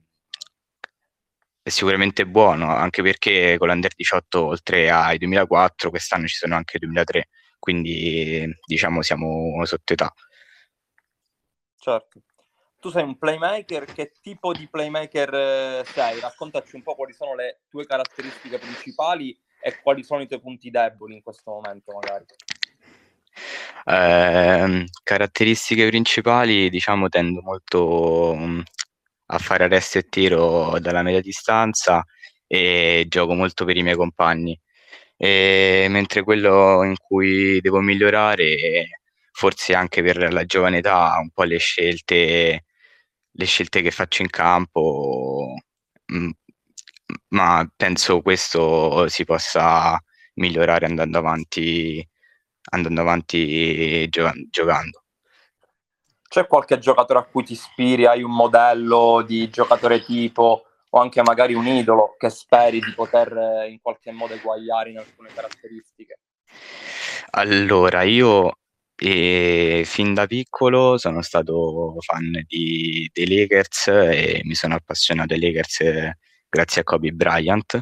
è 1.62 1.70
sicuramente 1.70 2.26
buono, 2.26 2.74
anche 2.76 3.02
perché 3.02 3.58
con 3.58 3.68
l'Under 3.70 3.94
18 3.96 4.46
oltre 4.46 4.90
ai 4.90 5.18
2004 5.18 5.90
quest'anno 5.90 6.28
ci 6.28 6.36
sono 6.36 6.56
anche 6.56 6.78
i 6.78 6.80
2003, 6.80 7.30
quindi 7.60 8.46
diciamo 8.66 9.02
siamo 9.02 9.64
sotto 9.66 9.94
età. 9.94 10.14
Certo 11.78 12.22
tu 12.84 12.90
sei 12.90 13.04
un 13.04 13.18
playmaker, 13.18 13.86
che 13.86 14.12
tipo 14.22 14.52
di 14.52 14.68
playmaker 14.70 15.34
eh, 15.34 15.86
sei? 15.86 16.20
Raccontaci 16.20 16.76
un 16.76 16.84
po' 16.84 16.96
quali 16.96 17.14
sono 17.14 17.34
le 17.34 17.62
tue 17.70 17.86
caratteristiche 17.86 18.60
principali 18.60 19.34
e 19.62 19.80
quali 19.82 20.04
sono 20.04 20.22
i 20.22 20.28
tuoi 20.28 20.42
punti 20.42 20.70
deboli 20.70 21.14
in 21.14 21.24
questo 21.24 21.50
momento, 21.52 21.94
magari. 21.94 22.26
Eh, 23.86 24.86
caratteristiche 25.02 25.88
principali, 25.88 26.70
diciamo, 26.70 27.08
tendo 27.08 27.42
molto 27.42 28.32
um, 28.32 28.62
a 29.28 29.38
fare 29.38 29.64
arresto 29.64 30.00
e 30.00 30.10
tiro 30.10 30.78
dalla 30.80 31.04
media 31.04 31.22
distanza 31.22 32.04
e 32.46 33.06
gioco 33.08 33.34
molto 33.34 33.64
per 33.64 33.78
i 33.78 33.82
miei 33.82 33.96
compagni. 33.96 34.60
E, 35.16 35.86
mentre 35.88 36.22
quello 36.22 36.84
in 36.84 36.96
cui 36.98 37.62
devo 37.62 37.80
migliorare, 37.80 38.90
forse 39.32 39.74
anche 39.74 40.04
per 40.04 40.34
la 40.34 40.44
giovane 40.44 40.80
età, 40.80 41.16
un 41.22 41.30
po' 41.30 41.44
le 41.44 41.60
scelte 41.60 42.66
le 43.36 43.46
scelte 43.46 43.82
che 43.82 43.92
faccio 43.92 44.22
in 44.22 44.30
campo, 44.30 45.56
mh, 46.06 46.18
mm, 46.18 46.30
ma 47.30 47.68
penso 47.76 48.22
questo 48.22 49.08
si 49.08 49.26
possa 49.26 50.00
migliorare 50.36 50.86
andando 50.86 51.18
avanti, 51.18 52.08
andando 52.72 53.02
avanti 53.02 54.08
giocando. 54.10 55.04
C'è 56.28 56.48
qualche 56.48 56.80
giocatore 56.80 57.20
a 57.20 57.24
cui 57.24 57.44
ti 57.44 57.54
ispiri? 57.54 58.08
Hai 58.08 58.24
un 58.24 58.34
modello 58.34 59.24
di 59.26 59.50
giocatore 59.50 60.04
tipo 60.04 60.66
o 60.90 61.00
anche 61.00 61.22
magari 61.22 61.54
un 61.54 61.68
idolo 61.68 62.16
che 62.18 62.30
speri 62.30 62.80
di 62.80 62.92
poter 62.94 63.68
in 63.70 63.80
qualche 63.82 64.12
modo 64.12 64.34
eguagliare 64.34 64.90
in 64.90 64.98
alcune 64.98 65.30
caratteristiche? 65.34 66.20
Allora, 67.32 68.04
io 68.04 68.58
e 68.96 69.84
fin 69.86 70.14
da 70.14 70.28
piccolo 70.28 70.98
sono 70.98 71.22
stato 71.22 71.96
fan 72.00 72.44
di, 72.48 73.10
dei 73.14 73.28
Lakers 73.28 73.88
e 73.88 74.42
mi 74.44 74.56
sono 74.56 74.76
appassionato 74.76 75.34
ai 75.34 75.40
Lakers 75.40 75.82
grazie 76.54 76.82
a 76.82 76.84
Kobe 76.84 77.12
Bryant, 77.12 77.80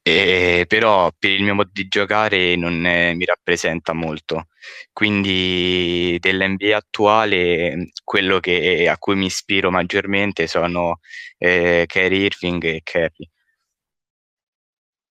e, 0.00 0.64
però 0.68 1.10
per 1.18 1.32
il 1.32 1.42
mio 1.42 1.54
modo 1.54 1.70
di 1.72 1.88
giocare 1.88 2.54
non 2.54 2.86
è, 2.86 3.12
mi 3.14 3.24
rappresenta 3.24 3.92
molto. 3.94 4.46
Quindi 4.92 6.16
dell'NBA 6.20 6.76
attuale, 6.76 7.90
quello 8.04 8.38
che, 8.38 8.88
a 8.88 8.96
cui 8.98 9.16
mi 9.16 9.26
ispiro 9.26 9.72
maggiormente 9.72 10.46
sono 10.46 11.00
eh, 11.38 11.84
Kyrie 11.88 12.26
Irving 12.26 12.64
e 12.64 12.80
Curry. 12.84 13.28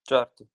Certo, 0.02 0.48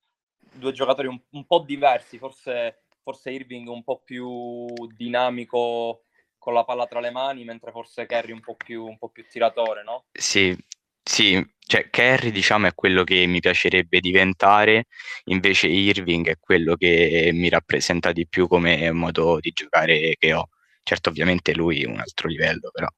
due 0.55 0.73
giocatori 0.73 1.09
un, 1.09 1.21
un 1.33 1.45
po' 1.45 1.59
diversi, 1.61 2.17
forse 2.17 2.85
forse 3.03 3.31
Irving 3.31 3.69
un 3.69 3.83
po' 3.83 4.03
più 4.05 4.75
dinamico 4.97 6.05
con 6.39 6.55
la 6.55 6.65
palla 6.65 6.87
tra 6.87 7.01
le 7.01 7.11
mani, 7.11 7.45
mentre 7.45 7.71
forse 7.71 8.07
Kerry 8.07 8.33
un 8.33 8.41
po' 8.41 8.57
più, 8.57 8.87
un 8.87 8.99
po 8.99 9.11
più 9.11 9.27
tiratore, 9.29 9.83
no? 9.83 10.07
Sì, 10.13 10.57
sì, 11.03 11.45
cioè 11.59 11.91
Kerry 11.91 12.31
diciamo 12.31 12.67
è 12.67 12.75
quello 12.75 13.05
che 13.05 13.27
mi 13.27 13.41
piacerebbe 13.41 14.01
diventare, 14.01 14.87
invece 15.25 15.67
Irving 15.67 16.29
è 16.29 16.39
quello 16.39 16.77
che 16.77 17.31
mi 17.33 17.49
rappresenta 17.49 18.13
di 18.13 18.27
più 18.27 18.49
come 18.49 18.91
modo 18.93 19.39
di 19.39 19.51
giocare 19.51 20.15
che 20.19 20.33
ho. 20.33 20.49
Certo, 20.83 21.11
ovviamente 21.11 21.55
lui 21.55 21.83
è 21.83 21.87
un 21.87 22.01
altro 22.01 22.27
livello, 22.27 22.71
però 22.73 22.89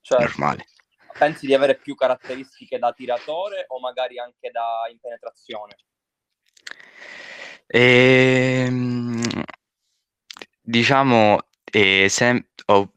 certo. 0.00 0.24
normale. 0.24 0.66
Pensi 1.18 1.46
di 1.46 1.54
avere 1.54 1.76
più 1.76 1.94
caratteristiche 1.94 2.78
da 2.78 2.92
tiratore 2.92 3.64
o 3.68 3.80
magari 3.80 4.18
anche 4.18 4.50
da 4.50 4.86
in 4.90 4.98
penetrazione? 5.00 5.76
Ehm, 7.68 8.95
diciamo, 10.66 11.38
eh, 11.64 12.08
sem- 12.08 12.44
ho, 12.66 12.92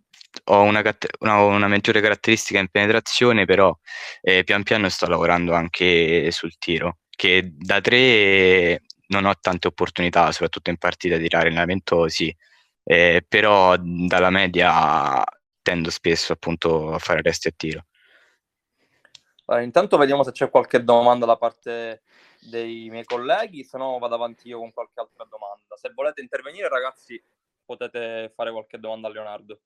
ho 0.46 0.62
una, 0.62 0.82
una, 1.20 1.44
una 1.44 1.68
maggiore 1.68 2.02
caratteristica 2.02 2.60
in 2.60 2.70
penetrazione, 2.70 3.46
però 3.46 3.76
eh, 4.22 4.44
pian 4.44 4.64
piano 4.64 4.90
sto 4.90 5.08
lavorando 5.08 5.54
anche 5.54 6.32
sul 6.32 6.58
tiro, 6.58 7.00
che 7.10 7.52
da 7.56 7.80
tre 7.80 8.82
non 9.08 9.26
ho 9.26 9.34
tante 9.40 9.68
opportunità, 9.68 10.32
soprattutto 10.32 10.70
in 10.70 10.78
partita 10.78 11.18
di 11.18 11.24
tirare 11.24 11.48
in 11.48 11.54
allenamento 11.54 12.08
sì, 12.08 12.36
eh, 12.84 13.24
però 13.28 13.76
dalla 13.78 14.30
media 14.30 15.24
tendo 15.62 15.90
spesso 15.92 16.34
appunto 16.34 16.94
a 16.94 17.00
fare 17.00 17.22
resti 17.22 17.48
e 17.50 17.54
tiro. 17.56 17.86
Allora, 19.46 19.64
intanto 19.64 19.98
vediamo 19.98 20.24
se 20.24 20.32
c'è 20.32 20.50
qualche 20.50 20.84
domanda 20.84 21.26
da 21.26 21.36
parte 21.38 22.04
dei 22.40 22.88
miei 22.90 23.04
colleghi, 23.04 23.64
se 23.64 23.78
no 23.78 23.98
vado 23.98 24.16
avanti 24.16 24.48
io 24.48 24.60
con 24.60 24.72
qualche 24.72 25.00
altra 25.00 25.26
domanda. 25.26 25.76
Se 25.76 25.92
volete 25.94 26.22
intervenire, 26.22 26.70
ragazzi, 26.70 27.22
potete 27.70 28.32
fare 28.34 28.52
qualche 28.52 28.80
domanda 28.80 29.08
a 29.08 29.12
Leonardo. 29.12 29.60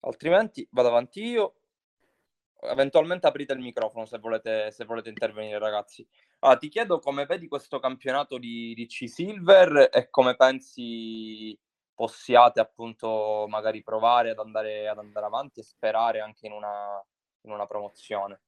Altrimenti 0.00 0.66
vado 0.72 0.88
avanti 0.88 1.22
io. 1.24 1.54
Eventualmente 2.62 3.28
aprite 3.28 3.52
il 3.52 3.60
microfono 3.60 4.06
se 4.06 4.18
volete, 4.18 4.72
se 4.72 4.84
volete 4.84 5.10
intervenire, 5.10 5.58
ragazzi. 5.58 6.04
Allora, 6.40 6.58
ti 6.58 6.68
chiedo 6.68 6.98
come 6.98 7.26
vedi 7.26 7.46
questo 7.46 7.78
campionato 7.78 8.38
di, 8.38 8.74
di 8.74 8.86
C-Silver 8.86 9.90
e 9.92 10.10
come 10.10 10.34
pensi 10.34 11.56
possiate 11.94 12.58
appunto 12.58 13.46
magari 13.48 13.82
provare 13.84 14.30
ad 14.30 14.38
andare, 14.40 14.88
ad 14.88 14.98
andare 14.98 15.26
avanti 15.26 15.60
e 15.60 15.62
sperare 15.62 16.20
anche 16.20 16.46
in 16.46 16.52
una, 16.52 17.00
in 17.42 17.52
una 17.52 17.66
promozione. 17.66 18.40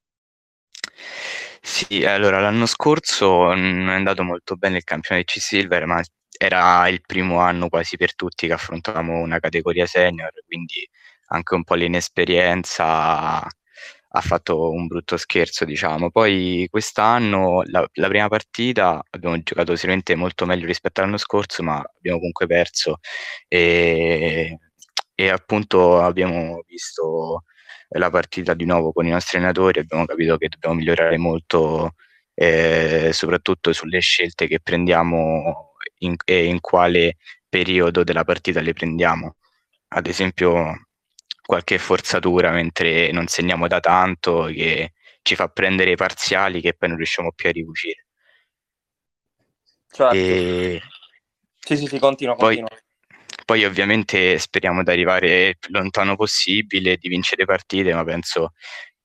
Sì, 1.60 2.04
allora 2.04 2.40
l'anno 2.40 2.66
scorso 2.66 3.52
non 3.54 3.88
è 3.88 3.94
andato 3.94 4.22
molto 4.22 4.56
bene 4.56 4.78
il 4.78 4.84
campionato 4.84 5.26
di 5.26 5.38
C-Silver, 5.38 5.84
ma 5.84 6.02
era 6.38 6.88
il 6.88 7.00
primo 7.04 7.40
anno 7.40 7.68
quasi 7.68 7.96
per 7.96 8.14
tutti 8.14 8.46
che 8.46 8.52
affrontavamo 8.54 9.20
una 9.20 9.38
categoria 9.40 9.86
senior, 9.86 10.32
quindi 10.46 10.88
anche 11.28 11.54
un 11.54 11.64
po' 11.64 11.74
l'inesperienza 11.74 13.42
ha 14.16 14.20
fatto 14.20 14.70
un 14.70 14.86
brutto 14.86 15.16
scherzo, 15.16 15.64
diciamo. 15.64 16.10
Poi 16.10 16.66
quest'anno, 16.70 17.62
la, 17.66 17.86
la, 17.94 18.08
prima 18.08 18.28
partita, 18.28 19.02
abbiamo 19.10 19.40
giocato 19.42 19.74
sicuramente 19.74 20.14
molto 20.14 20.46
meglio 20.46 20.66
rispetto 20.66 21.00
all'anno 21.00 21.18
scorso, 21.18 21.62
ma 21.62 21.76
abbiamo 21.98 22.18
comunque 22.18 22.46
perso 22.46 22.98
e, 23.48 24.58
e 25.14 25.28
appunto 25.28 26.00
abbiamo 26.00 26.62
visto 26.66 27.44
la 27.90 28.10
partita 28.10 28.54
di 28.54 28.64
nuovo 28.64 28.92
con 28.92 29.06
i 29.06 29.10
nostri 29.10 29.38
allenatori, 29.38 29.80
abbiamo 29.80 30.04
capito 30.06 30.36
che 30.38 30.48
dobbiamo 30.48 30.76
migliorare 30.76 31.16
molto, 31.18 31.94
eh, 32.34 33.10
soprattutto 33.12 33.72
sulle 33.72 34.00
scelte 34.00 34.46
che 34.46 34.60
prendiamo 34.60 35.65
in, 35.98 36.14
e 36.24 36.44
in 36.44 36.60
quale 36.60 37.16
periodo 37.48 38.04
della 38.04 38.24
partita 38.24 38.60
le 38.60 38.72
prendiamo. 38.72 39.36
Ad 39.88 40.06
esempio, 40.06 40.88
qualche 41.42 41.78
forzatura 41.78 42.50
mentre 42.50 43.10
non 43.12 43.26
segniamo 43.28 43.68
da 43.68 43.80
tanto 43.80 44.44
che 44.44 44.92
ci 45.22 45.34
fa 45.34 45.48
prendere 45.48 45.92
i 45.92 45.96
parziali 45.96 46.60
che 46.60 46.74
poi 46.74 46.88
non 46.88 46.98
riusciamo 46.98 47.32
più 47.32 47.48
a 47.48 47.52
ricucire. 47.52 48.06
Certo. 49.88 50.14
E... 50.14 50.82
Sì, 51.58 51.76
sì, 51.76 51.86
sì, 51.86 51.98
continua, 51.98 52.34
poi, 52.34 52.56
continua. 52.56 52.82
Poi 53.44 53.64
ovviamente 53.64 54.38
speriamo 54.38 54.82
di 54.82 54.90
arrivare 54.90 55.56
più 55.58 55.72
lontano 55.72 56.16
possibile, 56.16 56.96
di 56.96 57.08
vincere 57.08 57.44
partite, 57.44 57.94
ma 57.94 58.04
penso 58.04 58.52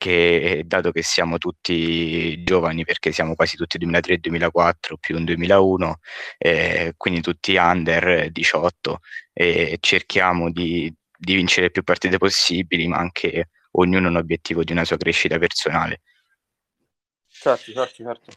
che 0.02 0.64
dato 0.66 0.92
che 0.92 1.04
siamo 1.04 1.38
tutti 1.38 2.42
giovani, 2.42 2.84
perché 2.84 3.12
siamo 3.12 3.36
quasi 3.36 3.56
tutti 3.56 3.78
2003-2004 3.78 4.96
più 5.00 5.16
un 5.16 5.26
2001, 5.26 6.00
eh, 6.40 6.96
quindi 6.98 7.22
tutti 7.22 7.56
under 7.56 8.32
18, 8.32 9.00
e 9.32 9.78
cerchiamo 9.80 10.50
di, 10.50 10.92
di 11.16 11.36
vincere 11.36 11.70
più 11.70 11.84
partite 11.84 12.18
possibili, 12.18 12.88
ma 12.88 12.98
anche 12.98 13.50
ognuno 13.74 14.08
un 14.08 14.16
obiettivo 14.16 14.64
di 14.64 14.72
una 14.72 14.86
sua 14.86 14.98
crescita 14.98 15.38
personale. 15.38 16.02
Certo, 17.28 17.72
certo, 17.72 18.04
certo. 18.04 18.32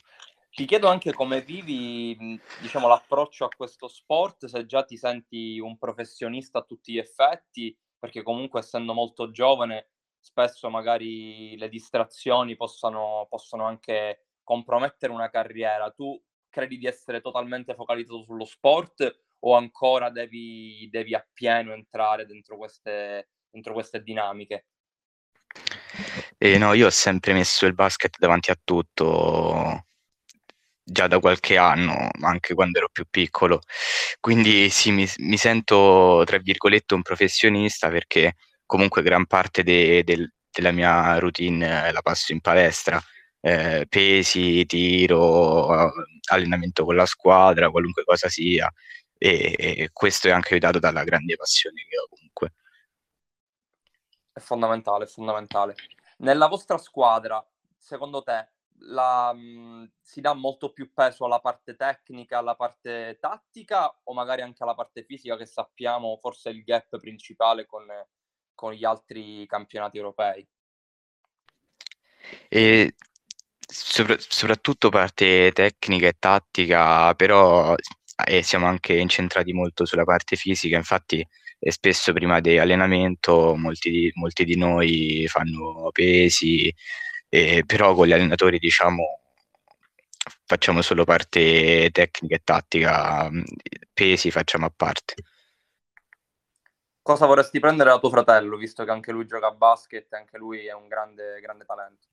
Ti 0.50 0.66
chiedo 0.66 0.88
anche 0.88 1.14
come 1.14 1.40
vivi 1.40 2.38
diciamo, 2.60 2.88
l'approccio 2.88 3.46
a 3.46 3.54
questo 3.56 3.88
sport, 3.88 4.44
se 4.44 4.66
già 4.66 4.84
ti 4.84 4.98
senti 4.98 5.58
un 5.58 5.78
professionista 5.78 6.58
a 6.58 6.62
tutti 6.62 6.92
gli 6.92 6.98
effetti, 6.98 7.74
perché 7.98 8.22
comunque 8.22 8.60
essendo 8.60 8.92
molto 8.92 9.30
giovane 9.30 9.88
spesso 10.24 10.70
magari 10.70 11.54
le 11.58 11.68
distrazioni 11.68 12.56
possano, 12.56 13.26
possono 13.28 13.66
anche 13.66 14.24
compromettere 14.42 15.12
una 15.12 15.28
carriera. 15.28 15.90
Tu 15.90 16.18
credi 16.48 16.78
di 16.78 16.86
essere 16.86 17.20
totalmente 17.20 17.74
focalizzato 17.74 18.22
sullo 18.22 18.46
sport 18.46 19.20
o 19.40 19.54
ancora 19.54 20.08
devi, 20.08 20.88
devi 20.90 21.14
appieno 21.14 21.74
entrare 21.74 22.24
dentro 22.24 22.56
queste, 22.56 23.28
dentro 23.50 23.74
queste 23.74 24.02
dinamiche? 24.02 24.66
Eh, 26.38 26.56
no, 26.56 26.72
io 26.72 26.86
ho 26.86 26.90
sempre 26.90 27.34
messo 27.34 27.66
il 27.66 27.74
basket 27.74 28.16
davanti 28.18 28.50
a 28.50 28.58
tutto, 28.62 29.84
già 30.82 31.06
da 31.06 31.18
qualche 31.18 31.58
anno, 31.58 32.08
anche 32.22 32.54
quando 32.54 32.78
ero 32.78 32.88
più 32.90 33.04
piccolo. 33.10 33.60
Quindi 34.20 34.70
sì, 34.70 34.90
mi, 34.90 35.06
mi 35.18 35.36
sento, 35.36 36.22
tra 36.24 36.38
virgolette, 36.38 36.94
un 36.94 37.02
professionista 37.02 37.90
perché 37.90 38.36
comunque 38.66 39.02
gran 39.02 39.26
parte 39.26 39.62
de, 39.62 40.02
de, 40.04 40.32
della 40.50 40.72
mia 40.72 41.18
routine 41.18 41.90
la 41.92 42.02
passo 42.02 42.32
in 42.32 42.40
palestra. 42.40 43.00
Eh, 43.40 43.84
pesi, 43.90 44.64
tiro, 44.64 45.92
allenamento 46.30 46.84
con 46.86 46.96
la 46.96 47.04
squadra, 47.04 47.68
qualunque 47.68 48.02
cosa 48.02 48.30
sia 48.30 48.72
e, 49.18 49.54
e 49.58 49.90
questo 49.92 50.28
è 50.28 50.30
anche 50.32 50.52
aiutato 50.52 50.78
dalla 50.78 51.02
grande 51.02 51.36
passione 51.36 51.86
che 51.88 51.98
ho 51.98 52.06
comunque. 52.08 52.52
È 54.32 54.40
fondamentale, 54.40 55.04
è 55.04 55.06
fondamentale. 55.06 55.74
Nella 56.18 56.46
vostra 56.46 56.76
squadra, 56.76 57.44
secondo 57.78 58.22
te, 58.22 58.48
la, 58.80 59.32
mh, 59.32 59.92
si 60.02 60.20
dà 60.20 60.34
molto 60.34 60.72
più 60.72 60.92
peso 60.92 61.24
alla 61.24 61.40
parte 61.40 61.76
tecnica, 61.76 62.38
alla 62.38 62.54
parte 62.54 63.16
tattica 63.18 63.98
o 64.02 64.12
magari 64.12 64.42
anche 64.42 64.62
alla 64.62 64.74
parte 64.74 65.04
fisica 65.04 65.36
che 65.36 65.46
sappiamo 65.46 66.18
forse 66.20 66.50
è 66.50 66.52
il 66.52 66.62
gap 66.62 66.98
principale 66.98 67.64
con, 67.64 67.86
con 68.54 68.72
gli 68.72 68.84
altri 68.84 69.46
campionati 69.46 69.96
europei? 69.96 70.46
E 72.48 72.94
sopra- 73.60 74.16
soprattutto 74.18 74.88
parte 74.88 75.52
tecnica 75.52 76.08
e 76.08 76.16
tattica, 76.18 77.14
però 77.14 77.74
e 78.26 78.42
siamo 78.42 78.66
anche 78.66 78.94
incentrati 78.96 79.52
molto 79.52 79.84
sulla 79.84 80.04
parte 80.04 80.36
fisica, 80.36 80.76
infatti 80.76 81.26
e 81.58 81.70
spesso 81.72 82.12
prima 82.12 82.40
di 82.40 82.58
allenamento 82.58 83.54
molti 83.56 83.90
di, 83.90 84.12
molti 84.16 84.44
di 84.44 84.56
noi 84.56 85.24
fanno 85.28 85.88
pesi, 85.92 86.72
eh, 87.28 87.64
però 87.66 87.94
con 87.94 88.06
gli 88.06 88.12
allenatori 88.12 88.58
diciamo 88.58 89.20
facciamo 90.46 90.82
solo 90.82 91.04
parte 91.04 91.90
tecnica 91.90 92.34
e 92.36 92.40
tattica, 92.44 93.30
pesi 93.92 94.30
facciamo 94.30 94.66
a 94.66 94.72
parte. 94.74 95.14
Cosa 97.04 97.26
vorresti 97.26 97.60
prendere 97.60 97.90
da 97.90 97.98
tuo 97.98 98.08
fratello, 98.08 98.56
visto 98.56 98.82
che 98.82 98.90
anche 98.90 99.12
lui 99.12 99.26
gioca 99.26 99.48
a 99.48 99.50
basket 99.50 100.10
e 100.10 100.16
anche 100.16 100.38
lui 100.38 100.64
è 100.64 100.72
un 100.72 100.88
grande, 100.88 101.38
grande 101.38 101.66
talento? 101.66 102.06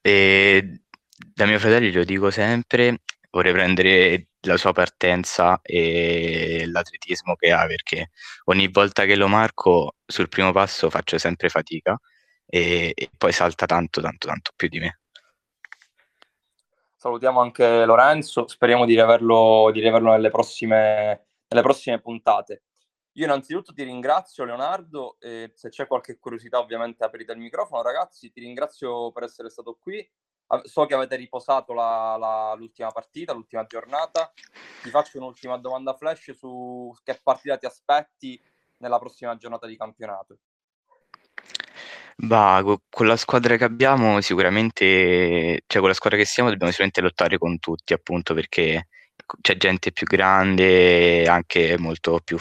E 0.00 0.82
da 1.16 1.44
mio 1.44 1.58
fratello 1.58 1.86
glielo 1.86 2.04
dico 2.04 2.30
sempre, 2.30 3.00
vorrei 3.30 3.52
prendere 3.52 4.28
la 4.42 4.56
sua 4.56 4.72
partenza 4.72 5.58
e 5.62 6.62
l'atletismo 6.68 7.34
che 7.34 7.50
ha 7.50 7.66
perché 7.66 8.10
ogni 8.44 8.68
volta 8.68 9.04
che 9.04 9.16
lo 9.16 9.26
marco 9.26 9.96
sul 10.06 10.28
primo 10.28 10.52
passo 10.52 10.88
faccio 10.88 11.18
sempre 11.18 11.48
fatica 11.48 11.98
e, 12.46 12.92
e 12.94 13.10
poi 13.18 13.32
salta 13.32 13.66
tanto 13.66 14.00
tanto 14.00 14.28
tanto 14.28 14.52
più 14.54 14.68
di 14.68 14.78
me. 14.78 15.00
Salutiamo 16.94 17.40
anche 17.40 17.84
Lorenzo, 17.84 18.46
speriamo 18.46 18.84
di 18.84 18.94
riaverlo, 18.94 19.70
di 19.72 19.80
riaverlo 19.80 20.12
nelle, 20.12 20.30
prossime, 20.30 21.26
nelle 21.48 21.62
prossime 21.64 22.00
puntate. 22.00 22.62
Io 23.18 23.24
innanzitutto 23.24 23.72
ti 23.72 23.82
ringrazio 23.82 24.44
Leonardo, 24.44 25.16
e 25.18 25.50
se 25.54 25.70
c'è 25.70 25.88
qualche 25.88 26.18
curiosità 26.18 26.60
ovviamente 26.60 27.04
aprite 27.04 27.32
il 27.32 27.38
microfono 27.38 27.82
ragazzi, 27.82 28.30
ti 28.30 28.40
ringrazio 28.40 29.10
per 29.10 29.24
essere 29.24 29.50
stato 29.50 29.76
qui, 29.80 30.08
So 30.62 30.86
che 30.86 30.94
avete 30.94 31.16
riposato 31.16 31.74
la, 31.74 32.16
la, 32.18 32.54
l'ultima 32.56 32.90
partita, 32.90 33.34
l'ultima 33.34 33.66
giornata. 33.66 34.32
Ti 34.82 34.88
faccio 34.88 35.18
un'ultima 35.18 35.58
domanda 35.58 35.94
flash 35.94 36.32
su 36.32 36.90
che 37.04 37.20
partita 37.22 37.58
ti 37.58 37.66
aspetti 37.66 38.40
nella 38.78 38.98
prossima 38.98 39.36
giornata 39.36 39.66
di 39.66 39.76
campionato. 39.76 40.38
Bah, 42.16 42.62
con 42.88 43.06
la 43.06 43.16
squadra 43.16 43.56
che 43.56 43.64
abbiamo 43.64 44.22
sicuramente, 44.22 45.64
cioè 45.66 45.80
con 45.80 45.90
la 45.90 45.94
squadra 45.94 46.18
che 46.18 46.24
siamo 46.24 46.48
dobbiamo 46.48 46.72
sicuramente 46.72 47.02
lottare 47.02 47.36
con 47.36 47.58
tutti, 47.58 47.92
appunto 47.92 48.32
perché 48.32 48.88
c'è 49.42 49.56
gente 49.58 49.92
più 49.92 50.06
grande, 50.06 51.26
anche 51.26 51.76
molto 51.76 52.20
più 52.24 52.38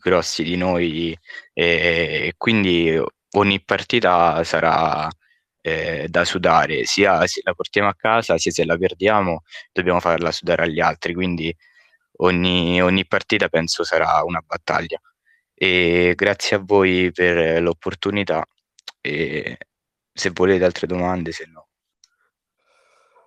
grossi 0.00 0.42
di 0.42 0.56
noi 0.56 1.16
e 1.52 2.34
quindi 2.36 3.00
ogni 3.36 3.62
partita 3.62 4.42
sarà 4.44 5.08
eh, 5.62 6.06
da 6.08 6.24
sudare, 6.24 6.84
sia 6.84 7.26
se 7.26 7.40
la 7.44 7.54
portiamo 7.54 7.88
a 7.88 7.94
casa, 7.94 8.36
sia 8.38 8.50
se 8.50 8.64
la 8.64 8.76
perdiamo, 8.76 9.42
dobbiamo 9.72 10.00
farla 10.00 10.32
sudare 10.32 10.64
agli 10.64 10.80
altri, 10.80 11.14
quindi 11.14 11.54
ogni, 12.18 12.82
ogni 12.82 13.06
partita 13.06 13.48
penso 13.48 13.84
sarà 13.84 14.22
una 14.24 14.40
battaglia. 14.40 15.00
E 15.54 16.14
grazie 16.16 16.56
a 16.56 16.60
voi 16.60 17.10
per 17.12 17.62
l'opportunità 17.62 18.44
e 19.00 19.58
se 20.12 20.30
volete 20.30 20.64
altre 20.64 20.86
domande, 20.86 21.32
se 21.32 21.46
no. 21.46 21.68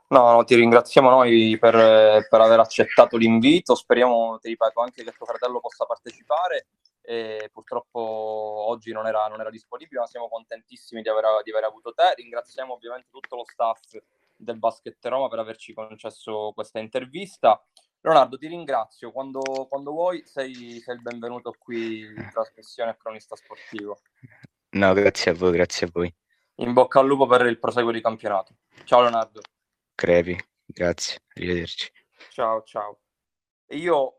No, 0.07 0.31
no, 0.31 0.43
ti 0.43 0.55
ringraziamo 0.55 1.09
noi 1.09 1.57
per, 1.59 2.27
per 2.27 2.41
aver 2.41 2.59
accettato 2.59 3.17
l'invito. 3.17 3.75
Speriamo, 3.75 4.37
ti 4.39 4.49
ripeto, 4.49 4.81
anche 4.81 5.03
che 5.03 5.11
tuo 5.11 5.25
fratello 5.25 5.59
possa 5.59 5.85
partecipare 5.85 6.67
e 7.01 7.49
purtroppo 7.53 7.99
oggi 7.99 8.91
non 8.91 9.05
era, 9.05 9.27
non 9.27 9.39
era, 9.39 9.49
disponibile, 9.49 9.99
ma 9.99 10.07
siamo 10.07 10.27
contentissimi 10.27 11.01
di 11.01 11.09
aver, 11.09 11.43
di 11.43 11.51
aver, 11.51 11.63
avuto 11.63 11.93
te. 11.93 12.13
Ringraziamo 12.15 12.73
ovviamente 12.73 13.07
tutto 13.11 13.35
lo 13.35 13.43
staff 13.45 13.97
del 14.35 14.57
Basket 14.57 14.97
Roma 15.05 15.27
per 15.27 15.39
averci 15.39 15.73
concesso 15.73 16.51
questa 16.53 16.79
intervista. 16.79 17.63
Leonardo, 18.01 18.37
ti 18.37 18.47
ringrazio. 18.47 19.11
Quando, 19.11 19.41
quando 19.67 19.91
vuoi 19.91 20.23
sei, 20.25 20.79
sei, 20.79 20.95
il 20.95 21.01
benvenuto 21.01 21.55
qui 21.57 22.01
in 22.01 22.29
trasmissione 22.31 22.95
Cronista 22.97 23.35
Sportivo. 23.35 23.97
No, 24.71 24.93
grazie 24.93 25.31
a 25.31 25.33
voi, 25.33 25.51
grazie 25.51 25.87
a 25.87 25.89
voi. 25.91 26.13
In 26.57 26.73
bocca 26.73 26.99
al 26.99 27.07
lupo 27.07 27.25
per 27.25 27.45
il 27.45 27.59
proseguo 27.59 27.91
di 27.91 28.01
campionato. 28.01 28.55
Ciao 28.83 29.01
Leonardo. 29.01 29.41
Crepi, 29.95 30.37
grazie, 30.65 31.21
arrivederci. 31.35 31.89
Ciao, 32.29 32.63
ciao. 32.63 32.99
io 33.67 34.15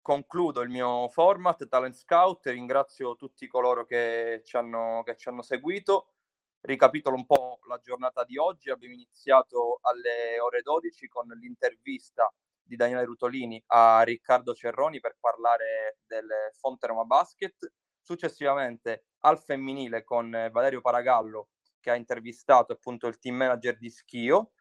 concludo 0.00 0.62
il 0.62 0.70
mio 0.70 1.08
format 1.10 1.68
Talent 1.68 1.94
Scout, 1.94 2.46
ringrazio 2.46 3.14
tutti 3.14 3.46
coloro 3.46 3.84
che 3.84 4.40
ci 4.42 4.56
hanno, 4.56 5.02
che 5.04 5.14
ci 5.16 5.28
hanno 5.28 5.42
seguito. 5.42 6.14
Ricapitolo 6.62 7.14
un 7.14 7.26
po' 7.26 7.58
la 7.68 7.78
giornata 7.78 8.24
di 8.24 8.38
oggi, 8.38 8.70
abbiamo 8.70 8.94
iniziato 8.94 9.80
alle 9.82 10.40
ore 10.40 10.62
12 10.62 11.08
con 11.08 11.26
l'intervista 11.28 12.32
di 12.62 12.74
Daniele 12.74 13.04
Rutolini 13.04 13.62
a 13.66 14.02
Riccardo 14.02 14.54
Cerroni 14.54 14.98
per 14.98 15.18
parlare 15.20 15.98
del 16.06 16.26
Fonte 16.54 16.86
Roma 16.86 17.04
Basket. 17.04 17.70
Successivamente 18.00 19.08
al 19.20 19.38
femminile 19.38 20.04
con 20.04 20.30
Valerio 20.50 20.80
Paragallo 20.80 21.48
che 21.80 21.90
ha 21.90 21.96
intervistato 21.96 22.72
appunto 22.72 23.06
il 23.06 23.18
team 23.18 23.36
manager 23.36 23.76
di 23.76 23.90
Schio. 23.90 24.52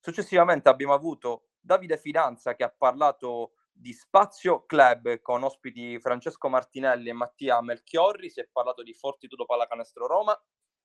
Successivamente 0.00 0.68
abbiamo 0.68 0.94
avuto 0.94 1.48
Davide 1.60 1.98
Fidanza 1.98 2.54
che 2.54 2.64
ha 2.64 2.74
parlato 2.76 3.52
di 3.72 3.92
Spazio 3.92 4.64
Club 4.64 5.20
con 5.20 5.42
ospiti 5.42 5.98
Francesco 6.00 6.48
Martinelli 6.48 7.08
e 7.10 7.12
Mattia 7.12 7.60
Melchiorri, 7.60 8.30
si 8.30 8.40
è 8.40 8.48
parlato 8.50 8.82
di 8.82 8.94
Fortitudo 8.94 9.44
Pallacanestro 9.44 10.06
Roma, 10.06 10.40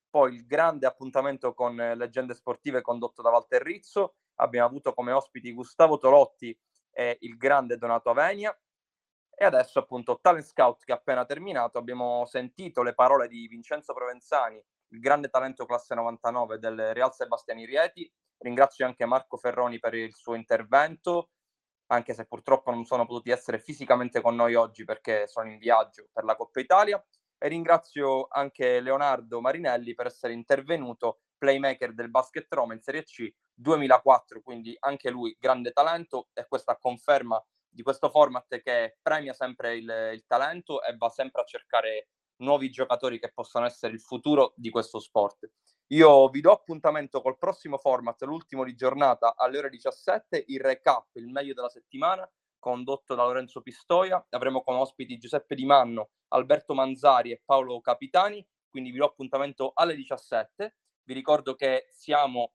poi 0.09 0.33
il 0.35 0.45
grande 0.45 0.85
appuntamento 0.85 1.53
con 1.53 1.75
leggende 1.75 2.35
sportive 2.35 2.81
condotto 2.81 3.21
da 3.21 3.31
Walter 3.31 3.63
Rizzo, 3.63 4.15
abbiamo 4.35 4.67
avuto 4.67 4.93
come 4.93 5.11
ospiti 5.11 5.53
Gustavo 5.53 5.97
Tolotti 5.97 6.55
e 6.91 7.17
il 7.21 7.37
grande 7.37 7.77
Donato 7.77 8.11
Avenia. 8.11 8.55
E 9.35 9.45
adesso 9.45 9.79
appunto 9.79 10.19
Talent 10.21 10.45
Scout 10.45 10.83
che 10.83 10.91
è 10.91 10.95
appena 10.95 11.25
terminato, 11.25 11.79
abbiamo 11.79 12.25
sentito 12.27 12.83
le 12.83 12.93
parole 12.93 13.27
di 13.27 13.47
Vincenzo 13.47 13.93
Provenzani, 13.93 14.63
il 14.89 14.99
grande 14.99 15.29
talento 15.29 15.65
classe 15.65 15.95
99 15.95 16.59
del 16.59 16.93
Real 16.93 17.11
Sebastiani 17.11 17.65
Rieti, 17.65 18.11
ringrazio 18.43 18.85
anche 18.85 19.05
Marco 19.05 19.37
Ferroni 19.37 19.79
per 19.79 19.93
il 19.95 20.13
suo 20.13 20.35
intervento, 20.35 21.29
anche 21.87 22.13
se 22.13 22.25
purtroppo 22.25 22.71
non 22.71 22.85
sono 22.85 23.05
potuti 23.05 23.31
essere 23.31 23.59
fisicamente 23.59 24.21
con 24.21 24.35
noi 24.35 24.55
oggi 24.55 24.83
perché 24.83 25.27
sono 25.27 25.49
in 25.49 25.57
viaggio 25.57 26.07
per 26.11 26.23
la 26.23 26.35
Coppa 26.35 26.59
Italia. 26.59 27.03
E 27.37 27.47
ringrazio 27.49 28.27
anche 28.29 28.79
Leonardo 28.79 29.41
Marinelli 29.41 29.93
per 29.95 30.05
essere 30.05 30.31
intervenuto, 30.31 31.21
playmaker 31.37 31.93
del 31.93 32.09
Basket 32.09 32.47
Roma 32.53 32.73
in 32.73 32.81
Serie 32.81 33.03
C 33.03 33.29
2004, 33.53 34.41
quindi 34.41 34.75
anche 34.79 35.09
lui 35.09 35.35
grande 35.37 35.71
talento 35.71 36.29
e 36.33 36.45
questa 36.47 36.77
conferma 36.77 37.43
di 37.67 37.81
questo 37.81 38.09
format 38.09 38.61
che 38.61 38.97
premia 39.01 39.33
sempre 39.33 39.75
il, 39.75 40.09
il 40.13 40.23
talento 40.25 40.81
e 40.83 40.95
va 40.95 41.09
sempre 41.09 41.41
a 41.41 41.45
cercare 41.45 42.07
nuovi 42.37 42.69
giocatori 42.69 43.19
che 43.19 43.31
possano 43.33 43.65
essere 43.65 43.93
il 43.93 43.99
futuro 43.99 44.53
di 44.55 44.69
questo 44.69 44.99
sport. 44.99 45.49
Io 45.87 46.29
vi 46.29 46.41
do 46.41 46.51
appuntamento 46.51 47.21
col 47.21 47.37
prossimo 47.37 47.77
format, 47.77 48.21
l'ultimo 48.23 48.63
di 48.63 48.73
giornata 48.73 49.35
alle 49.35 49.57
ore 49.57 49.69
17, 49.69 50.45
il 50.47 50.59
recap, 50.59 51.15
il 51.17 51.27
meglio 51.27 51.53
della 51.53 51.69
settimana, 51.69 52.27
condotto 52.57 53.13
da 53.15 53.25
Lorenzo 53.25 53.61
Pistoia. 53.61 54.25
Avremo 54.29 54.63
come 54.63 54.79
ospiti 54.79 55.17
Giuseppe 55.17 55.55
Di 55.55 55.65
Manno, 55.65 56.11
Alberto 56.29 56.73
Manzari 56.73 57.31
e 57.31 57.41
Paolo 57.43 57.81
Capitani, 57.81 58.45
quindi 58.69 58.91
vi 58.91 58.97
do 58.97 59.05
appuntamento 59.05 59.71
alle 59.75 59.95
17. 59.95 60.75
Vi 61.03 61.13
ricordo 61.13 61.53
che 61.53 61.87
siamo 61.91 62.53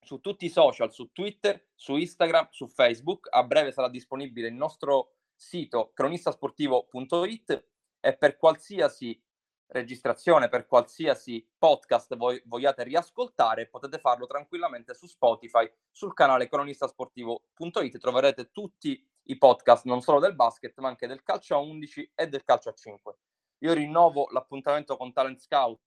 su 0.00 0.18
tutti 0.20 0.46
i 0.46 0.50
social, 0.50 0.90
su 0.92 1.12
Twitter, 1.12 1.68
su 1.74 1.96
Instagram, 1.96 2.48
su 2.50 2.66
Facebook. 2.66 3.28
A 3.30 3.44
breve 3.44 3.70
sarà 3.70 3.88
disponibile 3.88 4.48
il 4.48 4.54
nostro 4.54 5.12
sito 5.36 5.92
cronistasportivo.it 5.94 7.64
e 8.00 8.16
per 8.16 8.36
qualsiasi 8.38 9.22
registrazione 9.70 10.48
per 10.48 10.66
qualsiasi 10.66 11.46
podcast 11.58 12.16
voi 12.16 12.40
vogliate 12.46 12.84
riascoltare, 12.84 13.68
potete 13.68 13.98
farlo 13.98 14.26
tranquillamente 14.26 14.94
su 14.94 15.06
Spotify, 15.06 15.70
sul 15.90 16.14
canale 16.14 16.48
cronistasportivo.it 16.48 17.98
troverete 17.98 18.50
tutti 18.50 19.04
i 19.24 19.38
podcast 19.38 19.84
non 19.84 20.00
solo 20.00 20.18
del 20.18 20.34
basket, 20.34 20.78
ma 20.78 20.88
anche 20.88 21.06
del 21.06 21.22
calcio 21.22 21.54
a 21.54 21.58
11 21.58 22.12
e 22.14 22.28
del 22.28 22.44
calcio 22.44 22.70
a 22.70 22.74
5. 22.74 23.16
Io 23.58 23.72
rinnovo 23.72 24.28
l'appuntamento 24.30 24.96
con 24.96 25.12
Talent 25.12 25.38
Scout 25.38 25.80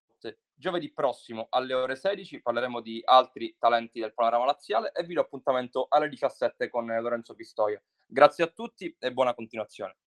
giovedì 0.55 0.93
prossimo 0.93 1.47
alle 1.49 1.73
ore 1.73 1.95
16, 1.95 2.41
parleremo 2.41 2.79
di 2.79 3.01
altri 3.03 3.55
talenti 3.59 3.99
del 3.99 4.13
panorama 4.13 4.45
laziale 4.45 4.91
e 4.93 5.03
vi 5.03 5.15
do 5.15 5.21
appuntamento 5.21 5.87
alle 5.89 6.07
17 6.07 6.69
con 6.69 6.85
Lorenzo 6.85 7.35
Pistoia. 7.35 7.81
Grazie 8.05 8.45
a 8.45 8.47
tutti 8.47 8.95
e 8.99 9.11
buona 9.11 9.33
continuazione. 9.33 9.97